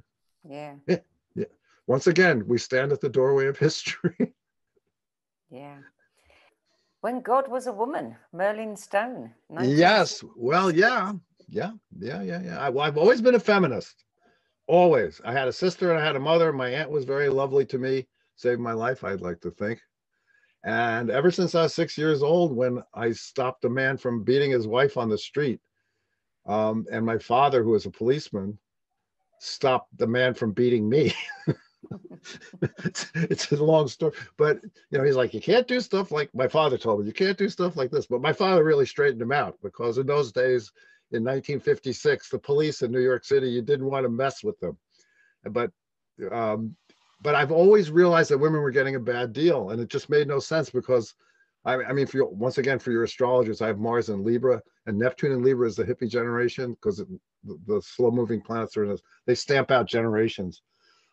Yeah. 0.48 0.74
Yeah 0.86 0.98
yeah. 1.34 1.44
Once 1.86 2.06
again 2.06 2.46
we 2.46 2.58
stand 2.58 2.92
at 2.92 3.00
the 3.00 3.08
doorway 3.08 3.46
of 3.46 3.58
history. 3.68 4.34
Yeah. 5.50 5.78
When 7.00 7.20
god 7.20 7.48
was 7.48 7.66
a 7.66 7.72
woman 7.72 8.16
merlin 8.32 8.76
stone 8.76 9.32
yes. 9.62 10.24
well 10.36 10.70
yeah. 10.70 11.12
Yeah 11.48 11.72
yeah 11.98 12.22
yeah 12.22 12.42
yeah. 12.42 12.58
I, 12.58 12.70
well, 12.70 12.86
i've 12.86 12.98
always 12.98 13.20
been 13.20 13.34
a 13.34 13.40
feminist. 13.40 14.04
Always. 14.66 15.20
I 15.24 15.32
had 15.32 15.48
a 15.48 15.52
sister 15.52 15.90
and 15.90 16.00
I 16.00 16.04
had 16.04 16.16
a 16.16 16.20
mother. 16.20 16.52
My 16.52 16.70
aunt 16.70 16.90
was 16.90 17.04
very 17.04 17.28
lovely 17.28 17.66
to 17.66 17.78
me, 17.78 18.06
saved 18.36 18.60
my 18.60 18.72
life, 18.72 19.04
I'd 19.04 19.20
like 19.20 19.40
to 19.42 19.50
think. 19.50 19.78
And 20.64 21.10
ever 21.10 21.30
since 21.30 21.54
I 21.54 21.64
was 21.64 21.74
six 21.74 21.98
years 21.98 22.22
old, 22.22 22.56
when 22.56 22.82
I 22.94 23.12
stopped 23.12 23.66
a 23.66 23.70
man 23.70 23.98
from 23.98 24.24
beating 24.24 24.50
his 24.50 24.66
wife 24.66 24.96
on 24.96 25.10
the 25.10 25.18
street, 25.18 25.60
um, 26.46 26.86
and 26.90 27.04
my 27.04 27.18
father, 27.18 27.62
who 27.62 27.70
was 27.70 27.86
a 27.86 27.90
policeman, 27.90 28.58
stopped 29.38 29.96
the 29.96 30.06
man 30.06 30.34
from 30.34 30.52
beating 30.52 30.88
me. 30.88 31.14
it's, 32.84 33.10
it's, 33.14 33.52
a 33.52 33.62
long 33.62 33.88
story, 33.88 34.12
but 34.36 34.62
you 34.90 34.98
know, 34.98 35.04
he's 35.04 35.16
like, 35.16 35.34
you 35.34 35.40
can't 35.40 35.68
do 35.68 35.80
stuff 35.80 36.10
like 36.10 36.34
my 36.34 36.48
father 36.48 36.78
told 36.78 37.00
me, 37.00 37.06
you 37.06 37.12
can't 37.12 37.38
do 37.38 37.48
stuff 37.48 37.76
like 37.76 37.90
this. 37.90 38.06
But 38.06 38.22
my 38.22 38.32
father 38.32 38.64
really 38.64 38.86
straightened 38.86 39.22
him 39.22 39.32
out 39.32 39.58
because 39.62 39.98
in 39.98 40.06
those 40.06 40.32
days, 40.32 40.72
in 41.12 41.22
1956, 41.22 42.28
the 42.30 42.38
police 42.38 42.82
in 42.82 42.90
New 42.90 43.00
York 43.00 43.24
City, 43.24 43.48
you 43.48 43.62
didn't 43.62 43.90
want 43.90 44.04
to 44.04 44.10
mess 44.10 44.42
with 44.42 44.58
them. 44.60 44.76
But 45.44 45.70
um, 46.32 46.76
but 47.20 47.34
I've 47.34 47.52
always 47.52 47.90
realized 47.90 48.30
that 48.30 48.38
women 48.38 48.60
were 48.60 48.70
getting 48.70 48.96
a 48.96 49.00
bad 49.00 49.32
deal, 49.32 49.70
and 49.70 49.80
it 49.80 49.88
just 49.88 50.10
made 50.10 50.28
no 50.28 50.38
sense 50.38 50.70
because 50.70 51.14
I, 51.64 51.74
I 51.74 51.92
mean, 51.92 52.06
for 52.06 52.18
your, 52.18 52.28
once 52.28 52.58
again, 52.58 52.78
for 52.78 52.90
your 52.90 53.04
astrologers, 53.04 53.62
I 53.62 53.68
have 53.68 53.78
Mars 53.78 54.10
and 54.10 54.24
Libra, 54.24 54.60
and 54.86 54.98
Neptune 54.98 55.32
and 55.32 55.44
Libra 55.44 55.66
is 55.66 55.76
the 55.76 55.84
hippie 55.84 56.10
generation 56.10 56.72
because 56.72 56.98
the, 56.98 57.58
the 57.66 57.80
slow-moving 57.80 58.42
planets 58.42 58.76
are 58.76 58.84
in 58.84 58.90
this. 58.90 59.02
They 59.26 59.34
stamp 59.34 59.70
out 59.70 59.86
generations. 59.86 60.62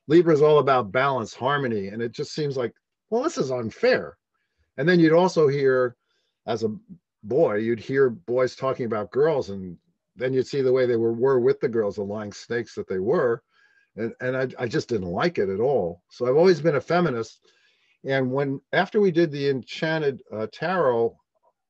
Libra 0.08 0.34
is 0.34 0.42
all 0.42 0.60
about 0.60 0.92
balance, 0.92 1.34
harmony, 1.34 1.88
and 1.88 2.02
it 2.02 2.12
just 2.12 2.34
seems 2.34 2.58
like, 2.58 2.74
well, 3.10 3.24
this 3.24 3.38
is 3.38 3.52
unfair. 3.52 4.18
And 4.78 4.88
then 4.88 5.00
you'd 5.00 5.14
also 5.14 5.48
hear, 5.48 5.96
as 6.48 6.64
a 6.64 6.76
boy, 7.24 7.56
you'd 7.58 7.80
hear 7.80 8.10
boys 8.10 8.56
talking 8.56 8.86
about 8.86 9.12
girls, 9.12 9.52
and 9.52 9.78
then 10.16 10.34
you'd 10.34 10.48
see 10.48 10.62
the 10.62 10.74
way 10.74 10.86
they 10.86 10.98
were 10.98 11.14
were 11.14 11.40
with 11.40 11.60
the 11.60 11.70
girls, 11.70 11.96
the 11.96 12.04
lying 12.04 12.34
snakes 12.34 12.76
that 12.76 12.88
they 12.88 13.00
were, 13.00 13.44
and 13.96 14.14
and 14.20 14.36
I, 14.36 14.48
I 14.60 14.68
just 14.68 14.90
didn't 14.90 15.08
like 15.08 15.38
it 15.38 15.50
at 15.50 15.60
all. 15.60 16.02
So 16.10 16.26
I've 16.26 16.36
always 16.36 16.62
been 16.62 16.76
a 16.76 16.82
feminist. 16.82 17.48
And 18.04 18.32
when 18.32 18.62
after 18.74 19.00
we 19.00 19.12
did 19.12 19.32
the 19.32 19.50
Enchanted 19.50 20.22
uh, 20.32 20.48
Tarot, 20.52 21.16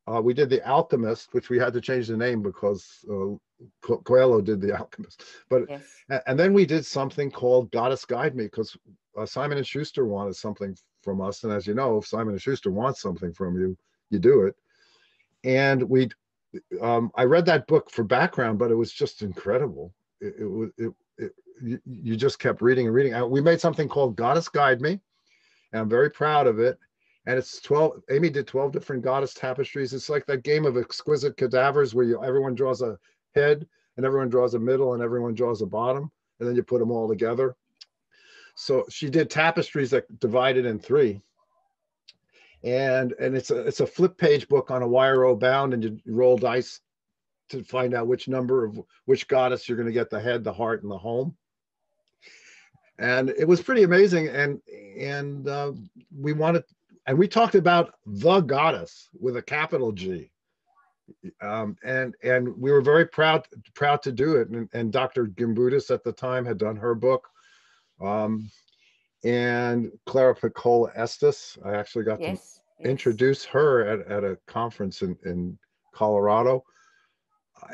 uh, 0.08 0.22
we 0.22 0.34
did 0.34 0.50
the 0.50 0.66
Alchemist, 0.68 1.34
which 1.34 1.50
we 1.50 1.60
had 1.60 1.74
to 1.74 1.82
change 1.82 2.08
the 2.08 2.18
name 2.18 2.42
because 2.42 3.06
uh, 3.10 3.36
Coelho 3.82 4.42
did 4.42 4.62
the 4.62 4.78
Alchemist. 4.78 5.24
But 5.50 5.64
yes. 5.70 5.84
and 6.26 6.40
then 6.40 6.54
we 6.54 6.66
did 6.66 6.86
something 6.86 7.30
called 7.30 7.72
Goddess 7.72 8.06
Guide 8.06 8.36
Me 8.36 8.46
because 8.46 8.76
uh, 9.18 9.26
Simon 9.26 9.58
and 9.58 9.68
Schuster 9.68 10.06
wanted 10.06 10.36
something 10.36 10.76
from 11.02 11.22
us, 11.22 11.44
and 11.44 11.52
as 11.52 11.68
you 11.68 11.74
know, 11.74 11.98
if 11.98 12.08
Simon 12.08 12.34
and 12.34 12.42
Schuster 12.42 12.72
wants 12.72 13.02
something 13.02 13.34
from 13.34 13.60
you, 13.60 13.78
you 14.10 14.20
do 14.20 14.44
it 14.44 14.56
and 15.44 15.84
we 15.84 16.10
um, 16.82 17.12
I 17.16 17.24
read 17.24 17.46
that 17.46 17.68
book 17.68 17.90
for 17.90 18.04
background, 18.04 18.60
but 18.60 18.72
it 18.72 18.76
was 18.76 18.92
just 18.92 19.22
incredible. 19.22 19.94
It, 20.20 20.36
it 20.40 20.46
was 20.46 20.70
it, 20.78 20.94
it, 21.18 21.32
you, 21.62 21.80
you 21.86 22.16
just 22.16 22.40
kept 22.40 22.62
reading 22.62 22.88
and 22.88 22.96
reading. 22.96 23.30
We 23.30 23.42
made 23.42 23.62
something 23.62 23.88
called 23.88 24.16
Goddess 24.16 24.50
Guide 24.50 24.82
Me, 24.82 25.00
and 25.72 25.82
I'm 25.82 25.90
very 25.90 26.10
proud 26.10 26.48
of 26.48 26.60
it. 26.60 26.78
And 27.28 27.38
it's 27.38 27.62
12. 27.62 28.02
Amy 28.10 28.30
did 28.30 28.48
12 28.48 28.72
different 28.72 29.04
goddess 29.04 29.34
tapestries. 29.34 29.94
It's 29.94 30.10
like 30.10 30.26
that 30.26 30.44
game 30.44 30.66
of 30.66 30.78
exquisite 30.78 31.38
cadavers 31.38 31.94
where 31.94 32.06
you 32.06 32.24
everyone 32.24 32.56
draws 32.56 32.82
a 32.82 32.98
head 33.36 33.68
and 33.98 34.06
everyone 34.06 34.30
draws 34.30 34.56
a 34.56 34.60
middle 34.60 34.94
and 34.94 35.04
everyone 35.04 35.36
draws 35.36 35.62
a 35.62 35.66
bottom, 35.66 36.12
and 36.40 36.50
then 36.50 36.56
you 36.56 36.64
put 36.64 36.80
them 36.80 36.92
all 36.92 37.08
together. 37.08 37.56
So 38.56 38.86
she 38.90 39.10
did 39.10 39.30
tapestries 39.30 39.92
that 39.92 40.20
divided 40.20 40.66
in 40.66 40.80
three 40.80 41.22
and 42.64 43.14
and 43.14 43.36
it's 43.36 43.52
a 43.52 43.60
it's 43.68 43.80
a 43.80 43.88
flip 43.88 44.18
page 44.18 44.48
book 44.48 44.70
on 44.70 44.84
a 44.84 44.88
wire 44.88 45.24
o 45.24 45.36
bound 45.36 45.74
and 45.74 45.84
you 45.84 46.00
roll 46.06 46.38
dice 46.38 46.80
to 47.50 47.64
find 47.64 47.94
out 47.94 48.08
which 48.08 48.28
number 48.28 48.64
of 48.64 48.80
which 49.06 49.28
goddess 49.28 49.68
you're 49.68 49.78
going 49.78 49.88
to 49.88 49.94
get 49.94 50.10
the 50.10 50.20
head 50.20 50.44
the 50.44 50.54
heart 50.54 50.84
and 50.84 50.92
the 50.92 50.98
home 50.98 51.36
and 53.00 53.30
it 53.30 53.48
was 53.48 53.62
pretty 53.62 53.84
amazing 53.84 54.28
and 54.28 54.62
and 55.00 55.48
uh, 55.48 55.72
we 56.18 56.34
wanted 56.34 56.64
and 57.08 57.18
we 57.18 57.28
talked 57.28 57.56
about 57.56 57.96
the 58.06 58.42
goddess 58.42 59.10
with 59.20 59.38
a 59.38 59.42
capital 59.42 59.92
g 59.92 60.30
um, 61.42 61.76
and 61.84 62.16
and 62.24 62.48
we 62.58 62.72
were 62.72 62.82
very 62.82 63.06
proud 63.06 63.48
proud 63.74 64.02
to 64.02 64.12
do 64.12 64.36
it 64.36 64.50
and, 64.50 64.70
and 64.74 64.92
dr 64.92 65.28
gimbutas 65.28 65.92
at 65.92 66.04
the 66.04 66.12
time 66.12 66.46
had 66.46 66.58
done 66.58 66.76
her 66.76 66.96
book 66.96 67.28
um, 68.02 68.50
and 69.24 69.92
Clara 70.06 70.36
Pinkola 70.36 70.92
Estes. 70.96 71.58
I 71.64 71.76
actually 71.76 72.06
got 72.06 72.20
yes, 72.20 72.28
to 72.28 72.62
yes. 72.80 72.90
introduce 72.90 73.46
her 73.46 73.86
at, 73.86 74.08
at 74.08 74.24
a 74.24 74.38
conference 74.48 75.02
in, 75.02 75.18
in 75.26 75.58
Colorado. 75.94 76.64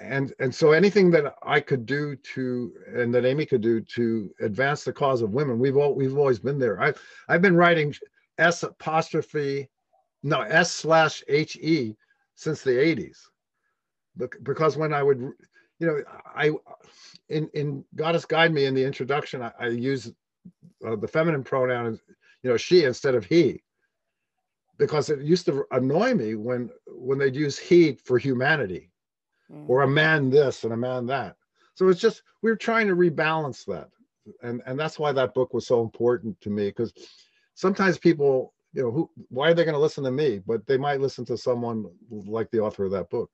And 0.01 0.33
and 0.39 0.53
so 0.53 0.71
anything 0.71 1.11
that 1.11 1.35
I 1.43 1.59
could 1.59 1.85
do 1.85 2.15
to 2.15 2.73
and 2.93 3.13
that 3.13 3.25
Amy 3.25 3.45
could 3.45 3.61
do 3.61 3.81
to 3.81 4.29
advance 4.41 4.83
the 4.83 4.93
cause 4.93 5.21
of 5.21 5.31
women, 5.31 5.59
we've 5.59 5.77
all 5.77 5.95
we've 5.95 6.17
always 6.17 6.39
been 6.39 6.59
there. 6.59 6.81
I've 6.81 7.01
I've 7.27 7.41
been 7.41 7.55
writing 7.55 7.95
S 8.37 8.63
apostrophe 8.63 9.69
no 10.23 10.41
S 10.41 10.71
slash 10.71 11.23
H 11.27 11.55
E 11.57 11.95
since 12.35 12.61
the 12.61 12.71
80s. 12.71 13.17
Because 14.43 14.77
when 14.77 14.93
I 14.93 15.03
would 15.03 15.19
you 15.19 15.87
know, 15.87 16.01
I 16.35 16.51
in 17.29 17.49
in 17.53 17.85
Goddess 17.95 18.25
Guide 18.25 18.53
Me 18.53 18.65
in 18.65 18.73
the 18.73 18.83
introduction, 18.83 19.41
I, 19.41 19.51
I 19.59 19.67
use 19.67 20.11
uh, 20.85 20.95
the 20.95 21.07
feminine 21.07 21.43
pronoun 21.43 21.99
you 22.43 22.49
know 22.49 22.57
she 22.57 22.83
instead 22.83 23.15
of 23.15 23.25
he 23.25 23.61
because 24.77 25.09
it 25.09 25.21
used 25.21 25.45
to 25.45 25.65
annoy 25.71 26.13
me 26.13 26.35
when 26.35 26.69
when 26.87 27.17
they'd 27.17 27.35
use 27.35 27.57
he 27.57 27.93
for 28.05 28.17
humanity 28.17 28.91
mm-hmm. 29.51 29.69
or 29.69 29.83
a 29.83 29.87
man 29.87 30.29
this 30.29 30.63
and 30.63 30.73
a 30.73 30.77
man 30.77 31.05
that 31.05 31.35
so 31.73 31.87
it's 31.87 32.01
just 32.01 32.23
we 32.41 32.51
are 32.51 32.55
trying 32.55 32.87
to 32.87 32.95
rebalance 32.95 33.65
that 33.65 33.89
and 34.43 34.61
and 34.65 34.79
that's 34.79 34.99
why 34.99 35.11
that 35.11 35.33
book 35.33 35.53
was 35.53 35.65
so 35.65 35.81
important 35.81 36.39
to 36.41 36.49
me 36.49 36.67
because 36.67 36.93
sometimes 37.53 37.97
people 37.97 38.53
you 38.73 38.83
know 38.83 38.91
who 38.91 39.09
why 39.29 39.49
are 39.49 39.53
they 39.53 39.63
going 39.63 39.73
to 39.73 39.79
listen 39.79 40.03
to 40.03 40.11
me 40.11 40.41
but 40.45 40.65
they 40.67 40.77
might 40.77 41.01
listen 41.01 41.25
to 41.25 41.37
someone 41.37 41.85
like 42.09 42.49
the 42.51 42.59
author 42.59 42.85
of 42.85 42.91
that 42.91 43.09
book 43.09 43.29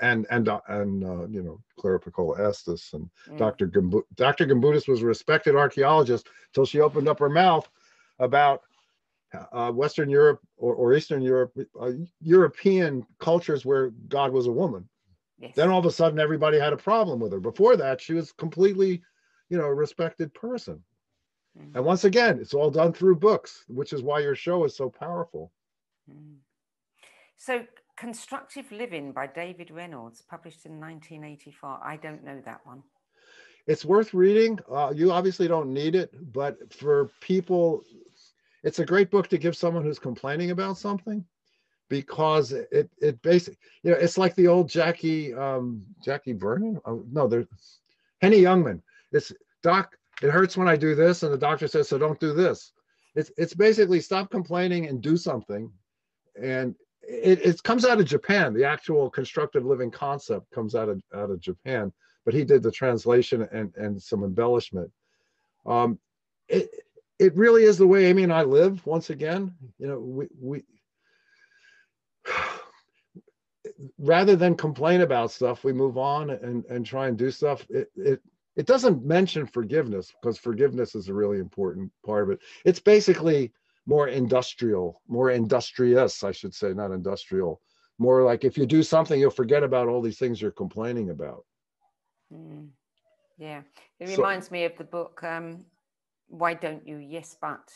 and 0.00 0.26
and 0.30 0.48
uh, 0.48 0.60
and 0.68 1.04
uh, 1.04 1.26
you 1.28 1.42
know 1.42 1.60
Clara 1.78 2.00
Pinkola 2.00 2.40
Estes 2.40 2.92
and 2.92 3.10
mm. 3.28 3.38
Dr. 3.38 3.68
Gimbu- 3.68 4.04
Dr. 4.14 4.46
Gimbutas 4.46 4.88
was 4.88 5.02
a 5.02 5.06
respected 5.06 5.54
archaeologist 5.54 6.28
till 6.54 6.64
she 6.64 6.80
opened 6.80 7.08
up 7.08 7.18
her 7.18 7.28
mouth 7.28 7.68
about 8.18 8.62
uh, 9.52 9.70
Western 9.70 10.08
Europe 10.08 10.40
or, 10.56 10.74
or 10.74 10.94
Eastern 10.94 11.22
Europe, 11.22 11.52
uh, 11.80 11.90
European 12.20 13.06
cultures 13.18 13.64
where 13.64 13.90
God 14.08 14.32
was 14.32 14.46
a 14.46 14.52
woman. 14.52 14.88
Yes. 15.38 15.54
Then 15.54 15.70
all 15.70 15.80
of 15.80 15.86
a 15.86 15.90
sudden 15.90 16.18
everybody 16.18 16.58
had 16.58 16.72
a 16.72 16.76
problem 16.76 17.20
with 17.20 17.32
her. 17.32 17.40
Before 17.40 17.76
that, 17.76 18.00
she 18.00 18.14
was 18.14 18.32
completely, 18.32 19.02
you 19.48 19.58
know, 19.58 19.64
a 19.64 19.74
respected 19.74 20.32
person. 20.32 20.82
Mm. 21.58 21.76
And 21.76 21.84
once 21.84 22.04
again, 22.04 22.38
it's 22.40 22.54
all 22.54 22.70
done 22.70 22.92
through 22.92 23.16
books, 23.16 23.64
which 23.68 23.92
is 23.92 24.02
why 24.02 24.20
your 24.20 24.34
show 24.34 24.64
is 24.64 24.76
so 24.76 24.88
powerful. 24.88 25.52
Mm. 26.10 26.36
So 27.36 27.64
Constructive 27.96 28.70
Living 28.72 29.12
by 29.12 29.26
David 29.26 29.70
Reynolds, 29.70 30.22
published 30.22 30.66
in 30.66 30.80
1984. 30.80 31.80
I 31.82 31.96
don't 31.96 32.24
know 32.24 32.40
that 32.44 32.60
one. 32.64 32.82
It's 33.66 33.84
worth 33.84 34.12
reading. 34.12 34.58
Uh, 34.70 34.92
you 34.94 35.10
obviously 35.10 35.48
don't 35.48 35.72
need 35.72 35.94
it, 35.94 36.12
but 36.32 36.72
for 36.72 37.10
people, 37.20 37.82
it's 38.62 38.78
a 38.78 38.84
great 38.84 39.10
book 39.10 39.28
to 39.28 39.38
give 39.38 39.56
someone 39.56 39.82
who's 39.82 39.98
complaining 39.98 40.50
about 40.50 40.76
something 40.76 41.24
because 41.88 42.52
it 42.52 42.90
it 42.98 43.20
basically 43.22 43.58
you 43.82 43.90
know 43.90 43.96
it's 43.96 44.18
like 44.18 44.34
the 44.34 44.48
old 44.48 44.68
Jackie 44.68 45.34
um 45.34 45.84
Jackie 46.02 46.32
Vernon? 46.32 46.80
Oh, 46.84 47.04
no 47.10 47.26
there's 47.26 47.46
Henny 48.20 48.40
Youngman. 48.40 48.80
It's 49.12 49.32
doc 49.62 49.96
it 50.22 50.30
hurts 50.30 50.56
when 50.56 50.68
I 50.68 50.76
do 50.76 50.94
this 50.94 51.22
and 51.22 51.32
the 51.32 51.38
doctor 51.38 51.68
says 51.68 51.88
so 51.88 51.98
don't 51.98 52.20
do 52.20 52.32
this. 52.32 52.72
It's 53.14 53.30
it's 53.36 53.54
basically 53.54 54.00
stop 54.00 54.30
complaining 54.30 54.86
and 54.86 55.02
do 55.02 55.16
something 55.16 55.70
and 56.40 56.74
it, 57.06 57.44
it 57.44 57.62
comes 57.62 57.84
out 57.84 58.00
of 58.00 58.06
Japan. 58.06 58.54
The 58.54 58.64
actual 58.64 59.10
constructive 59.10 59.66
living 59.66 59.90
concept 59.90 60.50
comes 60.52 60.74
out 60.74 60.88
of 60.88 61.02
out 61.14 61.30
of 61.30 61.40
Japan 61.40 61.92
but 62.24 62.32
he 62.32 62.44
did 62.44 62.62
the 62.62 62.72
translation 62.72 63.46
and 63.52 63.74
and 63.76 64.00
some 64.00 64.24
embellishment. 64.24 64.90
Um 65.66 65.98
it 66.48 66.70
it 67.18 67.36
really 67.36 67.64
is 67.64 67.78
the 67.78 67.86
way 67.86 68.06
Amy 68.06 68.22
and 68.22 68.32
I 68.32 68.42
live 68.42 68.84
once 68.86 69.10
again. 69.10 69.54
You 69.78 69.88
know 69.88 69.98
we 69.98 70.28
we 70.40 70.62
rather 73.98 74.36
than 74.36 74.54
complain 74.54 75.00
about 75.00 75.30
stuff, 75.30 75.64
we 75.64 75.72
move 75.72 75.98
on 75.98 76.30
and, 76.30 76.64
and 76.66 76.84
try 76.84 77.08
and 77.08 77.16
do 77.16 77.30
stuff. 77.30 77.66
It, 77.70 77.90
it, 77.96 78.20
it 78.56 78.66
doesn't 78.66 79.04
mention 79.04 79.46
forgiveness 79.46 80.12
because 80.20 80.38
forgiveness 80.38 80.94
is 80.94 81.08
a 81.08 81.14
really 81.14 81.38
important 81.38 81.90
part 82.04 82.24
of 82.24 82.30
it. 82.30 82.40
It's 82.64 82.80
basically 82.80 83.52
more 83.86 84.08
industrial, 84.08 85.02
more 85.08 85.30
industrious, 85.30 86.22
I 86.22 86.32
should 86.32 86.54
say, 86.54 86.72
not 86.72 86.92
industrial. 86.92 87.60
More 87.98 88.22
like 88.22 88.44
if 88.44 88.56
you 88.56 88.66
do 88.66 88.82
something, 88.82 89.18
you'll 89.18 89.30
forget 89.30 89.62
about 89.62 89.88
all 89.88 90.00
these 90.00 90.18
things 90.18 90.40
you're 90.40 90.50
complaining 90.50 91.10
about. 91.10 91.44
Mm. 92.32 92.68
Yeah, 93.38 93.62
it 94.00 94.08
so, 94.08 94.16
reminds 94.16 94.50
me 94.50 94.64
of 94.64 94.76
the 94.76 94.84
book 94.84 95.22
um, 95.24 95.64
"Why 96.28 96.54
Don't 96.54 96.86
You 96.86 96.98
Yes 96.98 97.36
But." 97.40 97.72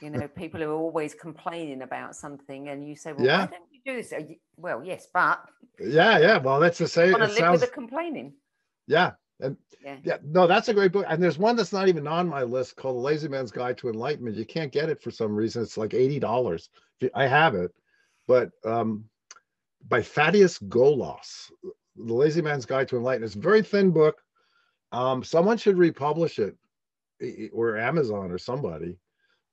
You 0.00 0.10
know, 0.10 0.26
people 0.28 0.62
are 0.64 0.72
always 0.72 1.14
complaining 1.14 1.82
about 1.82 2.16
something, 2.16 2.68
and 2.68 2.86
you 2.86 2.96
say, 2.96 3.12
"Well, 3.12 3.24
yeah. 3.24 3.40
why 3.40 3.46
don't 3.46 3.62
you 3.70 3.80
do 3.84 4.02
this?" 4.02 4.12
Well, 4.56 4.82
yes, 4.84 5.06
but 5.14 5.44
yeah, 5.78 6.18
yeah. 6.18 6.38
Well, 6.38 6.58
that's 6.58 6.78
the 6.78 6.88
same. 6.88 7.12
Live 7.12 7.32
sounds... 7.32 7.60
with 7.60 7.70
the 7.70 7.74
complaining? 7.74 8.34
Yeah, 8.88 9.12
and 9.40 9.56
yeah. 9.84 9.96
yeah, 10.02 10.16
no, 10.24 10.48
that's 10.48 10.68
a 10.68 10.74
great 10.74 10.90
book. 10.90 11.06
And 11.08 11.22
there's 11.22 11.38
one 11.38 11.54
that's 11.54 11.72
not 11.72 11.86
even 11.86 12.08
on 12.08 12.28
my 12.28 12.42
list 12.42 12.74
called 12.74 12.96
The 12.96 13.00
Lazy 13.00 13.28
Man's 13.28 13.52
Guide 13.52 13.78
to 13.78 13.88
Enlightenment. 13.88 14.36
You 14.36 14.44
can't 14.44 14.72
get 14.72 14.88
it 14.88 15.00
for 15.00 15.12
some 15.12 15.34
reason. 15.34 15.62
It's 15.62 15.76
like 15.76 15.94
eighty 15.94 16.18
dollars. 16.18 16.68
I 17.14 17.26
have 17.28 17.54
it, 17.54 17.72
but 18.26 18.50
um, 18.64 19.04
by 19.88 20.02
Thaddeus 20.02 20.58
Golas, 20.58 21.50
The 21.94 22.14
Lazy 22.14 22.42
Man's 22.42 22.66
Guide 22.66 22.88
to 22.88 22.96
Enlightenment. 22.96 23.28
It's 23.28 23.36
a 23.36 23.40
very 23.40 23.62
thin 23.62 23.92
book. 23.92 24.20
Um, 24.90 25.22
someone 25.22 25.58
should 25.58 25.78
republish 25.78 26.40
it, 26.40 26.56
or 27.52 27.76
Amazon 27.76 28.32
or 28.32 28.38
somebody. 28.38 28.98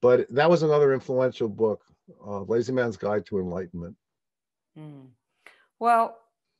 But 0.04 0.28
that 0.36 0.50
was 0.50 0.64
another 0.64 0.94
influential 0.94 1.48
book, 1.48 1.82
uh, 2.28 2.42
Lazy 2.42 2.74
Man's 2.74 2.98
Guide 2.98 3.26
to 3.28 3.40
Enlightenment. 3.40 3.96
Mm. 4.78 5.08
Well, 5.80 6.18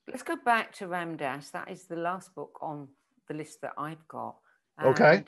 let's 0.08 0.24
go 0.24 0.38
back 0.38 0.74
to 0.76 0.88
Ram 0.88 1.18
Dass. 1.18 1.50
That 1.50 1.70
is 1.70 1.84
the 1.84 1.98
last 1.98 2.34
book 2.36 2.58
on 2.62 2.88
the 3.28 3.34
list 3.34 3.60
that 3.62 3.74
I've 3.78 4.08
got. 4.08 4.38
And, 4.78 4.88
okay. 4.88 5.26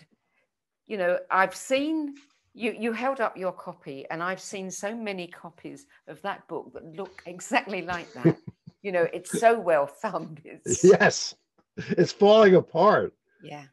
You 0.87 0.95
know, 0.97 1.19
I've 1.29 1.53
seen 1.53 2.15
you 2.53 2.73
you 2.79 2.93
held 2.93 3.19
up 3.19 3.35
your 3.35 3.51
copy, 3.51 4.05
and 4.09 4.23
I've 4.23 4.39
seen 4.39 4.71
so 4.71 4.95
many 4.95 5.27
copies 5.27 5.85
of 6.07 6.21
that 6.21 6.47
book 6.47 6.71
that 6.73 6.85
look 6.95 7.21
exactly 7.25 7.81
like 7.81 8.11
that. 8.13 8.37
you 8.81 8.93
know, 8.93 9.07
it's 9.11 9.37
so 9.37 9.59
well 9.59 9.87
thumbed. 9.87 10.39
It's... 10.45 10.83
Yes, 10.85 11.35
it's 11.75 12.13
falling 12.13 12.55
apart. 12.55 13.13
Yeah. 13.43 13.65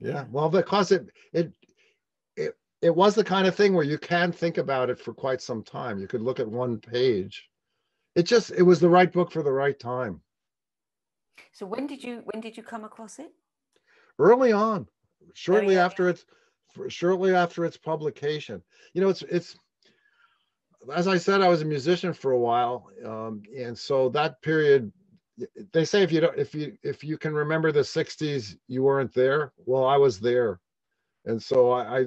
Yeah. 0.00 0.26
Well, 0.30 0.50
because 0.50 0.92
it 0.92 1.08
it 1.32 1.50
it 2.36 2.56
was 2.94 3.14
the 3.14 3.24
kind 3.24 3.46
of 3.46 3.54
thing 3.54 3.74
where 3.74 3.84
you 3.84 3.98
can 3.98 4.32
think 4.32 4.58
about 4.58 4.90
it 4.90 4.98
for 4.98 5.14
quite 5.14 5.40
some 5.40 5.62
time. 5.62 5.98
You 5.98 6.06
could 6.06 6.22
look 6.22 6.40
at 6.40 6.48
one 6.48 6.78
page. 6.78 7.48
It 8.14 8.24
just 8.24 8.50
it 8.50 8.62
was 8.62 8.80
the 8.80 8.88
right 8.88 9.12
book 9.12 9.30
for 9.30 9.42
the 9.42 9.52
right 9.52 9.78
time. 9.78 10.20
So 11.52 11.66
when 11.66 11.86
did 11.86 12.02
you 12.04 12.22
when 12.24 12.40
did 12.40 12.56
you 12.56 12.62
come 12.62 12.84
across 12.84 13.18
it? 13.18 13.32
Early 14.18 14.52
on, 14.52 14.86
shortly 15.34 15.78
after 15.78 16.08
its 16.08 16.24
shortly 16.88 17.34
after 17.34 17.64
its 17.64 17.76
publication. 17.76 18.62
You 18.92 19.02
know, 19.02 19.08
it's 19.08 19.22
it's 19.22 19.56
as 20.94 21.08
I 21.08 21.18
said, 21.18 21.40
I 21.40 21.48
was 21.48 21.62
a 21.62 21.66
musician 21.66 22.12
for 22.12 22.32
a 22.32 22.38
while, 22.38 22.88
um, 23.04 23.42
and 23.56 23.76
so 23.76 24.08
that 24.10 24.40
period. 24.42 24.92
They 25.72 25.84
say 25.84 26.02
if 26.02 26.10
you 26.10 26.20
don't, 26.20 26.38
if 26.38 26.54
you 26.54 26.78
if 26.82 27.04
you 27.04 27.18
can 27.18 27.34
remember 27.34 27.70
the 27.70 27.80
'60s, 27.80 28.56
you 28.68 28.82
weren't 28.82 29.12
there. 29.12 29.52
Well, 29.66 29.84
I 29.84 29.98
was 29.98 30.18
there 30.18 30.60
and 31.26 31.42
so 31.42 31.72
I, 31.72 32.00
I 32.00 32.06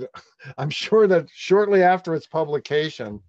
am 0.57 0.69
sure 0.69 1.07
that 1.07 1.27
shortly 1.33 1.83
after 1.83 2.15
its 2.15 2.27
publication, 2.27 3.21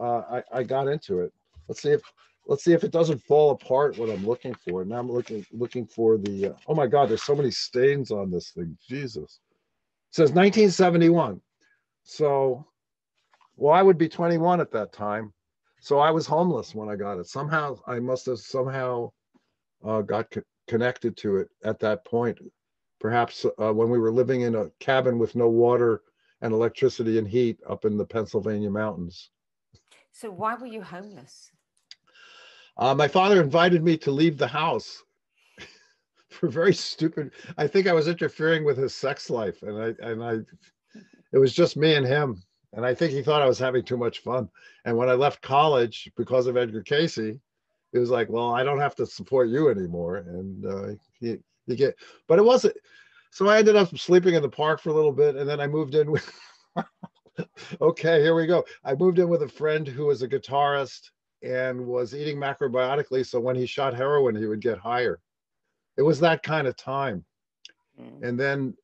uh, 0.00 0.22
I, 0.30 0.42
I 0.52 0.62
got 0.62 0.88
into 0.88 1.20
it. 1.20 1.32
Let's 1.68 1.82
see 1.82 1.90
if 1.90 2.02
let's 2.46 2.64
see 2.64 2.72
if 2.72 2.84
it 2.84 2.92
doesn't 2.92 3.22
fall 3.22 3.50
apart 3.50 3.98
what 3.98 4.10
I'm 4.10 4.26
looking 4.26 4.54
for. 4.54 4.84
Now 4.84 4.98
I'm 4.98 5.10
looking 5.10 5.44
looking 5.52 5.86
for 5.86 6.18
the 6.18 6.48
uh, 6.48 6.52
oh 6.68 6.74
my 6.74 6.86
god, 6.86 7.08
there's 7.10 7.22
so 7.22 7.36
many 7.36 7.50
stains 7.50 8.10
on 8.10 8.30
this 8.30 8.50
thing. 8.50 8.76
Jesus. 8.88 9.40
It 10.10 10.16
says 10.16 10.30
1971. 10.32 11.40
So 12.04 12.66
well, 13.56 13.72
I 13.74 13.82
would 13.82 13.98
be 13.98 14.08
21 14.08 14.60
at 14.60 14.72
that 14.72 14.92
time. 14.92 15.32
So 15.80 15.98
I 15.98 16.10
was 16.10 16.26
homeless 16.26 16.74
when 16.74 16.88
I 16.88 16.96
got 16.96 17.18
it. 17.18 17.26
Somehow 17.26 17.76
I 17.86 18.00
must 18.00 18.26
have 18.26 18.38
somehow 18.38 19.10
uh, 19.84 20.02
got 20.02 20.30
co 20.30 20.42
connected 20.68 21.16
to 21.18 21.36
it 21.36 21.48
at 21.64 21.78
that 21.80 22.04
point 22.06 22.38
perhaps 23.04 23.44
uh, 23.60 23.70
when 23.70 23.90
we 23.90 23.98
were 23.98 24.10
living 24.10 24.40
in 24.40 24.54
a 24.54 24.70
cabin 24.80 25.18
with 25.18 25.36
no 25.36 25.46
water 25.46 26.00
and 26.40 26.54
electricity 26.54 27.18
and 27.18 27.28
heat 27.28 27.60
up 27.68 27.84
in 27.84 27.98
the 27.98 28.04
Pennsylvania 28.06 28.70
mountains. 28.70 29.28
So 30.12 30.30
why 30.30 30.54
were 30.54 30.64
you 30.64 30.80
homeless? 30.80 31.50
Uh, 32.78 32.94
my 32.94 33.06
father 33.06 33.42
invited 33.42 33.84
me 33.84 33.98
to 33.98 34.10
leave 34.10 34.38
the 34.38 34.46
house 34.46 35.02
for 36.30 36.48
very 36.48 36.72
stupid. 36.72 37.32
I 37.58 37.66
think 37.66 37.86
I 37.86 37.92
was 37.92 38.08
interfering 38.08 38.64
with 38.64 38.78
his 38.78 38.94
sex 38.94 39.28
life, 39.28 39.62
and 39.62 39.78
I 39.78 40.08
and 40.08 40.24
I, 40.24 40.36
it 41.34 41.38
was 41.38 41.52
just 41.52 41.76
me 41.76 41.96
and 41.96 42.06
him. 42.06 42.42
And 42.72 42.86
I 42.86 42.94
think 42.94 43.12
he 43.12 43.22
thought 43.22 43.42
I 43.42 43.46
was 43.46 43.58
having 43.58 43.84
too 43.84 43.98
much 43.98 44.20
fun. 44.20 44.48
And 44.86 44.96
when 44.96 45.10
I 45.10 45.12
left 45.12 45.42
college 45.42 46.10
because 46.16 46.46
of 46.46 46.56
Edgar 46.56 46.82
Cayce, 46.82 47.18
it 47.18 47.38
was 47.92 48.08
like, 48.08 48.30
well, 48.30 48.54
I 48.54 48.64
don't 48.64 48.80
have 48.80 48.94
to 48.94 49.04
support 49.04 49.50
you 49.50 49.68
anymore. 49.68 50.16
And 50.16 50.64
uh, 50.64 50.88
he 51.20 51.36
you 51.66 51.76
get, 51.76 51.96
but 52.28 52.38
it 52.38 52.44
wasn't. 52.44 52.76
So 53.30 53.48
I 53.48 53.58
ended 53.58 53.76
up 53.76 53.96
sleeping 53.98 54.34
in 54.34 54.42
the 54.42 54.48
park 54.48 54.80
for 54.80 54.90
a 54.90 54.94
little 54.94 55.12
bit, 55.12 55.36
and 55.36 55.48
then 55.48 55.60
I 55.60 55.66
moved 55.66 55.94
in 55.94 56.10
with. 56.10 56.30
okay, 57.80 58.22
here 58.22 58.34
we 58.34 58.46
go. 58.46 58.64
I 58.84 58.94
moved 58.94 59.18
in 59.18 59.28
with 59.28 59.42
a 59.42 59.48
friend 59.48 59.86
who 59.86 60.06
was 60.06 60.22
a 60.22 60.28
guitarist 60.28 61.10
and 61.42 61.84
was 61.86 62.14
eating 62.14 62.38
macrobiotically. 62.38 63.26
So 63.26 63.40
when 63.40 63.56
he 63.56 63.66
shot 63.66 63.94
heroin, 63.94 64.36
he 64.36 64.46
would 64.46 64.60
get 64.60 64.78
higher. 64.78 65.20
It 65.96 66.02
was 66.02 66.20
that 66.20 66.42
kind 66.42 66.66
of 66.66 66.76
time. 66.76 67.24
Mm. 68.00 68.28
And 68.28 68.40
then 68.40 68.74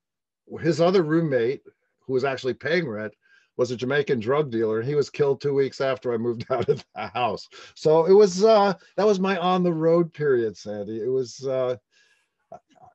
his 0.61 0.81
other 0.81 1.03
roommate, 1.03 1.63
who 2.01 2.13
was 2.13 2.25
actually 2.25 2.55
paying 2.55 2.89
rent, 2.89 3.13
was 3.57 3.71
a 3.71 3.77
Jamaican 3.77 4.21
drug 4.21 4.51
dealer, 4.51 4.81
and 4.81 4.89
he 4.89 4.95
was 4.95 5.11
killed 5.11 5.41
two 5.41 5.55
weeks 5.55 5.81
after 5.81 6.13
I 6.13 6.17
moved 6.17 6.47
out 6.51 6.69
of 6.69 6.85
the 6.95 7.07
house. 7.09 7.47
So 7.75 8.07
it 8.07 8.15
was 8.15 8.45
uh, 8.45 8.75
that 8.97 9.07
was 9.07 9.21
my 9.21 9.37
on 9.39 9.63
the 9.63 9.73
road 9.73 10.13
period, 10.13 10.57
Sandy. 10.57 11.01
It 11.01 11.11
was 11.11 11.47
uh, 11.47 11.77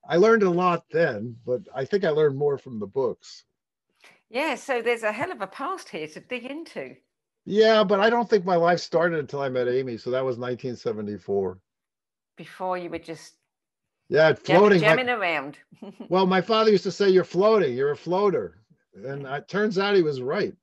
I 0.08 0.18
learned 0.18 0.44
a 0.44 0.50
lot 0.50 0.86
then, 0.92 1.36
but 1.46 1.62
I 1.74 1.86
think 1.86 2.04
I 2.04 2.10
learned 2.10 2.38
more 2.38 2.58
from 2.58 2.80
the 2.80 2.88
books. 2.88 3.44
Yeah, 4.30 4.56
so 4.56 4.82
there's 4.82 5.04
a 5.04 5.12
hell 5.12 5.32
of 5.32 5.42
a 5.42 5.48
past 5.48 5.90
here 5.90 6.08
to 6.08 6.20
dig 6.20 6.46
into. 6.46 6.96
Yeah, 7.46 7.84
but 7.84 8.00
I 8.00 8.10
don't 8.10 8.30
think 8.30 8.46
my 8.46 8.56
life 8.56 8.80
started 8.80 9.20
until 9.20 9.42
I 9.42 9.50
met 9.50 9.68
Amy. 9.68 9.98
So 9.98 10.12
that 10.12 10.26
was 10.26 10.38
1974. 10.38 11.60
Before 12.36 12.78
you 12.78 12.90
were 12.90 13.00
just 13.00 13.36
yeah 14.10 14.34
floating, 14.34 14.80
jamming 14.80 15.08
my, 15.08 15.14
around. 15.14 15.58
well, 16.10 16.26
my 16.26 16.42
father 16.42 16.72
used 16.72 16.84
to 16.84 16.92
say, 16.92 17.10
"You're 17.10 17.24
floating. 17.24 17.76
You're 17.76 17.92
a 17.92 17.98
floater," 17.98 18.60
and 18.94 19.26
it 19.26 19.48
turns 19.48 19.78
out 19.78 19.96
he 19.96 20.02
was 20.02 20.22
right. 20.22 20.54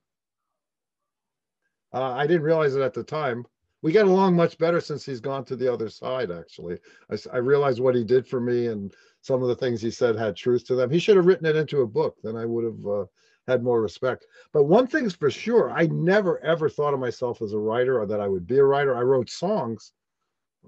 Uh, 1.95 2.13
I 2.13 2.27
didn't 2.27 2.43
realize 2.43 2.75
it 2.75 2.83
at 2.83 2.95
the 2.95 3.05
time 3.05 3.47
we 3.83 3.93
get 3.93 4.07
along 4.07 4.37
much 4.37 4.57
better 4.59 4.81
since 4.81 5.05
he's 5.05 5.21
gone 5.21 5.45
to 5.45 5.57
the 5.57 5.71
other 5.73 5.89
side 5.89 6.31
actually. 6.31 6.79
I, 7.11 7.19
I 7.33 7.39
realized 7.39 7.81
what 7.81 7.95
he 7.95 8.05
did 8.05 8.27
for 8.27 8.41
me 8.41 8.69
and 8.69 8.95
some 9.21 9.43
of 9.43 9.49
the 9.49 9.57
things 9.57 9.81
he 9.81 9.91
said 9.91 10.17
had 10.17 10.37
truth 10.37 10.65
to 10.67 10.75
them. 10.75 10.91
He 10.91 10.99
should 10.99 11.17
have 11.17 11.27
written 11.27 11.47
it 11.47 11.57
into 11.57 11.83
a 11.83 11.87
book 11.87 12.17
then 12.23 12.37
i 12.37 12.45
would 12.45 12.65
have 12.65 12.87
uh, 12.87 13.05
had 13.49 13.63
more 13.65 13.83
respect. 13.83 14.27
But 14.53 14.65
one 14.65 14.87
thing's 14.87 15.15
for 15.15 15.31
sure 15.31 15.71
i 15.71 15.87
never 15.87 16.43
ever 16.45 16.69
thought 16.69 16.95
of 16.95 17.01
myself 17.01 17.43
as 17.43 17.53
a 17.53 17.59
writer 17.59 18.01
or 18.01 18.07
that 18.07 18.21
i 18.21 18.29
would 18.29 18.47
be 18.47 18.59
a 18.59 18.65
writer. 18.65 18.97
I 18.97 19.03
wrote 19.03 19.29
songs 19.29 19.93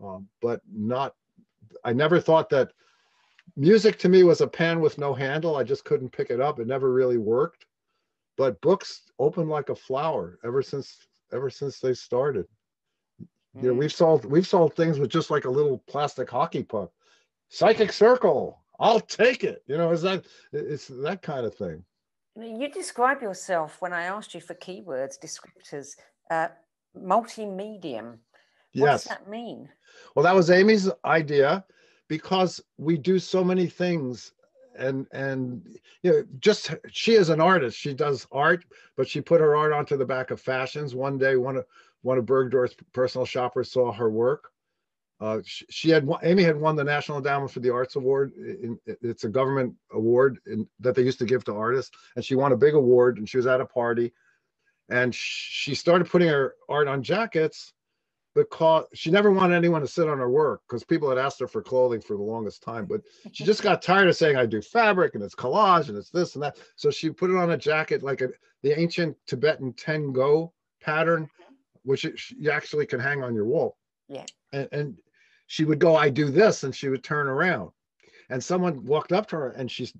um, 0.02 0.28
but 0.42 0.60
not 0.72 1.14
i 1.84 1.92
never 1.92 2.20
thought 2.20 2.48
that 2.50 2.72
music 3.56 3.98
to 3.98 4.08
me 4.08 4.22
was 4.24 4.40
a 4.40 4.46
pen 4.46 4.80
with 4.80 4.98
no 4.98 5.14
handle. 5.14 5.56
I 5.56 5.64
just 5.64 5.84
couldn't 5.84 6.12
pick 6.12 6.30
it 6.30 6.40
up. 6.40 6.58
It 6.58 6.66
never 6.66 6.92
really 6.92 7.18
worked. 7.18 7.66
But 8.36 8.60
books 8.60 9.02
open 9.18 9.48
like 9.48 9.68
a 9.68 9.76
flower 9.76 10.38
ever 10.44 10.62
since 10.62 11.06
ever 11.32 11.50
since 11.50 11.78
they 11.78 11.94
started. 11.94 12.46
You 13.60 13.68
know, 13.68 13.74
we've 13.74 13.92
sold 13.92 14.24
we've 14.24 14.46
sold 14.46 14.74
things 14.74 14.98
with 14.98 15.10
just 15.10 15.30
like 15.30 15.44
a 15.44 15.50
little 15.50 15.78
plastic 15.86 16.28
hockey 16.30 16.62
puck. 16.62 16.90
Psychic 17.48 17.92
circle. 17.92 18.60
I'll 18.80 19.00
take 19.00 19.44
it. 19.44 19.62
You 19.66 19.76
know, 19.76 19.92
is 19.92 20.02
that 20.02 20.24
it's 20.52 20.88
that 20.88 21.22
kind 21.22 21.46
of 21.46 21.54
thing. 21.54 21.84
You 22.36 22.68
describe 22.68 23.22
yourself 23.22 23.76
when 23.80 23.92
I 23.92 24.04
asked 24.04 24.34
you 24.34 24.40
for 24.40 24.54
keywords, 24.54 25.14
descriptors, 25.22 25.94
uh, 26.30 26.48
multi-medium. 27.00 28.18
What 28.74 28.86
yes. 28.86 29.04
does 29.04 29.10
that 29.10 29.28
mean? 29.28 29.68
Well, 30.16 30.24
that 30.24 30.34
was 30.34 30.50
Amy's 30.50 30.90
idea 31.04 31.64
because 32.08 32.60
we 32.76 32.98
do 32.98 33.20
so 33.20 33.44
many 33.44 33.68
things 33.68 34.32
and 34.76 35.06
and 35.12 35.78
you 36.02 36.10
know 36.10 36.24
just 36.40 36.74
she 36.90 37.12
is 37.12 37.28
an 37.28 37.40
artist 37.40 37.78
she 37.78 37.94
does 37.94 38.26
art 38.32 38.64
but 38.96 39.08
she 39.08 39.20
put 39.20 39.40
her 39.40 39.56
art 39.56 39.72
onto 39.72 39.96
the 39.96 40.04
back 40.04 40.32
of 40.32 40.40
fashions 40.40 40.94
one 40.94 41.16
day 41.16 41.36
one 41.36 41.56
of 41.56 41.64
one 42.04 42.18
of 42.18 42.26
bergdorf's 42.26 42.76
personal 42.92 43.26
shoppers 43.26 43.70
saw 43.70 43.92
her 43.92 44.10
work 44.10 44.50
uh, 45.20 45.38
she, 45.44 45.64
she, 45.70 45.90
had 45.90 46.08
amy 46.22 46.42
had 46.42 46.60
won 46.60 46.74
the 46.74 46.84
national 46.84 47.18
endowment 47.18 47.50
for 47.50 47.60
the 47.60 47.70
arts 47.70 47.96
award 47.96 48.32
in, 48.36 48.78
it's 48.86 49.24
a 49.24 49.28
government 49.28 49.72
award 49.92 50.38
in, 50.46 50.66
that 50.80 50.94
they 50.94 51.02
used 51.02 51.18
to 51.18 51.24
give 51.24 51.44
to 51.44 51.54
artists 51.54 51.96
and 52.16 52.24
she 52.24 52.34
won 52.34 52.52
a 52.52 52.56
big 52.56 52.74
award 52.74 53.18
and 53.18 53.28
she 53.28 53.36
was 53.36 53.46
at 53.46 53.60
a 53.60 53.66
party 53.66 54.12
and 54.88 55.14
she 55.14 55.74
started 55.74 56.10
putting 56.10 56.28
her 56.28 56.54
art 56.68 56.88
on 56.88 57.02
jackets 57.02 57.72
because 58.34 58.84
she 58.94 59.10
never 59.10 59.30
wanted 59.30 59.54
anyone 59.54 59.80
to 59.80 59.86
sit 59.86 60.08
on 60.08 60.18
her 60.18 60.28
work 60.28 60.62
because 60.68 60.84
people 60.84 61.08
had 61.08 61.18
asked 61.18 61.38
her 61.40 61.46
for 61.46 61.62
clothing 61.62 62.00
for 62.00 62.16
the 62.16 62.22
longest 62.22 62.62
time. 62.62 62.84
But 62.84 63.02
she 63.32 63.44
just 63.44 63.62
got 63.62 63.80
tired 63.80 64.08
of 64.08 64.16
saying, 64.16 64.36
I 64.36 64.46
do 64.46 64.60
fabric 64.60 65.14
and 65.14 65.22
it's 65.22 65.34
collage 65.34 65.88
and 65.88 65.96
it's 65.96 66.10
this 66.10 66.34
and 66.34 66.42
that. 66.42 66.58
So 66.76 66.90
she 66.90 67.10
put 67.10 67.30
it 67.30 67.36
on 67.36 67.52
a 67.52 67.56
jacket 67.56 68.02
like 68.02 68.20
a, 68.20 68.28
the 68.62 68.78
ancient 68.78 69.16
Tibetan 69.26 69.72
Tengo 69.74 70.52
pattern, 70.80 71.28
which 71.84 72.04
it, 72.04 72.20
you 72.36 72.50
actually 72.50 72.86
can 72.86 73.00
hang 73.00 73.22
on 73.22 73.34
your 73.34 73.46
wall. 73.46 73.76
Yeah. 74.08 74.24
And, 74.52 74.68
and 74.72 74.96
she 75.46 75.64
would 75.64 75.78
go, 75.78 75.96
I 75.96 76.10
do 76.10 76.30
this, 76.30 76.64
and 76.64 76.74
she 76.74 76.88
would 76.88 77.04
turn 77.04 77.28
around. 77.28 77.70
And 78.30 78.42
someone 78.42 78.84
walked 78.84 79.12
up 79.12 79.26
to 79.28 79.36
her 79.36 79.50
and 79.50 79.70
she 79.70 79.90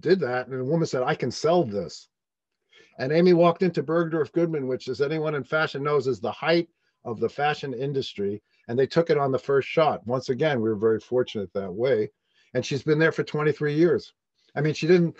did 0.00 0.20
that. 0.20 0.46
And 0.46 0.60
a 0.60 0.64
woman 0.64 0.86
said, 0.86 1.02
I 1.02 1.14
can 1.14 1.30
sell 1.30 1.64
this. 1.64 2.08
And 2.98 3.12
Amy 3.12 3.32
walked 3.32 3.62
into 3.62 3.82
Bergdorf 3.82 4.32
Goodman, 4.32 4.66
which, 4.66 4.88
as 4.88 5.00
anyone 5.00 5.34
in 5.34 5.44
fashion 5.44 5.82
knows, 5.82 6.06
is 6.06 6.20
the 6.20 6.30
height 6.30 6.68
of 7.04 7.18
the 7.18 7.28
fashion 7.28 7.72
industry. 7.72 8.42
And 8.68 8.78
they 8.78 8.86
took 8.86 9.10
it 9.10 9.18
on 9.18 9.32
the 9.32 9.38
first 9.38 9.68
shot. 9.68 10.06
Once 10.06 10.28
again, 10.28 10.60
we 10.60 10.68
were 10.68 10.76
very 10.76 11.00
fortunate 11.00 11.52
that 11.54 11.72
way. 11.72 12.10
And 12.54 12.64
she's 12.64 12.82
been 12.82 12.98
there 12.98 13.12
for 13.12 13.24
23 13.24 13.74
years. 13.74 14.12
I 14.54 14.60
mean, 14.60 14.74
she 14.74 14.86
didn't, 14.86 15.16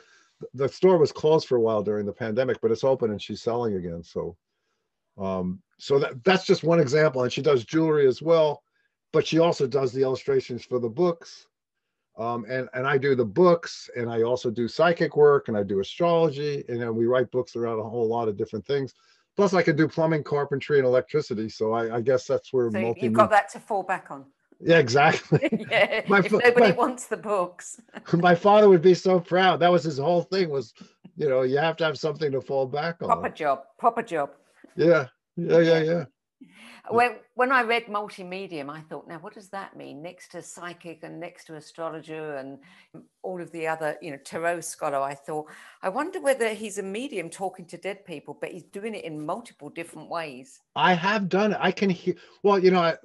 the 0.53 0.69
store 0.69 0.99
was 0.99 1.13
closed 1.13 1.49
for 1.49 1.57
a 1.57 1.61
while 1.61 1.83
during 1.83 2.05
the 2.05 2.13
pandemic, 2.13 2.61
but 2.61 2.71
it's 2.71 2.85
open 2.85 3.11
and 3.11 3.23
she's 3.23 3.41
selling 3.41 3.77
again. 3.77 4.03
So, 4.03 4.37
um, 5.17 5.63
so 5.83 5.99
that, 5.99 6.22
that's 6.22 6.47
just 6.47 6.62
one 6.62 6.78
example. 6.78 7.24
And 7.24 7.33
she 7.33 7.43
does 7.43 7.64
jewelry 7.64 8.07
as 8.07 8.22
well, 8.22 8.62
but 9.12 9.26
she 9.26 9.41
also 9.41 9.66
does 9.66 9.93
the 9.93 10.03
illustrations 10.03 10.64
for 10.64 10.78
the 10.78 10.89
books. 10.89 11.49
Um, 12.16 12.47
and, 12.49 12.68
and 12.72 12.87
I 12.87 12.97
do 12.97 13.16
the 13.16 13.24
books 13.24 13.91
and 13.97 14.09
I 14.09 14.22
also 14.22 14.49
do 14.49 14.68
psychic 14.68 15.16
work 15.16 15.49
and 15.49 15.57
I 15.57 15.64
do 15.64 15.80
astrology 15.80 16.62
and 16.68 16.80
then 16.80 16.95
we 16.95 17.07
write 17.07 17.33
books 17.33 17.57
around 17.57 17.80
a 17.80 17.83
whole 17.83 18.07
lot 18.07 18.28
of 18.28 18.37
different 18.37 18.64
things. 18.64 18.95
Plus, 19.35 19.55
I 19.55 19.62
can 19.62 19.74
do 19.74 19.89
plumbing, 19.89 20.22
carpentry, 20.22 20.78
and 20.78 20.87
electricity. 20.87 21.49
So 21.49 21.72
I, 21.72 21.97
I 21.97 22.01
guess 22.01 22.28
that's 22.28 22.53
where 22.53 22.70
so 22.70 22.78
multi- 22.78 23.01
you've 23.01 23.14
got 23.14 23.30
that 23.30 23.49
to 23.49 23.59
fall 23.59 23.83
back 23.83 24.12
on. 24.12 24.26
Yeah, 24.61 24.78
exactly. 24.78 25.66
yeah, 25.68 26.03
my, 26.09 26.20
if 26.20 26.30
nobody 26.30 26.61
my, 26.61 26.70
wants 26.70 27.07
the 27.09 27.16
books. 27.16 27.80
my 28.12 28.37
father 28.37 28.68
would 28.68 28.83
be 28.83 28.95
so 28.95 29.18
proud. 29.18 29.59
That 29.59 29.72
was 29.72 29.83
his 29.83 29.99
whole 29.99 30.22
thing. 30.22 30.49
Was 30.51 30.74
you 31.16 31.28
know 31.28 31.43
you 31.43 31.59
have 31.59 31.76
to 31.78 31.85
have 31.85 31.99
something 31.99 32.30
to 32.30 32.41
fall 32.41 32.66
back 32.66 33.03
on. 33.03 33.09
Proper 33.09 33.30
job. 33.30 33.62
Proper 33.78 34.03
job. 34.03 34.30
Yeah. 34.76 35.09
Yeah. 35.37 35.59
Yeah. 35.59 35.83
Yeah. 35.83 36.05
When, 36.91 37.16
when 37.35 37.53
I 37.53 37.62
read 37.62 37.89
multi-medium, 37.89 38.68
I 38.68 38.80
thought, 38.80 39.07
now 39.07 39.18
what 39.18 39.35
does 39.35 39.49
that 39.51 39.76
mean? 39.76 40.03
Next 40.03 40.33
to 40.33 40.43
psychic 40.43 41.05
and 41.05 41.20
next 41.20 41.45
to 41.45 41.55
astrologer 41.55 42.37
and 42.37 42.59
all 43.22 43.41
of 43.41 43.53
the 43.53 43.68
other, 43.68 43.97
you 44.03 44.11
know, 44.11 44.16
tarot 44.24 44.62
scholar, 44.62 44.99
I 44.99 45.14
thought, 45.14 45.47
I 45.80 45.89
wonder 45.91 46.20
whether 46.20 46.49
he's 46.49 46.78
a 46.78 46.83
medium 46.83 47.30
talking 47.30 47.66
to 47.66 47.76
dead 47.76 48.05
people, 48.05 48.37
but 48.41 48.51
he's 48.51 48.64
doing 48.64 48.97
it 48.97 49.05
in 49.05 49.24
multiple 49.24 49.70
different 49.70 50.11
ways. 50.11 50.59
I 50.74 50.95
have 50.95 51.28
done 51.28 51.53
it. 51.53 51.59
I 51.61 51.70
can 51.70 51.89
hear, 51.89 52.14
well, 52.43 52.59
you 52.59 52.72
know, 52.72 52.80
I, 52.80 52.97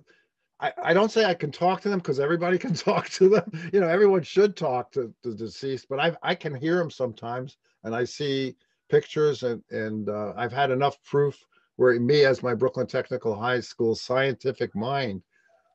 I, 0.60 0.74
I 0.86 0.94
don't 0.94 1.12
say 1.12 1.26
I 1.26 1.36
can 1.36 1.52
talk 1.52 1.82
to 1.82 1.90
them 1.90 2.00
because 2.00 2.20
everybody 2.20 2.58
can 2.66 2.74
talk 2.74 3.10
to 3.12 3.30
them. 3.30 3.70
You 3.72 3.80
know, 3.80 3.88
everyone 3.88 4.24
should 4.24 4.56
talk 4.56 4.92
to 4.94 5.14
the 5.24 5.36
deceased, 5.36 5.88
but 5.88 6.00
I 6.00 6.16
I 6.24 6.36
can 6.36 6.56
hear 6.56 6.78
them 6.78 6.90
sometimes, 6.90 7.58
and 7.84 7.96
I 7.96 8.06
see 8.06 8.56
pictures, 8.90 9.44
and 9.44 9.62
and 9.70 10.10
uh, 10.10 10.34
I've 10.36 10.52
had 10.52 10.72
enough 10.72 10.98
proof 11.04 11.38
where 11.78 11.98
me 12.00 12.26
as 12.26 12.44
my 12.44 12.54
Brooklyn 12.54 12.88
Technical 12.88 13.40
High 13.40 13.62
School 13.62 13.96
scientific 13.96 14.76
mind 14.76 15.24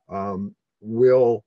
um, 0.08 0.54
will 0.80 1.44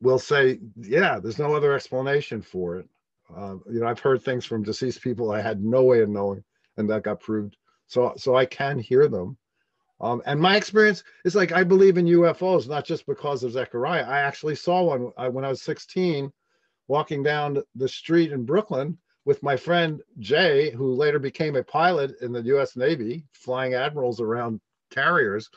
will 0.00 0.18
say, 0.18 0.58
yeah, 0.80 1.18
there's 1.20 1.38
no 1.38 1.54
other 1.54 1.72
explanation 1.74 2.42
for 2.42 2.78
it. 2.78 2.88
Uh, 3.34 3.56
you 3.70 3.80
know, 3.80 3.86
I've 3.86 4.00
heard 4.00 4.22
things 4.22 4.44
from 4.44 4.62
deceased 4.62 5.02
people 5.02 5.30
I 5.30 5.40
had 5.40 5.62
no 5.62 5.82
way 5.82 6.00
of 6.00 6.08
knowing, 6.08 6.42
and 6.76 6.88
that 6.90 7.02
got 7.02 7.20
proved. 7.20 7.56
So, 7.86 8.14
so 8.16 8.36
I 8.36 8.46
can 8.46 8.78
hear 8.78 9.08
them. 9.08 9.36
Um, 10.00 10.22
and 10.26 10.40
my 10.40 10.56
experience 10.56 11.02
is 11.24 11.34
like 11.34 11.52
I 11.52 11.64
believe 11.64 11.98
in 11.98 12.06
UFOs, 12.06 12.68
not 12.68 12.84
just 12.84 13.06
because 13.06 13.42
of 13.42 13.52
Zecharia. 13.52 14.06
I 14.06 14.20
actually 14.20 14.54
saw 14.54 14.82
one 14.82 15.12
I, 15.16 15.28
when 15.28 15.44
I 15.44 15.48
was 15.48 15.62
16, 15.62 16.30
walking 16.88 17.22
down 17.22 17.62
the 17.74 17.88
street 17.88 18.32
in 18.32 18.44
Brooklyn, 18.44 18.98
with 19.26 19.42
my 19.42 19.56
friend 19.56 20.00
Jay, 20.20 20.70
who 20.70 20.94
later 20.94 21.18
became 21.18 21.56
a 21.56 21.62
pilot 21.62 22.14
in 22.22 22.32
the 22.32 22.42
US 22.54 22.76
Navy, 22.76 23.24
flying 23.32 23.74
admirals 23.74 24.20
around 24.20 24.60
carriers. 24.90 25.50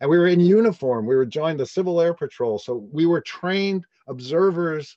And 0.00 0.10
we 0.10 0.18
were 0.18 0.26
in 0.26 0.40
uniform. 0.40 1.06
We 1.06 1.14
were 1.14 1.26
joined 1.26 1.60
the 1.60 1.66
Civil 1.66 2.00
Air 2.00 2.14
Patrol. 2.14 2.58
So 2.58 2.88
we 2.90 3.04
were 3.04 3.20
trained 3.20 3.84
observers. 4.08 4.96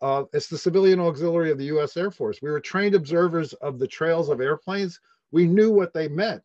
Uh, 0.00 0.24
it's 0.32 0.46
the 0.46 0.56
civilian 0.56 1.00
auxiliary 1.00 1.50
of 1.50 1.58
the 1.58 1.76
US 1.76 1.96
Air 1.96 2.12
Force. 2.12 2.38
We 2.40 2.50
were 2.50 2.60
trained 2.60 2.94
observers 2.94 3.52
of 3.54 3.80
the 3.80 3.88
trails 3.88 4.28
of 4.28 4.40
airplanes. 4.40 5.00
We 5.32 5.44
knew 5.44 5.72
what 5.72 5.92
they 5.92 6.06
meant. 6.06 6.42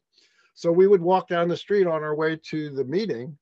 So 0.56 0.72
we 0.72 0.88
would 0.88 1.02
walk 1.02 1.28
down 1.28 1.48
the 1.48 1.56
street 1.56 1.86
on 1.86 2.04
our 2.04 2.16
way 2.16 2.40
to 2.50 2.72
the 2.72 2.84
meeting 2.84 3.38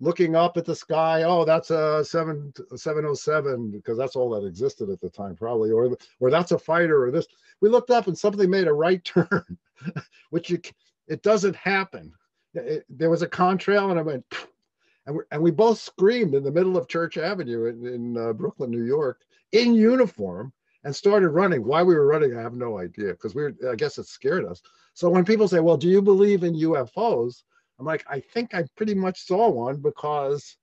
looking 0.00 0.36
up 0.36 0.56
at 0.56 0.64
the 0.64 0.74
sky. 0.74 1.22
Oh, 1.22 1.44
that's 1.44 1.70
a 1.70 2.04
seven 2.04 2.52
seven 2.76 3.04
oh 3.04 3.14
seven 3.14 3.70
because 3.70 3.96
that's 3.96 4.16
all 4.16 4.30
that 4.30 4.46
existed 4.46 4.90
at 4.90 5.00
the 5.00 5.10
time, 5.10 5.36
probably, 5.36 5.70
or 5.70 5.96
or 6.20 6.30
that's 6.30 6.52
a 6.52 6.58
fighter 6.58 7.04
or 7.04 7.10
this. 7.10 7.26
We 7.60 7.68
looked 7.68 7.90
up 7.90 8.06
and 8.06 8.16
something 8.16 8.50
made 8.50 8.68
a 8.68 8.72
right 8.72 9.04
turn, 9.04 9.58
which 10.30 10.50
you 10.50 10.60
it 11.06 11.22
doesn't 11.22 11.56
happen. 11.56 12.12
It, 12.54 12.84
there 12.88 13.10
was 13.10 13.22
a 13.22 13.28
contrail 13.28 13.90
and 13.90 13.98
I 13.98 14.02
went, 14.02 14.24
and 15.06 15.16
we 15.16 15.22
and 15.30 15.42
we 15.42 15.50
both 15.50 15.78
screamed 15.78 16.34
in 16.34 16.44
the 16.44 16.52
middle 16.52 16.76
of 16.76 16.88
Church 16.88 17.16
Avenue 17.16 17.66
in, 17.66 17.86
in 17.86 18.16
uh, 18.16 18.32
Brooklyn, 18.32 18.70
New 18.70 18.84
York, 18.84 19.20
in 19.52 19.74
uniform, 19.74 20.52
and 20.84 20.94
started 20.94 21.30
running. 21.30 21.64
Why 21.64 21.82
we 21.82 21.94
were 21.94 22.06
running, 22.06 22.36
I 22.36 22.42
have 22.42 22.54
no 22.54 22.78
idea 22.78 23.12
because 23.12 23.34
we 23.34 23.42
were. 23.42 23.54
I 23.70 23.74
guess 23.74 23.98
it 23.98 24.06
scared 24.06 24.44
us. 24.44 24.62
So 24.94 25.08
when 25.08 25.24
people 25.24 25.48
say, 25.48 25.60
"Well, 25.60 25.76
do 25.76 25.88
you 25.88 26.02
believe 26.02 26.44
in 26.44 26.54
UFOs?" 26.54 27.42
I'm 27.78 27.86
like, 27.86 28.04
I 28.08 28.20
think 28.20 28.54
I 28.54 28.64
pretty 28.76 28.94
much 28.94 29.26
saw 29.26 29.48
one 29.48 29.76
because, 29.76 30.56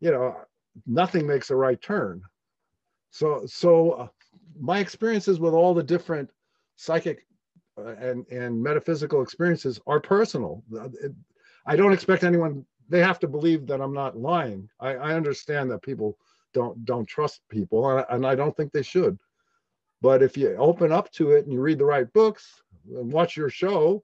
you 0.00 0.10
know, 0.10 0.36
nothing 0.86 1.26
makes 1.26 1.50
a 1.50 1.56
right 1.56 1.80
turn. 1.80 2.22
So, 3.10 3.42
so 3.46 3.90
uh, 3.92 4.08
my 4.58 4.78
experiences 4.78 5.38
with 5.38 5.54
all 5.54 5.74
the 5.74 5.82
different 5.82 6.30
psychic 6.76 7.26
uh, 7.78 7.94
and 7.96 8.26
and 8.28 8.62
metaphysical 8.62 9.22
experiences 9.22 9.80
are 9.86 10.00
personal. 10.00 10.62
Uh, 10.78 10.88
I 11.66 11.76
don't 11.76 11.92
expect 11.92 12.24
anyone. 12.24 12.66
They 12.88 13.00
have 13.00 13.18
to 13.20 13.28
believe 13.28 13.66
that 13.68 13.80
I'm 13.80 13.94
not 13.94 14.18
lying. 14.18 14.68
I, 14.80 14.94
I 14.94 15.14
understand 15.14 15.70
that 15.70 15.82
people 15.82 16.18
don't 16.52 16.84
don't 16.84 17.06
trust 17.06 17.40
people, 17.48 17.88
and 17.88 18.00
I, 18.00 18.14
and 18.14 18.26
I 18.26 18.34
don't 18.34 18.56
think 18.56 18.72
they 18.72 18.82
should. 18.82 19.18
But 20.02 20.22
if 20.22 20.36
you 20.36 20.54
open 20.56 20.92
up 20.92 21.10
to 21.12 21.30
it 21.30 21.44
and 21.44 21.52
you 21.52 21.60
read 21.60 21.78
the 21.78 21.84
right 21.84 22.12
books 22.12 22.60
and 22.90 23.12
watch 23.12 23.36
your 23.36 23.48
show, 23.48 24.02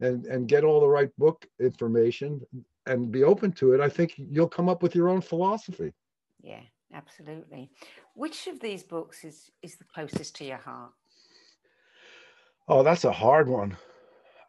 and 0.00 0.26
and 0.26 0.48
get 0.48 0.64
all 0.64 0.80
the 0.80 0.88
right 0.88 1.10
book 1.16 1.46
information 1.60 2.40
and 2.86 3.10
be 3.10 3.24
open 3.24 3.52
to 3.52 3.72
it 3.72 3.80
i 3.80 3.88
think 3.88 4.14
you'll 4.16 4.48
come 4.48 4.68
up 4.68 4.82
with 4.82 4.94
your 4.94 5.08
own 5.08 5.20
philosophy. 5.20 5.92
Yeah 6.42 6.60
absolutely. 6.94 7.70
Which 8.14 8.46
of 8.46 8.60
these 8.60 8.82
books 8.82 9.24
is 9.24 9.50
is 9.62 9.76
the 9.76 9.84
closest 9.84 10.36
to 10.36 10.44
your 10.44 10.58
heart? 10.58 10.92
Oh 12.68 12.82
that's 12.82 13.04
a 13.04 13.12
hard 13.12 13.48
one. 13.48 13.76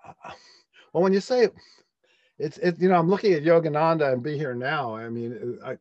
Uh, 0.05 0.31
well 0.93 1.03
when 1.03 1.13
you 1.13 1.19
say 1.19 1.43
it, 1.45 1.53
it's 2.39 2.57
it 2.59 2.79
you 2.79 2.89
know 2.89 2.95
i'm 2.95 3.09
looking 3.09 3.33
at 3.33 3.43
yogananda 3.43 4.13
and 4.13 4.23
be 4.23 4.37
here 4.37 4.55
now. 4.55 4.95
I 4.95 5.09
mean 5.09 5.59
i 5.65 5.77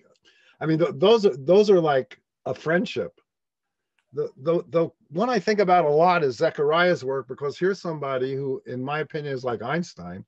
i 0.61 0.67
mean 0.67 0.79
th- 0.79 0.95
those 0.95 1.27
are 1.27 1.37
those 1.37 1.71
are 1.71 1.81
like 1.81 2.19
a 2.45 2.55
friendship 2.55 3.21
the, 4.17 4.31
the 4.39 4.65
the 4.71 4.89
one 5.11 5.29
I 5.29 5.39
think 5.39 5.61
about 5.61 5.85
a 5.85 5.91
lot 5.91 6.25
is 6.25 6.39
Zecharia's 6.39 7.05
work 7.05 7.29
because 7.29 7.59
here's 7.59 7.81
somebody 7.81 8.35
who, 8.35 8.63
in 8.67 8.83
my 8.83 9.01
opinion, 9.01 9.35
is 9.35 9.45
like 9.45 9.63
Einstein, 9.63 10.25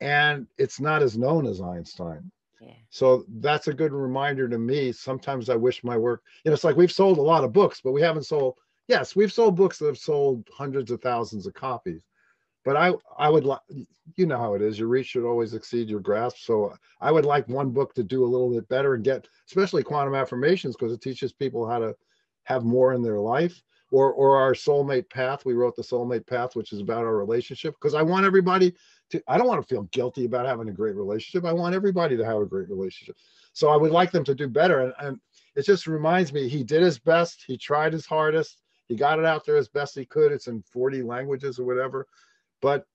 and 0.00 0.46
it's 0.58 0.80
not 0.80 1.02
as 1.02 1.18
known 1.18 1.46
as 1.46 1.60
Einstein. 1.60 2.30
Yeah. 2.60 2.72
So 2.88 3.24
that's 3.40 3.68
a 3.68 3.74
good 3.74 3.92
reminder 3.92 4.48
to 4.48 4.58
me. 4.58 4.92
Sometimes 4.92 5.50
I 5.50 5.56
wish 5.56 5.84
my 5.84 5.98
work, 5.98 6.22
you 6.44 6.50
know, 6.50 6.54
it's 6.54 6.64
like 6.64 6.76
we've 6.76 6.92
sold 6.92 7.18
a 7.18 7.22
lot 7.22 7.44
of 7.44 7.52
books, 7.52 7.80
but 7.82 7.92
we 7.92 8.00
haven't 8.00 8.24
sold. 8.24 8.54
Yes, 8.88 9.16
we've 9.16 9.32
sold 9.32 9.56
books 9.56 9.78
that 9.78 9.86
have 9.86 9.98
sold 9.98 10.48
hundreds 10.56 10.90
of 10.90 11.02
thousands 11.02 11.46
of 11.46 11.54
copies, 11.54 12.02
but 12.64 12.76
I 12.76 12.92
I 13.18 13.28
would 13.28 13.44
like 13.44 13.60
you 14.14 14.26
know 14.26 14.38
how 14.38 14.54
it 14.54 14.62
is. 14.62 14.78
Your 14.78 14.88
reach 14.88 15.08
should 15.08 15.26
always 15.26 15.54
exceed 15.54 15.90
your 15.90 16.00
grasp. 16.00 16.36
So 16.38 16.72
I 17.00 17.10
would 17.10 17.24
like 17.24 17.48
one 17.48 17.70
book 17.70 17.92
to 17.94 18.04
do 18.04 18.24
a 18.24 18.32
little 18.32 18.50
bit 18.50 18.68
better 18.68 18.94
and 18.94 19.02
get, 19.02 19.26
especially 19.48 19.82
quantum 19.82 20.14
affirmations, 20.14 20.76
because 20.76 20.92
it 20.92 21.00
teaches 21.00 21.32
people 21.32 21.68
how 21.68 21.80
to 21.80 21.96
have 22.46 22.64
more 22.64 22.94
in 22.94 23.02
their 23.02 23.20
life. 23.20 23.62
Or 23.92 24.12
or 24.12 24.36
our 24.36 24.52
soulmate 24.52 25.08
path. 25.10 25.44
We 25.44 25.54
wrote 25.54 25.76
the 25.76 25.82
soulmate 25.82 26.26
path, 26.26 26.56
which 26.56 26.72
is 26.72 26.80
about 26.80 27.04
our 27.04 27.16
relationship. 27.16 27.76
Because 27.80 27.94
I 27.94 28.02
want 28.02 28.26
everybody 28.26 28.74
to. 29.10 29.22
I 29.28 29.38
don't 29.38 29.46
want 29.46 29.62
to 29.62 29.74
feel 29.74 29.84
guilty 29.92 30.24
about 30.24 30.44
having 30.44 30.68
a 30.68 30.72
great 30.72 30.96
relationship. 30.96 31.44
I 31.44 31.52
want 31.52 31.72
everybody 31.72 32.16
to 32.16 32.24
have 32.24 32.38
a 32.38 32.46
great 32.46 32.68
relationship. 32.68 33.14
So 33.52 33.68
I 33.68 33.76
would 33.76 33.92
like 33.92 34.10
them 34.10 34.24
to 34.24 34.34
do 34.34 34.48
better. 34.48 34.80
And, 34.80 34.92
and 34.98 35.20
it 35.54 35.64
just 35.64 35.86
reminds 35.86 36.32
me 36.32 36.48
he 36.48 36.64
did 36.64 36.82
his 36.82 36.98
best. 36.98 37.44
He 37.46 37.56
tried 37.56 37.92
his 37.92 38.06
hardest. 38.06 38.60
He 38.86 38.96
got 38.96 39.20
it 39.20 39.24
out 39.24 39.46
there 39.46 39.56
as 39.56 39.68
best 39.68 39.94
he 39.94 40.04
could. 40.04 40.32
It's 40.32 40.48
in 40.48 40.62
40 40.62 41.02
languages 41.02 41.60
or 41.60 41.64
whatever 41.64 42.08
but 42.60 42.86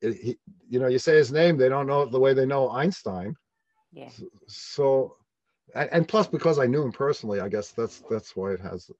it, 0.00 0.14
he, 0.14 0.38
you 0.68 0.80
know, 0.80 0.88
you 0.88 0.98
say 0.98 1.16
his 1.16 1.32
name, 1.32 1.56
they 1.56 1.68
don't 1.68 1.86
know 1.86 2.04
the 2.04 2.18
way 2.18 2.34
they 2.34 2.46
know 2.46 2.70
Einstein. 2.70 3.36
Yeah. 3.92 4.08
So 4.46 5.16
and 5.74 6.06
plus 6.06 6.26
because 6.26 6.58
I 6.58 6.66
knew 6.66 6.82
him 6.82 6.92
personally, 6.92 7.40
I 7.40 7.48
guess 7.48 7.70
that's 7.72 8.02
that's 8.10 8.36
why 8.36 8.52
it 8.52 8.60
has. 8.60 8.90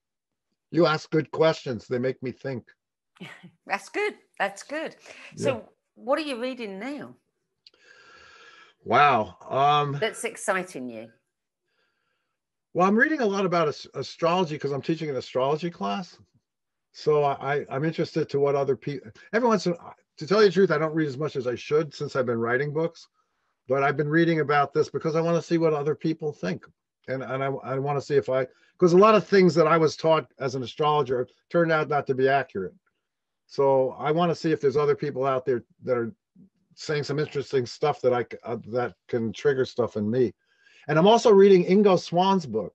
You 0.70 0.86
ask 0.86 1.10
good 1.10 1.30
questions; 1.30 1.86
they 1.86 1.98
make 1.98 2.22
me 2.22 2.32
think. 2.32 2.64
that's 3.66 3.88
good. 3.88 4.14
That's 4.38 4.62
good. 4.62 4.96
So, 5.36 5.56
yeah. 5.56 5.60
what 5.94 6.18
are 6.18 6.22
you 6.22 6.40
reading 6.40 6.78
now? 6.78 7.14
Wow. 8.84 9.36
Um, 9.48 9.96
that's 10.00 10.24
exciting 10.24 10.88
you. 10.88 11.08
Well, 12.74 12.88
I'm 12.88 12.96
reading 12.96 13.20
a 13.20 13.26
lot 13.26 13.44
about 13.44 13.68
astrology 13.94 14.54
because 14.54 14.72
I'm 14.72 14.82
teaching 14.82 15.10
an 15.10 15.16
astrology 15.16 15.70
class. 15.70 16.18
So 16.92 17.24
I, 17.24 17.64
I'm 17.70 17.84
interested 17.84 18.28
to 18.30 18.40
what 18.40 18.54
other 18.54 18.76
people. 18.76 19.10
Every 19.32 19.48
once 19.48 19.66
in 19.66 19.74
to 20.18 20.26
tell 20.26 20.42
you 20.42 20.48
the 20.48 20.52
truth, 20.52 20.70
I 20.70 20.78
don't 20.78 20.94
read 20.94 21.08
as 21.08 21.16
much 21.18 21.36
as 21.36 21.46
I 21.46 21.54
should 21.54 21.94
since 21.94 22.16
I've 22.16 22.26
been 22.26 22.40
writing 22.40 22.72
books, 22.72 23.08
but 23.72 23.82
I've 23.82 23.96
been 23.96 24.10
reading 24.10 24.40
about 24.40 24.74
this 24.74 24.90
because 24.90 25.16
I 25.16 25.22
want 25.22 25.36
to 25.36 25.42
see 25.42 25.56
what 25.56 25.72
other 25.72 25.94
people 25.94 26.30
think. 26.30 26.66
And, 27.08 27.22
and 27.22 27.42
I, 27.42 27.46
I 27.46 27.78
want 27.78 27.98
to 27.98 28.04
see 28.04 28.16
if 28.16 28.28
I, 28.28 28.46
because 28.74 28.92
a 28.92 28.98
lot 28.98 29.14
of 29.14 29.26
things 29.26 29.54
that 29.54 29.66
I 29.66 29.78
was 29.78 29.96
taught 29.96 30.26
as 30.38 30.54
an 30.54 30.62
astrologer 30.62 31.26
turned 31.48 31.72
out 31.72 31.88
not 31.88 32.06
to 32.08 32.14
be 32.14 32.28
accurate. 32.28 32.74
So 33.46 33.96
I 33.98 34.12
want 34.12 34.30
to 34.30 34.34
see 34.34 34.52
if 34.52 34.60
there's 34.60 34.76
other 34.76 34.94
people 34.94 35.24
out 35.24 35.46
there 35.46 35.64
that 35.84 35.96
are 35.96 36.12
saying 36.74 37.04
some 37.04 37.18
interesting 37.18 37.64
stuff 37.64 38.02
that 38.02 38.12
I 38.12 38.26
uh, 38.44 38.58
that 38.72 38.92
can 39.08 39.32
trigger 39.32 39.64
stuff 39.64 39.96
in 39.96 40.10
me. 40.10 40.34
And 40.86 40.98
I'm 40.98 41.08
also 41.08 41.32
reading 41.32 41.64
Ingo 41.64 41.98
Swann's 41.98 42.44
book. 42.44 42.74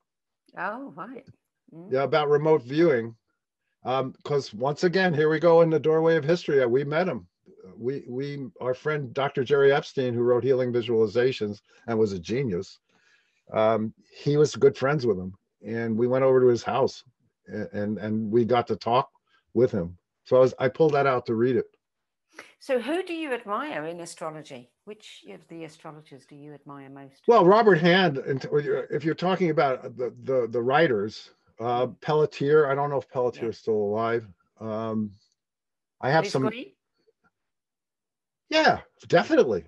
Oh, 0.57 0.93
right. 0.95 1.27
Mm. 1.71 1.91
Yeah, 1.91 2.03
about 2.05 2.29
remote 2.29 2.63
viewing 2.63 3.15
because 3.83 4.51
um, 4.51 4.59
once 4.59 4.83
again, 4.83 5.13
here 5.13 5.29
we 5.29 5.39
go 5.39 5.61
in 5.61 5.69
the 5.69 5.79
doorway 5.79 6.15
of 6.15 6.23
history. 6.23 6.65
We 6.65 6.83
met 6.83 7.07
him. 7.07 7.27
We 7.75 8.03
we 8.07 8.47
our 8.61 8.73
friend 8.73 9.13
Dr. 9.13 9.43
Jerry 9.43 9.71
Epstein, 9.71 10.13
who 10.13 10.21
wrote 10.21 10.43
Healing 10.43 10.71
Visualizations 10.71 11.61
and 11.87 11.97
was 11.97 12.13
a 12.13 12.19
genius. 12.19 12.79
Um, 13.53 13.93
he 14.11 14.37
was 14.37 14.55
good 14.55 14.77
friends 14.77 15.05
with 15.05 15.17
him, 15.17 15.33
and 15.65 15.97
we 15.97 16.07
went 16.07 16.23
over 16.23 16.41
to 16.41 16.47
his 16.47 16.63
house, 16.63 17.03
and 17.47 17.69
and, 17.73 17.97
and 17.97 18.31
we 18.31 18.45
got 18.45 18.67
to 18.67 18.75
talk 18.75 19.09
with 19.53 19.71
him. 19.71 19.97
So 20.25 20.37
I 20.37 20.39
was 20.39 20.53
I 20.59 20.67
pulled 20.67 20.93
that 20.93 21.07
out 21.07 21.25
to 21.27 21.35
read 21.35 21.55
it. 21.55 21.65
So 22.59 22.79
who 22.79 23.03
do 23.03 23.13
you 23.13 23.33
admire 23.33 23.85
in 23.85 23.99
astrology? 24.01 24.69
Which 24.85 25.23
of 25.31 25.47
the 25.47 25.63
astrologers 25.63 26.25
do 26.25 26.35
you 26.35 26.53
admire 26.53 26.89
most? 26.89 27.23
Well, 27.27 27.45
Robert 27.45 27.79
Hand. 27.79 28.21
If 28.25 29.03
you're 29.03 29.15
talking 29.15 29.49
about 29.49 29.97
the 29.97 30.13
the, 30.23 30.47
the 30.49 30.61
writers, 30.61 31.31
uh, 31.59 31.87
Pelletier. 32.01 32.67
I 32.67 32.75
don't 32.75 32.89
know 32.89 32.97
if 32.97 33.09
Pelletier 33.09 33.43
yeah. 33.43 33.49
is 33.49 33.57
still 33.57 33.75
alive. 33.75 34.27
Um, 34.59 35.11
I 36.01 36.11
have 36.11 36.27
some. 36.27 36.51
Yeah, 38.49 38.79
definitely. 39.07 39.65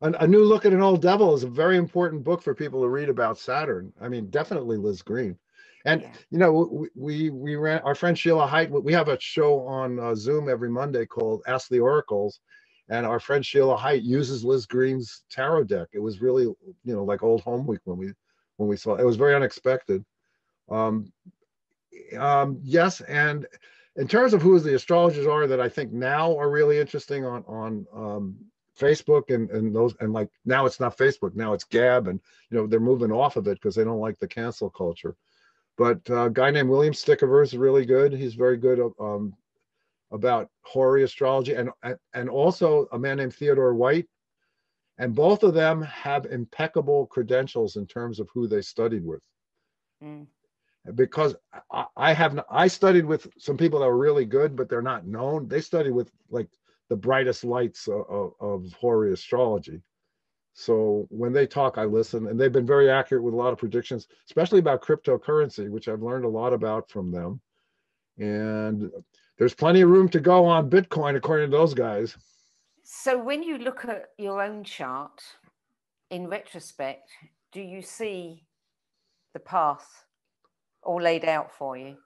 A, 0.00 0.12
a, 0.12 0.26
New 0.26 0.44
Look 0.44 0.64
at 0.64 0.72
an 0.72 0.82
Old 0.82 1.02
Devil 1.02 1.34
is 1.34 1.44
a 1.44 1.48
very 1.48 1.76
important 1.76 2.24
book 2.24 2.42
for 2.42 2.54
people 2.54 2.82
to 2.82 2.88
read 2.88 3.08
about 3.08 3.38
Saturn. 3.38 3.92
I 4.00 4.08
mean, 4.08 4.30
definitely 4.30 4.76
Liz 4.76 5.02
Greene. 5.02 5.38
And 5.84 6.02
yeah. 6.02 6.12
you 6.30 6.38
know, 6.38 6.68
we, 6.72 6.88
we 6.94 7.30
we 7.30 7.56
ran 7.56 7.80
our 7.80 7.94
friend 7.94 8.16
Sheila 8.16 8.46
Haidt. 8.46 8.70
We 8.70 8.92
have 8.92 9.08
a 9.08 9.18
show 9.20 9.66
on 9.66 9.98
uh, 9.98 10.14
Zoom 10.14 10.48
every 10.48 10.70
Monday 10.70 11.06
called 11.06 11.42
Ask 11.46 11.68
the 11.68 11.80
Oracles, 11.80 12.40
and 12.88 13.04
our 13.04 13.18
friend 13.18 13.44
Sheila 13.44 13.76
Haidt 13.76 14.04
uses 14.04 14.44
Liz 14.44 14.64
Greene's 14.64 15.24
tarot 15.28 15.64
deck. 15.64 15.88
It 15.92 15.98
was 15.98 16.20
really, 16.20 16.44
you 16.44 16.56
know, 16.84 17.04
like 17.04 17.22
old 17.24 17.40
home 17.40 17.66
week 17.66 17.80
when 17.84 17.98
we 17.98 18.12
when 18.58 18.68
we 18.68 18.76
saw 18.76 18.94
it. 18.94 19.00
it 19.00 19.06
was 19.06 19.16
very 19.16 19.34
unexpected. 19.34 20.04
Um, 20.70 21.12
um, 22.16 22.60
yes, 22.62 23.00
and 23.02 23.46
in 23.96 24.08
terms 24.08 24.32
of 24.32 24.42
who 24.42 24.58
the 24.58 24.74
astrologers 24.74 25.26
are 25.26 25.46
that 25.46 25.60
I 25.60 25.68
think 25.68 25.92
now 25.92 26.36
are 26.38 26.50
really 26.50 26.78
interesting 26.78 27.24
on 27.24 27.44
on 27.44 27.86
um, 27.94 28.36
Facebook 28.78 29.34
and 29.34 29.50
and 29.50 29.74
those 29.74 29.94
and 30.00 30.12
like 30.12 30.30
now 30.44 30.66
it's 30.66 30.80
not 30.80 30.96
Facebook 30.96 31.34
now 31.34 31.52
it's 31.52 31.64
Gab 31.64 32.08
and 32.08 32.20
you 32.50 32.56
know 32.56 32.66
they're 32.66 32.80
moving 32.80 33.12
off 33.12 33.36
of 33.36 33.46
it 33.46 33.54
because 33.54 33.74
they 33.74 33.84
don't 33.84 34.00
like 34.00 34.18
the 34.18 34.28
cancel 34.28 34.70
culture. 34.70 35.14
But 35.76 36.00
uh, 36.10 36.26
a 36.26 36.30
guy 36.30 36.50
named 36.50 36.68
William 36.68 36.94
Stickover 36.94 37.42
is 37.42 37.56
really 37.56 37.86
good. 37.86 38.12
He's 38.12 38.34
very 38.34 38.56
good 38.56 38.92
um, 39.00 39.34
about 40.10 40.48
horary 40.62 41.02
astrology 41.02 41.54
and 41.54 41.70
and 42.14 42.30
also 42.30 42.88
a 42.92 42.98
man 42.98 43.18
named 43.18 43.34
Theodore 43.34 43.74
White. 43.74 44.08
And 44.98 45.14
both 45.14 45.42
of 45.42 45.54
them 45.54 45.82
have 45.82 46.26
impeccable 46.26 47.06
credentials 47.06 47.76
in 47.76 47.86
terms 47.86 48.20
of 48.20 48.28
who 48.32 48.46
they 48.46 48.60
studied 48.60 49.04
with. 49.04 49.22
Mm 50.04 50.26
because 50.94 51.34
I, 51.70 51.86
I 51.96 52.12
have 52.12 52.44
I 52.50 52.66
studied 52.68 53.04
with 53.04 53.28
some 53.38 53.56
people 53.56 53.80
that 53.80 53.86
were 53.86 53.98
really 53.98 54.24
good, 54.24 54.56
but 54.56 54.68
they're 54.68 54.82
not 54.82 55.06
known. 55.06 55.48
They 55.48 55.60
studied 55.60 55.92
with 55.92 56.10
like 56.30 56.48
the 56.88 56.96
brightest 56.96 57.44
lights 57.44 57.88
of, 57.88 58.34
of, 58.40 58.74
of 58.82 59.12
astrology. 59.12 59.80
So 60.54 61.06
when 61.08 61.32
they 61.32 61.46
talk, 61.46 61.78
I 61.78 61.84
listen, 61.84 62.26
and 62.26 62.38
they've 62.38 62.52
been 62.52 62.66
very 62.66 62.90
accurate 62.90 63.22
with 63.22 63.32
a 63.32 63.36
lot 63.36 63.52
of 63.52 63.58
predictions, 63.58 64.08
especially 64.26 64.58
about 64.58 64.82
cryptocurrency, 64.82 65.70
which 65.70 65.88
I've 65.88 66.02
learned 66.02 66.26
a 66.26 66.28
lot 66.28 66.52
about 66.52 66.90
from 66.90 67.10
them. 67.10 67.40
And 68.18 68.90
there's 69.38 69.54
plenty 69.54 69.80
of 69.80 69.88
room 69.88 70.08
to 70.10 70.20
go 70.20 70.44
on 70.44 70.68
Bitcoin, 70.68 71.16
according 71.16 71.50
to 71.50 71.56
those 71.56 71.72
guys. 71.72 72.16
So 72.82 73.22
when 73.22 73.42
you 73.42 73.56
look 73.56 73.86
at 73.86 74.10
your 74.18 74.42
own 74.42 74.64
chart 74.64 75.22
in 76.10 76.28
retrospect, 76.28 77.08
do 77.52 77.62
you 77.62 77.80
see 77.80 78.44
the 79.32 79.40
path 79.40 80.04
all 80.82 81.00
laid 81.00 81.24
out 81.24 81.52
for 81.52 81.76
you? 81.76 81.96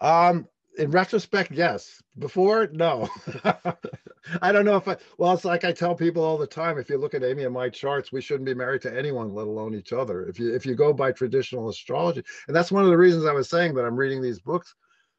Um, 0.00 0.48
in 0.76 0.90
retrospect, 0.90 1.52
yes. 1.52 2.02
Before, 2.18 2.68
no. 2.72 3.08
I 4.42 4.52
don't 4.52 4.64
know 4.64 4.76
if 4.76 4.88
I. 4.88 4.96
Well, 5.18 5.32
it's 5.32 5.44
like 5.44 5.64
I 5.64 5.72
tell 5.72 5.94
people 5.94 6.22
all 6.22 6.38
the 6.38 6.46
time. 6.46 6.78
If 6.78 6.88
you 6.88 6.98
look 6.98 7.14
at 7.14 7.22
Amy 7.22 7.44
and 7.44 7.54
my 7.54 7.68
charts, 7.68 8.12
we 8.12 8.20
shouldn't 8.20 8.46
be 8.46 8.54
married 8.54 8.82
to 8.82 8.96
anyone, 8.96 9.34
let 9.34 9.46
alone 9.46 9.74
each 9.74 9.92
other. 9.92 10.26
If 10.26 10.38
you 10.38 10.54
if 10.54 10.66
you 10.66 10.74
go 10.74 10.92
by 10.92 11.12
traditional 11.12 11.68
astrology, 11.68 12.22
and 12.46 12.56
that's 12.56 12.72
one 12.72 12.84
of 12.84 12.90
the 12.90 12.98
reasons 12.98 13.26
I 13.26 13.32
was 13.32 13.48
saying 13.48 13.74
that 13.74 13.84
I'm 13.84 13.96
reading 13.96 14.22
these 14.22 14.40
books, 14.40 14.74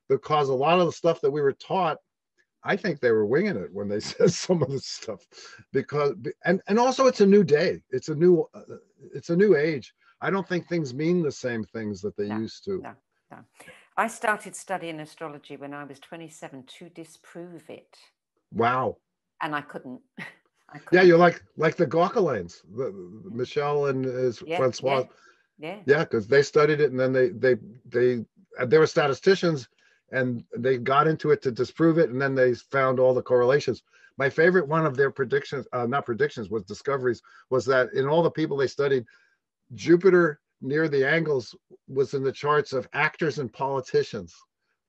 because 0.09 0.49
a 0.49 0.53
lot 0.53 0.79
of 0.79 0.87
the 0.87 0.91
stuff 0.91 1.21
that 1.21 1.31
we 1.31 1.41
were 1.41 1.53
taught, 1.53 1.97
I 2.63 2.75
think 2.75 2.99
they 2.99 3.11
were 3.11 3.25
winging 3.25 3.57
it 3.57 3.73
when 3.73 3.87
they 3.87 3.99
said 4.01 4.33
some 4.33 4.61
of 4.61 4.71
the 4.71 4.79
stuff, 4.79 5.25
because 5.71 6.15
and 6.43 6.61
and 6.67 6.79
also 6.79 7.07
it's 7.07 7.21
a 7.21 7.25
new 7.25 7.43
day. 7.43 7.81
It's 7.91 8.09
a 8.09 8.15
new 8.15 8.45
uh, 8.53 8.77
it's 9.13 9.29
a 9.29 9.35
new 9.35 9.55
age 9.55 9.93
I 10.25 10.31
don't 10.31 10.47
think 10.47 10.67
things 10.67 10.91
mean 10.91 11.21
the 11.21 11.31
same 11.31 11.63
things 11.63 12.01
that 12.01 12.17
they 12.17 12.27
no, 12.27 12.37
used 12.39 12.63
to. 12.65 12.81
No, 12.81 12.93
no. 13.29 13.37
I 13.95 14.07
started 14.07 14.55
studying 14.55 14.99
astrology 14.99 15.55
when 15.55 15.71
I 15.71 15.83
was 15.83 15.99
27 15.99 16.63
to 16.79 16.89
disprove 16.89 17.69
it. 17.69 17.95
Wow. 18.51 18.97
And 19.43 19.53
I 19.53 19.61
couldn't. 19.61 20.01
I 20.17 20.79
couldn't. 20.79 20.93
Yeah, 20.93 21.03
you're 21.03 21.19
like 21.19 21.43
like 21.57 21.75
the 21.75 21.85
Gauquelins, 21.85 22.63
the, 22.75 22.91
Michel 23.31 23.85
and 23.85 24.03
his 24.03 24.41
yeah, 24.43 24.57
Francois. 24.57 25.03
Yeah. 25.59 25.77
Yeah, 25.85 25.99
because 25.99 26.27
they 26.27 26.41
studied 26.41 26.81
it 26.81 26.89
and 26.89 26.99
then 26.99 27.13
they 27.13 27.29
they 27.29 27.55
they 27.85 28.25
they 28.65 28.79
were 28.79 28.87
statisticians 28.87 29.69
and 30.11 30.43
they 30.57 30.79
got 30.79 31.07
into 31.07 31.29
it 31.29 31.43
to 31.43 31.51
disprove 31.51 31.99
it 31.99 32.09
and 32.09 32.19
then 32.19 32.33
they 32.33 32.55
found 32.55 32.99
all 32.99 33.13
the 33.13 33.21
correlations. 33.21 33.83
My 34.17 34.29
favorite 34.29 34.67
one 34.67 34.87
of 34.87 34.97
their 34.97 35.11
predictions, 35.11 35.67
uh, 35.71 35.85
not 35.85 36.07
predictions, 36.07 36.49
was 36.49 36.63
discoveries, 36.63 37.21
was 37.51 37.63
that 37.65 37.93
in 37.93 38.07
all 38.07 38.23
the 38.23 38.31
people 38.31 38.57
they 38.57 38.67
studied, 38.67 39.05
Jupiter 39.73 40.39
near 40.61 40.87
the 40.87 41.07
angles 41.07 41.55
was 41.87 42.13
in 42.13 42.23
the 42.23 42.31
charts 42.31 42.73
of 42.73 42.87
actors 42.93 43.39
and 43.39 43.51
politicians 43.51 44.33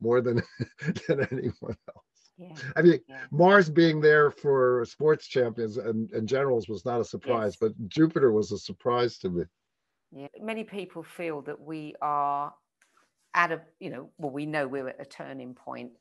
more 0.00 0.20
than 0.20 0.42
than 1.08 1.26
anyone 1.30 1.76
else. 1.88 2.06
Yeah. 2.38 2.52
I 2.76 2.82
mean, 2.82 3.00
yeah. 3.08 3.20
Mars 3.30 3.70
being 3.70 4.00
there 4.00 4.30
for 4.30 4.84
sports 4.86 5.26
champions 5.26 5.78
and, 5.78 6.10
and 6.10 6.28
generals 6.28 6.68
was 6.68 6.84
not 6.84 7.00
a 7.00 7.04
surprise, 7.04 7.52
yes. 7.52 7.56
but 7.60 7.88
Jupiter 7.88 8.30
was 8.30 8.52
a 8.52 8.58
surprise 8.58 9.18
to 9.18 9.30
me. 9.30 9.44
Yeah, 10.12 10.28
many 10.40 10.62
people 10.62 11.02
feel 11.02 11.42
that 11.42 11.60
we 11.60 11.94
are 12.02 12.52
at 13.34 13.52
a, 13.52 13.60
you 13.80 13.90
know, 13.90 14.10
well, 14.18 14.30
we 14.30 14.46
know 14.46 14.68
we're 14.68 14.88
at 14.88 15.00
a 15.00 15.04
turning 15.04 15.54
point, 15.54 15.92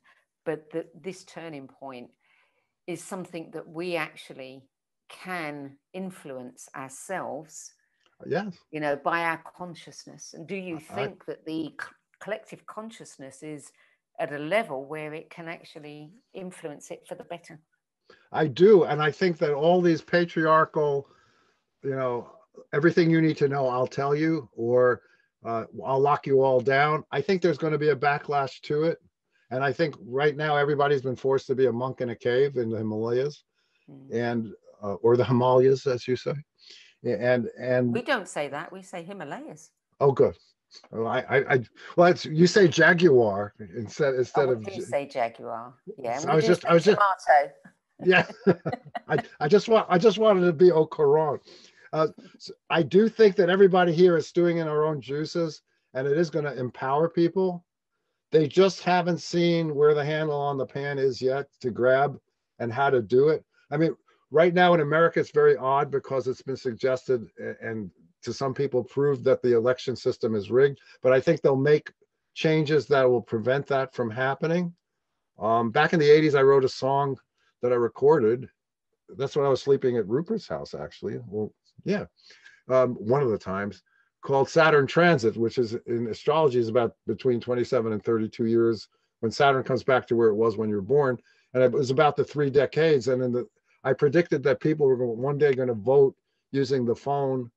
but 0.44 0.70
that 0.72 0.86
this 1.02 1.24
turning 1.24 1.68
point 1.68 2.10
is 2.86 3.02
something 3.02 3.50
that 3.52 3.66
we 3.68 3.96
actually 3.96 4.62
can 5.08 5.76
influence 5.92 6.68
ourselves 6.76 7.72
Yes. 8.24 8.56
You 8.70 8.80
know, 8.80 8.96
by 8.96 9.24
our 9.24 9.42
consciousness. 9.56 10.34
And 10.34 10.46
do 10.46 10.56
you 10.56 10.78
think 10.78 11.22
I, 11.22 11.32
that 11.32 11.44
the 11.44 11.74
collective 12.20 12.64
consciousness 12.66 13.42
is 13.42 13.70
at 14.18 14.32
a 14.32 14.38
level 14.38 14.84
where 14.84 15.12
it 15.12 15.28
can 15.30 15.48
actually 15.48 16.10
influence 16.32 16.90
it 16.90 17.04
for 17.06 17.14
the 17.14 17.24
better? 17.24 17.60
I 18.32 18.46
do, 18.46 18.84
and 18.84 19.02
I 19.02 19.10
think 19.10 19.38
that 19.38 19.52
all 19.52 19.80
these 19.80 20.00
patriarchal, 20.00 21.08
you 21.82 21.90
know, 21.90 22.30
everything 22.72 23.10
you 23.10 23.20
need 23.20 23.36
to 23.38 23.48
know, 23.48 23.68
I'll 23.68 23.86
tell 23.86 24.14
you, 24.14 24.48
or 24.52 25.02
uh, 25.44 25.64
I'll 25.84 26.00
lock 26.00 26.26
you 26.26 26.42
all 26.42 26.60
down. 26.60 27.04
I 27.10 27.20
think 27.20 27.42
there's 27.42 27.58
going 27.58 27.72
to 27.72 27.78
be 27.78 27.90
a 27.90 27.96
backlash 27.96 28.60
to 28.62 28.84
it, 28.84 28.98
and 29.50 29.62
I 29.62 29.72
think 29.72 29.96
right 30.00 30.36
now 30.36 30.56
everybody's 30.56 31.02
been 31.02 31.16
forced 31.16 31.46
to 31.48 31.54
be 31.54 31.66
a 31.66 31.72
monk 31.72 32.00
in 32.00 32.10
a 32.10 32.16
cave 32.16 32.56
in 32.56 32.70
the 32.70 32.78
Himalayas, 32.78 33.44
mm. 33.90 34.12
and 34.12 34.52
uh, 34.82 34.94
or 34.94 35.16
the 35.16 35.24
Himalayas, 35.24 35.86
as 35.86 36.06
you 36.06 36.16
say, 36.16 36.34
and 37.12 37.48
and 37.58 37.92
we 37.92 38.02
don't 38.02 38.28
say 38.28 38.48
that. 38.48 38.72
We 38.72 38.82
say 38.82 39.02
Himalayas. 39.02 39.70
Oh, 40.00 40.12
good. 40.12 40.36
Well, 40.90 41.06
I, 41.06 41.20
I, 41.20 41.36
I 41.54 41.60
well, 41.96 42.08
it's 42.08 42.24
you 42.24 42.46
say 42.46 42.68
jaguar 42.68 43.54
instead 43.76 44.14
instead 44.14 44.48
oh, 44.48 44.52
of. 44.52 44.74
You 44.74 44.82
say 44.82 45.06
jaguar. 45.06 45.74
Yeah. 45.98 46.18
So 46.18 46.28
I 46.28 46.34
was 46.34 46.46
just, 46.46 46.64
I 46.64 46.74
was 46.74 46.84
just. 46.84 46.98
Tomato. 46.98 47.52
yeah, 48.04 48.26
I, 49.08 49.16
I 49.40 49.48
just 49.48 49.68
want, 49.68 49.86
I 49.88 49.96
just 49.96 50.18
wanted 50.18 50.44
to 50.44 50.52
be 50.52 50.70
au 50.70 50.86
courant. 50.86 51.40
Uh, 51.94 52.08
so 52.38 52.52
I 52.68 52.82
do 52.82 53.08
think 53.08 53.36
that 53.36 53.48
everybody 53.48 53.92
here 53.92 54.18
is 54.18 54.26
stewing 54.26 54.58
in 54.58 54.68
our 54.68 54.84
own 54.84 55.00
juices, 55.00 55.62
and 55.94 56.06
it 56.06 56.18
is 56.18 56.28
going 56.28 56.44
to 56.44 56.58
empower 56.58 57.08
people. 57.08 57.64
They 58.32 58.48
just 58.48 58.82
haven't 58.82 59.22
seen 59.22 59.74
where 59.74 59.94
the 59.94 60.04
handle 60.04 60.38
on 60.38 60.58
the 60.58 60.66
pan 60.66 60.98
is 60.98 61.22
yet 61.22 61.46
to 61.60 61.70
grab 61.70 62.18
and 62.58 62.70
how 62.70 62.90
to 62.90 63.00
do 63.00 63.28
it. 63.28 63.44
I 63.70 63.78
mean, 63.78 63.96
right 64.30 64.54
now 64.54 64.74
in 64.74 64.80
America, 64.80 65.20
it's 65.20 65.30
very 65.30 65.56
odd 65.56 65.90
because 65.90 66.26
it's 66.26 66.42
been 66.42 66.56
suggested 66.56 67.28
and 67.60 67.90
to 68.22 68.32
some 68.32 68.54
people 68.54 68.82
proved 68.82 69.24
that 69.24 69.40
the 69.42 69.56
election 69.56 69.94
system 69.94 70.34
is 70.34 70.50
rigged. 70.50 70.80
But 71.02 71.12
I 71.12 71.20
think 71.20 71.40
they'll 71.40 71.56
make 71.56 71.92
changes 72.34 72.86
that 72.86 73.08
will 73.08 73.22
prevent 73.22 73.66
that 73.68 73.94
from 73.94 74.10
happening. 74.10 74.74
Um, 75.38 75.70
back 75.70 75.92
in 75.92 76.00
the 76.00 76.08
80s, 76.08 76.34
I 76.34 76.42
wrote 76.42 76.64
a 76.64 76.68
song 76.68 77.16
that 77.62 77.72
I 77.72 77.76
recorded. 77.76 78.48
That's 79.16 79.36
when 79.36 79.46
I 79.46 79.48
was 79.48 79.62
sleeping 79.62 79.96
at 79.96 80.08
Rupert's 80.08 80.48
house, 80.48 80.74
actually. 80.74 81.18
Well, 81.28 81.52
yeah, 81.84 82.06
um, 82.68 82.94
one 82.94 83.22
of 83.22 83.30
the 83.30 83.38
times 83.38 83.82
called 84.22 84.48
Saturn 84.48 84.86
Transit, 84.86 85.36
which 85.36 85.58
is 85.58 85.74
in 85.86 86.08
astrology 86.08 86.58
is 86.58 86.68
about 86.68 86.96
between 87.06 87.40
27 87.40 87.92
and 87.92 88.02
32 88.02 88.46
years 88.46 88.88
when 89.20 89.30
Saturn 89.30 89.62
comes 89.62 89.84
back 89.84 90.06
to 90.08 90.16
where 90.16 90.28
it 90.28 90.34
was 90.34 90.56
when 90.56 90.68
you 90.68 90.74
were 90.74 90.82
born. 90.82 91.16
And 91.54 91.62
it 91.62 91.70
was 91.70 91.90
about 91.90 92.16
the 92.16 92.24
three 92.24 92.50
decades. 92.50 93.08
And 93.08 93.22
in 93.22 93.32
the, 93.32 93.46
I 93.86 93.92
predicted 93.92 94.42
that 94.42 94.58
people 94.58 94.88
were 94.88 94.96
going, 94.96 95.16
one 95.16 95.38
day 95.38 95.54
going 95.54 95.68
to 95.68 95.74
vote 95.74 96.16
using 96.50 96.84
the 96.84 96.96
phone 96.96 97.52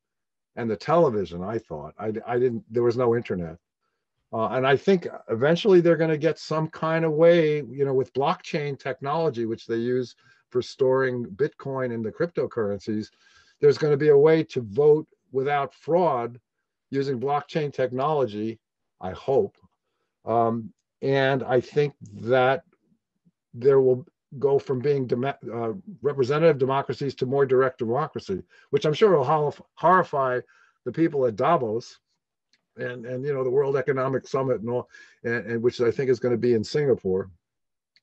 and 0.56 0.70
the 0.70 0.76
television. 0.76 1.44
I 1.44 1.58
thought 1.58 1.96
I, 1.98 2.14
I 2.28 2.38
didn't. 2.38 2.64
There 2.72 2.84
was 2.84 2.98
no 2.98 3.16
internet, 3.16 3.58
uh, 4.32 4.50
and 4.50 4.68
I 4.68 4.78
think 4.78 5.08
eventually 5.30 5.82
they're 5.82 5.98
going 5.98 6.12
to 6.12 6.20
get 6.20 6.38
some 6.38 6.68
kind 6.68 7.04
of 7.04 7.14
way, 7.14 7.64
you 7.64 7.84
know, 7.84 7.96
with 7.96 8.14
blockchain 8.14 8.78
technology, 8.78 9.48
which 9.48 9.66
they 9.66 9.78
use 9.78 10.16
for 10.52 10.62
storing 10.62 11.26
Bitcoin 11.26 11.96
and 11.96 12.06
the 12.06 12.12
cryptocurrencies. 12.12 13.10
There's 13.60 13.80
going 13.80 13.94
to 13.94 13.98
be 13.98 14.10
a 14.10 14.18
way 14.18 14.44
to 14.54 14.62
vote 14.62 15.08
without 15.32 15.74
fraud 15.74 16.40
using 16.92 17.20
blockchain 17.20 17.74
technology. 17.74 18.60
I 19.02 19.12
hope, 19.14 19.58
um, 20.26 20.72
and 21.02 21.42
I 21.42 21.60
think 21.60 21.96
that 22.22 22.66
there 23.56 23.82
will 23.82 24.06
go 24.38 24.60
from 24.60 24.80
being 24.80 25.10
uh, 25.24 25.74
representative 26.02 26.60
democracies 26.60 27.16
to 27.16 27.26
more 27.26 27.46
direct 27.46 27.80
democracy, 27.80 28.44
which 28.70 28.86
I'm 28.86 28.94
sure 28.94 29.18
will 29.18 29.56
horrify 29.76 30.40
the 30.86 30.92
people 30.92 31.26
at 31.26 31.36
Davos 31.36 31.98
and 32.78 33.06
and 33.06 33.26
you 33.26 33.34
know 33.34 33.44
the 33.44 33.50
World 33.50 33.76
Economic 33.76 34.28
Summit 34.28 34.62
and 34.62 34.70
all, 34.70 34.90
and, 35.24 35.46
and 35.46 35.64
which 35.64 35.82
I 35.82 35.92
think 35.92 36.10
is 36.10 36.20
going 36.20 36.34
to 36.34 36.38
be 36.38 36.54
in 36.54 36.64
Singapore, 36.64 37.30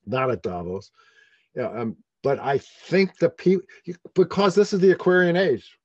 not 0.05 0.29
at 0.29 0.43
Davos. 0.43 0.91
Yeah, 1.55 1.69
um, 1.69 1.97
but 2.23 2.39
I 2.39 2.57
think 2.57 3.17
the 3.17 3.29
people 3.29 3.65
because 4.13 4.55
this 4.55 4.73
is 4.73 4.79
the 4.79 4.91
Aquarian 4.91 5.35
age. 5.35 5.77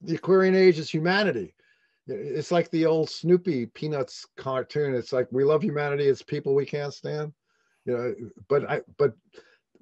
The 0.00 0.16
Aquarian 0.16 0.54
age 0.54 0.78
is 0.78 0.90
humanity. 0.90 1.54
It's 2.08 2.50
like 2.50 2.70
the 2.70 2.86
old 2.86 3.08
Snoopy 3.08 3.66
Peanuts 3.66 4.26
cartoon. 4.36 4.94
It's 4.94 5.12
like 5.12 5.28
we 5.30 5.44
love 5.44 5.62
humanity. 5.62 6.04
It's 6.04 6.22
people 6.22 6.54
we 6.54 6.66
can't 6.66 6.92
stand. 6.92 7.32
You 7.84 7.96
know, 7.96 8.14
but 8.48 8.68
I 8.68 8.80
but 8.96 9.14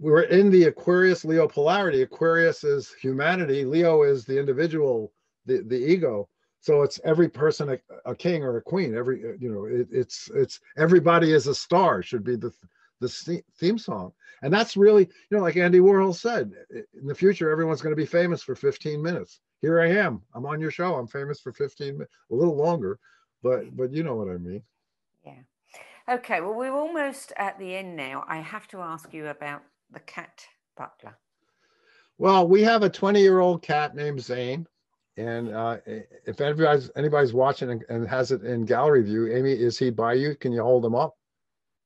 we're 0.01 0.23
in 0.23 0.51
the 0.51 0.65
Aquarius 0.65 1.25
Leo 1.25 1.47
polarity. 1.47 2.03
Aquarius 2.03 2.65
is 2.65 2.93
humanity, 3.01 3.65
Leo 3.65 4.03
is 4.03 4.25
the 4.25 4.39
individual, 4.39 5.13
the, 5.45 5.59
the 5.59 5.77
ego. 5.77 6.29
So 6.61 6.83
it's 6.83 6.99
every 7.05 7.29
person 7.29 7.71
a, 7.71 7.79
a 8.05 8.15
king 8.15 8.43
or 8.43 8.57
a 8.57 8.63
queen. 8.63 8.95
Every 8.95 9.25
uh, 9.25 9.33
you 9.39 9.51
know, 9.51 9.65
it, 9.65 9.89
it's 9.91 10.31
it's 10.35 10.61
everybody 10.77 11.33
is 11.33 11.47
a 11.47 11.55
star 11.55 12.03
should 12.03 12.25
be 12.25 12.37
the 12.37 12.53
the 13.01 13.43
theme 13.59 13.79
song, 13.79 14.13
and 14.43 14.53
that's 14.53 14.77
really 14.77 15.05
you 15.31 15.37
know 15.37 15.43
like 15.43 15.57
Andy 15.57 15.79
Warhol 15.79 16.15
said, 16.15 16.53
in 16.71 17.07
the 17.07 17.15
future 17.15 17.51
everyone's 17.51 17.81
going 17.81 17.93
to 17.93 18.01
be 18.01 18.07
famous 18.07 18.43
for 18.43 18.55
15 18.55 19.03
minutes. 19.03 19.41
Here 19.63 19.81
I 19.81 19.89
am. 19.89 20.23
I'm 20.35 20.45
on 20.45 20.61
your 20.61 20.71
show. 20.71 20.97
I'm 20.97 21.07
famous 21.07 21.41
for 21.41 21.53
15 21.53 21.95
minutes, 21.95 22.13
a 22.31 22.35
little 22.35 22.57
longer, 22.57 22.99
but 23.43 23.75
but 23.75 23.93
you 23.93 24.03
know 24.03 24.17
what 24.17 24.29
I 24.29 24.37
mean. 24.37 24.63
Yeah. 25.25 26.15
Okay. 26.15 26.43
Well, 26.43 26.55
we're 26.55 26.77
almost 26.77 27.33
at 27.39 27.59
the 27.59 27.75
end 27.75 27.97
now. 27.97 28.25
I 28.29 28.39
have 28.39 28.69
to 28.69 28.81
ask 28.81 29.15
you 29.15 29.29
about 29.29 29.63
the 29.93 30.01
cat 30.01 30.45
butler? 30.77 31.17
Well, 32.19 32.47
we 32.47 32.63
have 32.63 32.83
a 32.83 32.91
20 32.91 33.21
year 33.21 33.41
old 33.41 33.63
cat 33.63 33.95
named 33.95 34.21
Zane. 34.21 34.67
And 35.17 35.55
uh, 35.55 35.79
if 36.27 36.41
anybody's, 36.41 36.91
anybody's 36.97 37.33
watching 37.33 37.71
and, 37.71 37.85
and, 37.89 38.07
has 38.09 38.31
it 38.31 38.43
in 38.43 38.65
gallery 38.65 39.03
view, 39.03 39.31
Amy, 39.33 39.53
is 39.53 39.79
he 39.79 39.91
by 39.91 40.15
you? 40.15 40.35
Can 40.35 40.53
you 40.53 40.63
hold 40.63 40.85
him 40.85 40.95
up? 40.95 41.15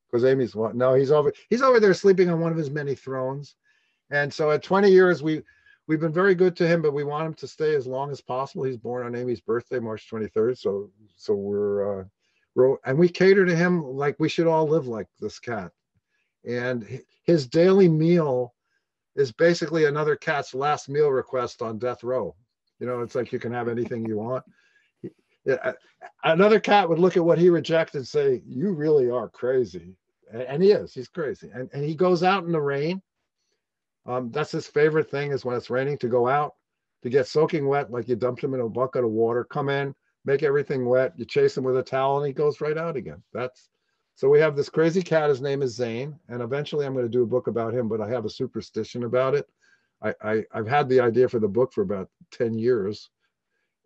Because 0.07 0.25
Amy's 0.25 0.55
what? 0.55 0.77
No, 0.77 0.95
he's 0.95 1.11
over. 1.11 1.33
He's 1.51 1.63
over 1.63 1.81
there 1.81 1.95
sleeping 1.95 2.31
on 2.31 2.41
one 2.41 2.53
of 2.53 2.59
his 2.59 2.71
many 2.71 2.95
thrones. 2.95 3.57
And 4.11 4.33
so 4.33 4.51
at 4.51 4.63
20 4.63 4.91
years, 4.91 5.23
we 5.23 5.43
we've 5.87 6.01
been 6.01 6.13
very 6.13 6.35
good 6.35 6.57
to 6.57 6.67
him, 6.67 6.83
but 6.83 6.95
we 6.95 7.05
want 7.05 7.27
him 7.27 7.35
to 7.35 7.49
stay 7.49 7.75
as 7.75 7.87
long 7.87 8.11
as 8.11 8.21
possible. 8.21 8.65
He's 8.65 8.77
born 8.77 9.07
on 9.07 9.17
Amy's 9.17 9.41
birthday, 9.41 9.81
March 9.81 10.09
23rd. 10.11 10.59
So 10.59 10.91
so 11.17 11.35
we're 11.35 12.01
uh, 12.01 12.05
we're 12.55 12.77
and 12.85 12.99
we 12.99 13.09
cater 13.09 13.45
to 13.45 13.57
him 13.57 13.83
like 13.83 14.17
we 14.19 14.29
should 14.29 14.47
all 14.47 14.69
live 14.69 14.87
like 14.87 15.09
this 15.21 15.39
cat 15.39 15.73
and 16.47 17.01
his 17.25 17.47
daily 17.47 17.89
meal 17.89 18.55
is 19.17 19.33
basically 19.33 19.85
another 19.85 20.17
cat's 20.17 20.55
last 20.55 20.89
meal 20.89 21.11
request 21.11 21.63
on 21.63 21.79
death 21.79 22.03
row. 22.03 22.35
You 22.81 22.87
know, 22.87 23.01
it's 23.01 23.15
like 23.15 23.33
you 23.33 23.39
can 23.39 23.53
have 23.53 23.69
anything 23.69 24.07
you 24.07 24.19
want. 24.19 24.45
Another 26.25 26.61
cat 26.61 26.89
would 26.89 26.99
look 26.99 27.17
at 27.17 27.25
what 27.25 27.39
he 27.39 27.51
rejects 27.51 27.95
and 27.95 28.07
say, 28.07 28.43
"You 28.47 28.73
really 28.73 29.11
are 29.11 29.29
crazy," 29.29 29.97
and 30.33 30.63
he 30.63 30.73
is. 30.73 30.93
He's 30.93 31.09
crazy, 31.09 31.51
and 31.55 31.71
and 31.73 31.85
he 31.85 31.95
goes 31.95 32.23
out 32.23 32.45
in 32.45 32.53
the 32.53 32.61
rain. 32.61 33.03
Um, 34.07 34.31
that's 34.31 34.53
his 34.53 34.67
favorite 34.67 35.11
thing 35.11 35.33
is 35.33 35.45
when 35.45 35.57
it's 35.57 35.71
raining 35.71 35.99
to 35.99 36.09
go 36.09 36.29
out 36.29 36.55
to 37.03 37.11
get 37.11 37.27
soaking 37.27 37.67
wet, 37.69 37.91
like 37.91 38.09
you 38.09 38.17
dumped 38.17 38.43
him 38.43 38.55
in 38.55 38.61
a 38.61 38.69
bucket 38.69 39.05
of 39.05 39.11
water, 39.11 39.45
come 39.45 39.69
in, 39.69 39.95
make 40.25 40.43
everything 40.43 40.87
wet, 40.87 41.13
you 41.17 41.25
chase 41.25 41.57
him 41.57 41.65
with 41.65 41.77
a 41.77 41.83
towel, 41.83 42.19
and 42.19 42.27
he 42.27 42.33
goes 42.33 42.61
right 42.61 42.79
out 42.79 42.97
again. 42.97 43.23
That's 43.33 43.69
so 44.15 44.29
we 44.29 44.39
have 44.41 44.57
this 44.57 44.69
crazy 44.69 45.03
cat. 45.03 45.29
His 45.29 45.41
name 45.41 45.63
is 45.63 45.75
Zane, 45.75 46.19
and 46.29 46.41
eventually 46.41 46.87
I'm 46.87 46.93
going 46.93 47.05
to 47.05 47.11
do 47.11 47.23
a 47.23 47.27
book 47.27 47.47
about 47.49 47.75
him. 47.75 47.89
But 47.89 48.01
I 48.01 48.09
have 48.09 48.25
a 48.25 48.31
superstition 48.31 49.05
about 49.05 49.35
it. 49.35 49.49
I, 50.03 50.15
I 50.23 50.45
have 50.55 50.69
had 50.69 50.89
the 50.89 51.01
idea 51.01 51.29
for 51.29 51.41
the 51.41 51.49
book 51.49 51.73
for 51.73 51.83
about 51.83 52.09
ten 52.31 52.55
years, 52.55 53.11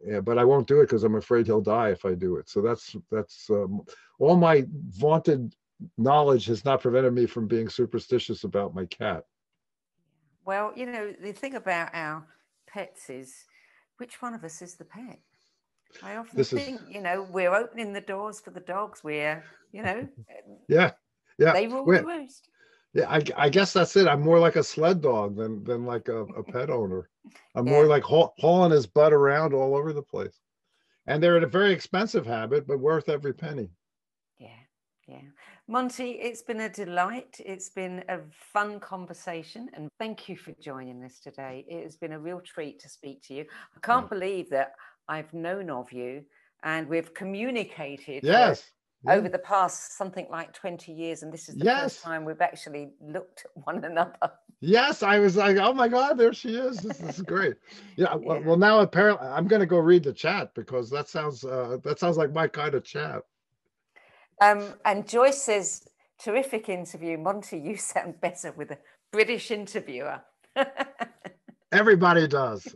yeah, 0.04 0.20
but 0.20 0.38
I 0.38 0.44
won't 0.44 0.66
do 0.66 0.80
it 0.80 0.84
because 0.84 1.04
I'm 1.04 1.14
afraid 1.14 1.46
he'll 1.46 1.60
die 1.60 1.90
if 1.90 2.04
I 2.04 2.14
do 2.14 2.36
it. 2.36 2.48
So 2.48 2.60
that's 2.60 2.94
that's 3.10 3.48
um, 3.50 3.82
all 4.18 4.36
my 4.36 4.64
vaunted 4.90 5.54
knowledge 5.96 6.46
has 6.46 6.64
not 6.64 6.82
prevented 6.82 7.14
me 7.14 7.26
from 7.26 7.46
being 7.46 7.68
superstitious 7.68 8.44
about 8.44 8.74
my 8.74 8.84
cat. 8.86 9.24
Well, 10.44 10.72
you 10.76 10.86
know 10.86 11.12
the 11.20 11.32
thing 11.32 11.54
about 11.54 11.90
our 11.94 12.26
pets 12.66 13.10
is 13.10 13.44
which 13.96 14.20
one 14.20 14.34
of 14.34 14.44
us 14.44 14.60
is 14.62 14.74
the 14.74 14.84
pet? 14.84 15.20
I 16.02 16.16
often 16.16 16.36
this 16.36 16.50
think, 16.50 16.80
is... 16.82 16.88
you 16.88 17.00
know, 17.00 17.26
we're 17.30 17.54
opening 17.54 17.92
the 17.92 18.00
doors 18.00 18.40
for 18.40 18.50
the 18.50 18.60
dogs. 18.60 19.02
We're, 19.02 19.42
you 19.72 19.82
know, 19.82 20.08
yeah, 20.68 20.92
yeah, 21.38 21.52
they 21.52 21.66
rule 21.66 21.84
we're, 21.84 22.00
the 22.00 22.06
roost. 22.06 22.48
Yeah, 22.94 23.10
I, 23.10 23.22
I 23.36 23.48
guess 23.48 23.72
that's 23.72 23.96
it. 23.96 24.08
I'm 24.08 24.22
more 24.22 24.38
like 24.38 24.56
a 24.56 24.62
sled 24.62 25.00
dog 25.00 25.36
than 25.36 25.64
than 25.64 25.84
like 25.84 26.08
a, 26.08 26.24
a 26.24 26.42
pet 26.52 26.70
owner. 26.70 27.08
I'm 27.54 27.66
yeah. 27.66 27.72
more 27.72 27.86
like 27.86 28.02
haul, 28.02 28.34
hauling 28.38 28.72
his 28.72 28.86
butt 28.86 29.12
around 29.12 29.54
all 29.54 29.76
over 29.76 29.92
the 29.92 30.02
place. 30.02 30.40
And 31.06 31.22
they're 31.22 31.38
a 31.38 31.46
very 31.46 31.72
expensive 31.72 32.26
habit, 32.26 32.66
but 32.66 32.80
worth 32.80 33.08
every 33.08 33.32
penny. 33.32 33.70
Yeah, 34.38 34.48
yeah. 35.06 35.22
Monte, 35.66 36.12
it's 36.12 36.42
been 36.42 36.60
a 36.60 36.68
delight. 36.68 37.40
It's 37.44 37.68
been 37.68 38.04
a 38.08 38.20
fun 38.52 38.80
conversation, 38.80 39.68
and 39.74 39.90
thank 39.98 40.28
you 40.28 40.36
for 40.36 40.52
joining 40.62 41.04
us 41.04 41.20
today. 41.20 41.64
It 41.68 41.82
has 41.82 41.96
been 41.96 42.12
a 42.12 42.18
real 42.18 42.40
treat 42.40 42.80
to 42.80 42.88
speak 42.88 43.22
to 43.24 43.34
you. 43.34 43.44
I 43.76 43.80
can't 43.86 44.08
believe 44.08 44.48
that 44.50 44.72
I've 45.08 45.32
known 45.32 45.70
of 45.70 45.92
you 45.92 46.24
and 46.62 46.88
we've 46.88 47.12
communicated 47.14 48.22
yes. 48.22 48.70
Over 49.08 49.28
the 49.28 49.38
past 49.38 49.96
something 49.96 50.26
like 50.28 50.52
20 50.52 50.90
years. 50.92 51.22
And 51.22 51.32
this 51.32 51.48
is 51.48 51.54
the 51.54 51.64
yes. 51.64 51.82
first 51.82 52.02
time 52.02 52.24
we've 52.24 52.40
actually 52.40 52.90
looked 53.00 53.44
at 53.44 53.64
one 53.64 53.84
another. 53.84 54.32
Yes, 54.60 55.04
I 55.04 55.20
was 55.20 55.36
like, 55.36 55.56
oh 55.56 55.72
my 55.72 55.86
God, 55.86 56.18
there 56.18 56.32
she 56.32 56.56
is. 56.56 56.78
This, 56.78 57.00
is 57.00 57.22
great. 57.22 57.54
Yeah, 57.96 58.16
yeah. 58.20 58.38
Well, 58.40 58.56
now 58.56 58.80
apparently 58.80 59.28
I'm 59.28 59.46
going 59.46 59.60
to 59.60 59.66
go 59.66 59.78
read 59.78 60.02
the 60.02 60.12
chat 60.12 60.52
because 60.54 60.90
that 60.90 61.08
sounds 61.08 61.44
uh, 61.44 61.78
that 61.84 62.00
sounds 62.00 62.16
like 62.16 62.32
my 62.32 62.48
kind 62.48 62.74
of 62.74 62.82
chat. 62.82 63.22
Um, 64.40 64.74
and 64.84 65.08
Joyce 65.08 65.42
says, 65.42 65.88
terrific 66.18 66.68
interview. 66.68 67.18
Monte, 67.18 67.58
you 67.58 67.76
sound 67.92 68.20
better 68.20 68.52
with 68.52 68.72
a 68.72 68.78
British 69.12 69.50
interviewer. 69.50 70.20
Everybody 71.72 72.26
does. 72.26 72.74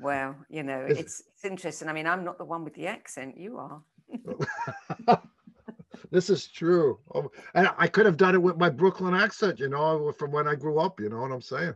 Well, 0.00 0.34
you 0.48 0.62
know, 0.62 0.86
it's, 0.88 1.00
it's, 1.00 1.22
interesting. 1.44 1.88
I 1.88 1.92
mean, 1.92 2.06
I'm 2.06 2.24
not 2.24 2.38
the 2.38 2.44
one 2.44 2.64
with 2.64 2.74
the 2.74 2.86
accent. 2.86 3.36
You 3.36 3.58
are. 3.58 3.82
this 6.10 6.30
is 6.30 6.46
true. 6.46 6.98
Oh, 7.14 7.30
and 7.54 7.68
I 7.76 7.86
could 7.86 8.06
have 8.06 8.16
done 8.16 8.34
it 8.34 8.42
with 8.42 8.56
my 8.56 8.70
Brooklyn 8.70 9.14
accent, 9.14 9.60
you 9.60 9.68
know, 9.68 10.10
from 10.12 10.32
when 10.32 10.48
I 10.48 10.54
grew 10.54 10.80
up. 10.80 10.98
You 11.00 11.10
know 11.10 11.20
what 11.20 11.32
I'm 11.32 11.42
saying? 11.42 11.74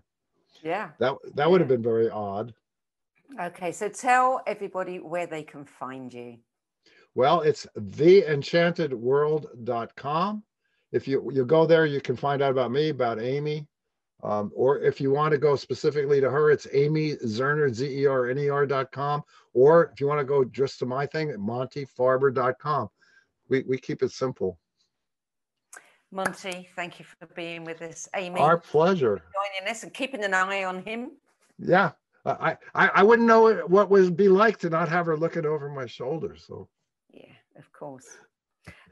Yeah. 0.63 0.91
That 0.99 1.17
that 1.35 1.37
yeah. 1.37 1.47
would 1.47 1.61
have 1.61 1.69
been 1.69 1.83
very 1.83 2.09
odd. 2.11 2.55
Okay, 3.41 3.73
so 3.73 3.89
tell 3.89 4.43
everybody 4.47 5.01
where 5.01 5.27
they 5.27 5.43
can 5.43 5.65
find 5.65 6.13
you. 6.13 6.37
Well, 7.15 7.41
it's 7.41 7.67
theenchantedworld.com. 7.79 10.43
If 10.93 11.09
you 11.09 11.31
you 11.33 11.45
go 11.45 11.67
there, 11.67 11.87
you 11.87 12.01
can 12.01 12.15
find 12.17 12.41
out 12.43 12.53
about 12.53 12.71
me, 12.71 12.91
about 12.91 13.21
Amy, 13.21 13.67
um, 14.25 14.51
or 14.57 14.81
if 14.81 15.03
you 15.03 15.11
want 15.11 15.33
to 15.33 15.39
go 15.39 15.55
specifically 15.55 16.19
to 16.19 16.31
her, 16.31 16.51
it's 16.51 16.67
Amy 16.73 17.17
Zerner, 17.17 17.73
Z-E-R-N-E-R.com. 17.73 19.23
Or 19.53 19.91
if 19.93 20.01
you 20.01 20.07
want 20.07 20.19
to 20.21 20.25
go 20.25 20.45
just 20.47 20.79
to 20.79 20.87
my 20.87 21.05
thing, 21.05 21.29
montefarber.com. 21.33 22.89
We, 23.51 23.65
we 23.69 23.77
keep 23.77 24.03
it 24.03 24.11
simple. 24.11 24.59
Monte, 26.11 26.69
thank 26.75 26.99
you 26.99 27.05
for 27.05 27.27
being 27.35 27.65
with 27.65 27.83
us. 27.83 28.09
Amy. 28.17 28.41
Our 28.41 28.57
pleasure. 28.57 29.21
Joining 29.35 29.71
us 29.71 29.83
and 29.83 29.93
keeping 29.93 30.25
an 30.25 30.33
eye 30.33 30.65
on 30.65 30.83
him. 30.83 31.11
Yeah. 31.59 31.91
I, 32.25 32.57
I, 32.75 32.89
I 32.95 33.03
wouldn't 33.03 33.29
know 33.29 33.55
what 33.67 33.91
would 33.91 34.17
be 34.17 34.29
like 34.29 34.57
to 34.61 34.71
not 34.71 34.89
have 34.89 35.05
her 35.05 35.19
looking 35.19 35.45
over 35.45 35.69
my 35.69 35.85
shoulder. 35.85 36.37
So 36.39 36.69
yeah, 37.13 37.35
of 37.59 37.71
course. 37.73 38.07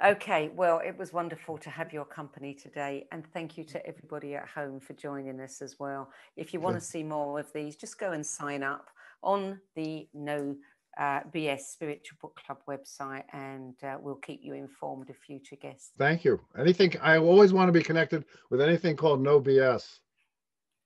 Okay, 0.05 0.51
well, 0.55 0.81
it 0.85 0.97
was 0.97 1.13
wonderful 1.13 1.59
to 1.59 1.71
have 1.71 1.93
your 1.93 2.05
company 2.05 2.55
today. 2.55 3.07
And 3.13 3.27
thank 3.33 3.57
you 3.57 3.65
to 3.65 3.87
everybody 3.87 4.35
at 4.35 4.49
home 4.49 4.81
for 4.81 4.95
joining 4.95 5.41
us 5.41 5.63
as 5.63 5.79
well. 5.79 6.11
If 6.37 6.53
you 6.53 6.61
want 6.61 6.77
to 6.77 6.81
see 6.81 7.03
more 7.03 7.39
of 7.39 7.53
these, 7.53 7.77
just 7.77 7.99
go 7.99 8.13
and 8.13 8.25
sign 8.25 8.63
up 8.63 8.89
on 9.23 9.61
the 9.77 10.09
No 10.15 10.57
uh, 10.99 11.21
BS 11.35 11.61
Spiritual 11.61 12.19
Book 12.21 12.39
Club 12.45 12.59
website, 12.69 13.25
and 13.33 13.75
uh, 13.83 13.97
we'll 14.01 14.17
keep 14.17 14.41
you 14.43 14.55
informed 14.55 15.09
of 15.11 15.17
future 15.17 15.57
guests. 15.57 15.91
Thank 15.99 16.25
you. 16.25 16.41
Anything, 16.59 16.95
I 17.01 17.19
always 17.19 17.53
want 17.53 17.69
to 17.69 17.73
be 17.73 17.83
connected 17.83 18.25
with 18.51 18.61
anything 18.61 18.97
called 18.97 19.21
No 19.21 19.41
BS. 19.41 19.99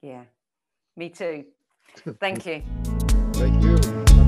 Yeah, 0.02 0.24
me 0.96 1.08
too. 1.08 1.44
Thank 2.20 2.46
you. 2.46 2.62
Thank 3.32 3.62
you. 3.62 4.25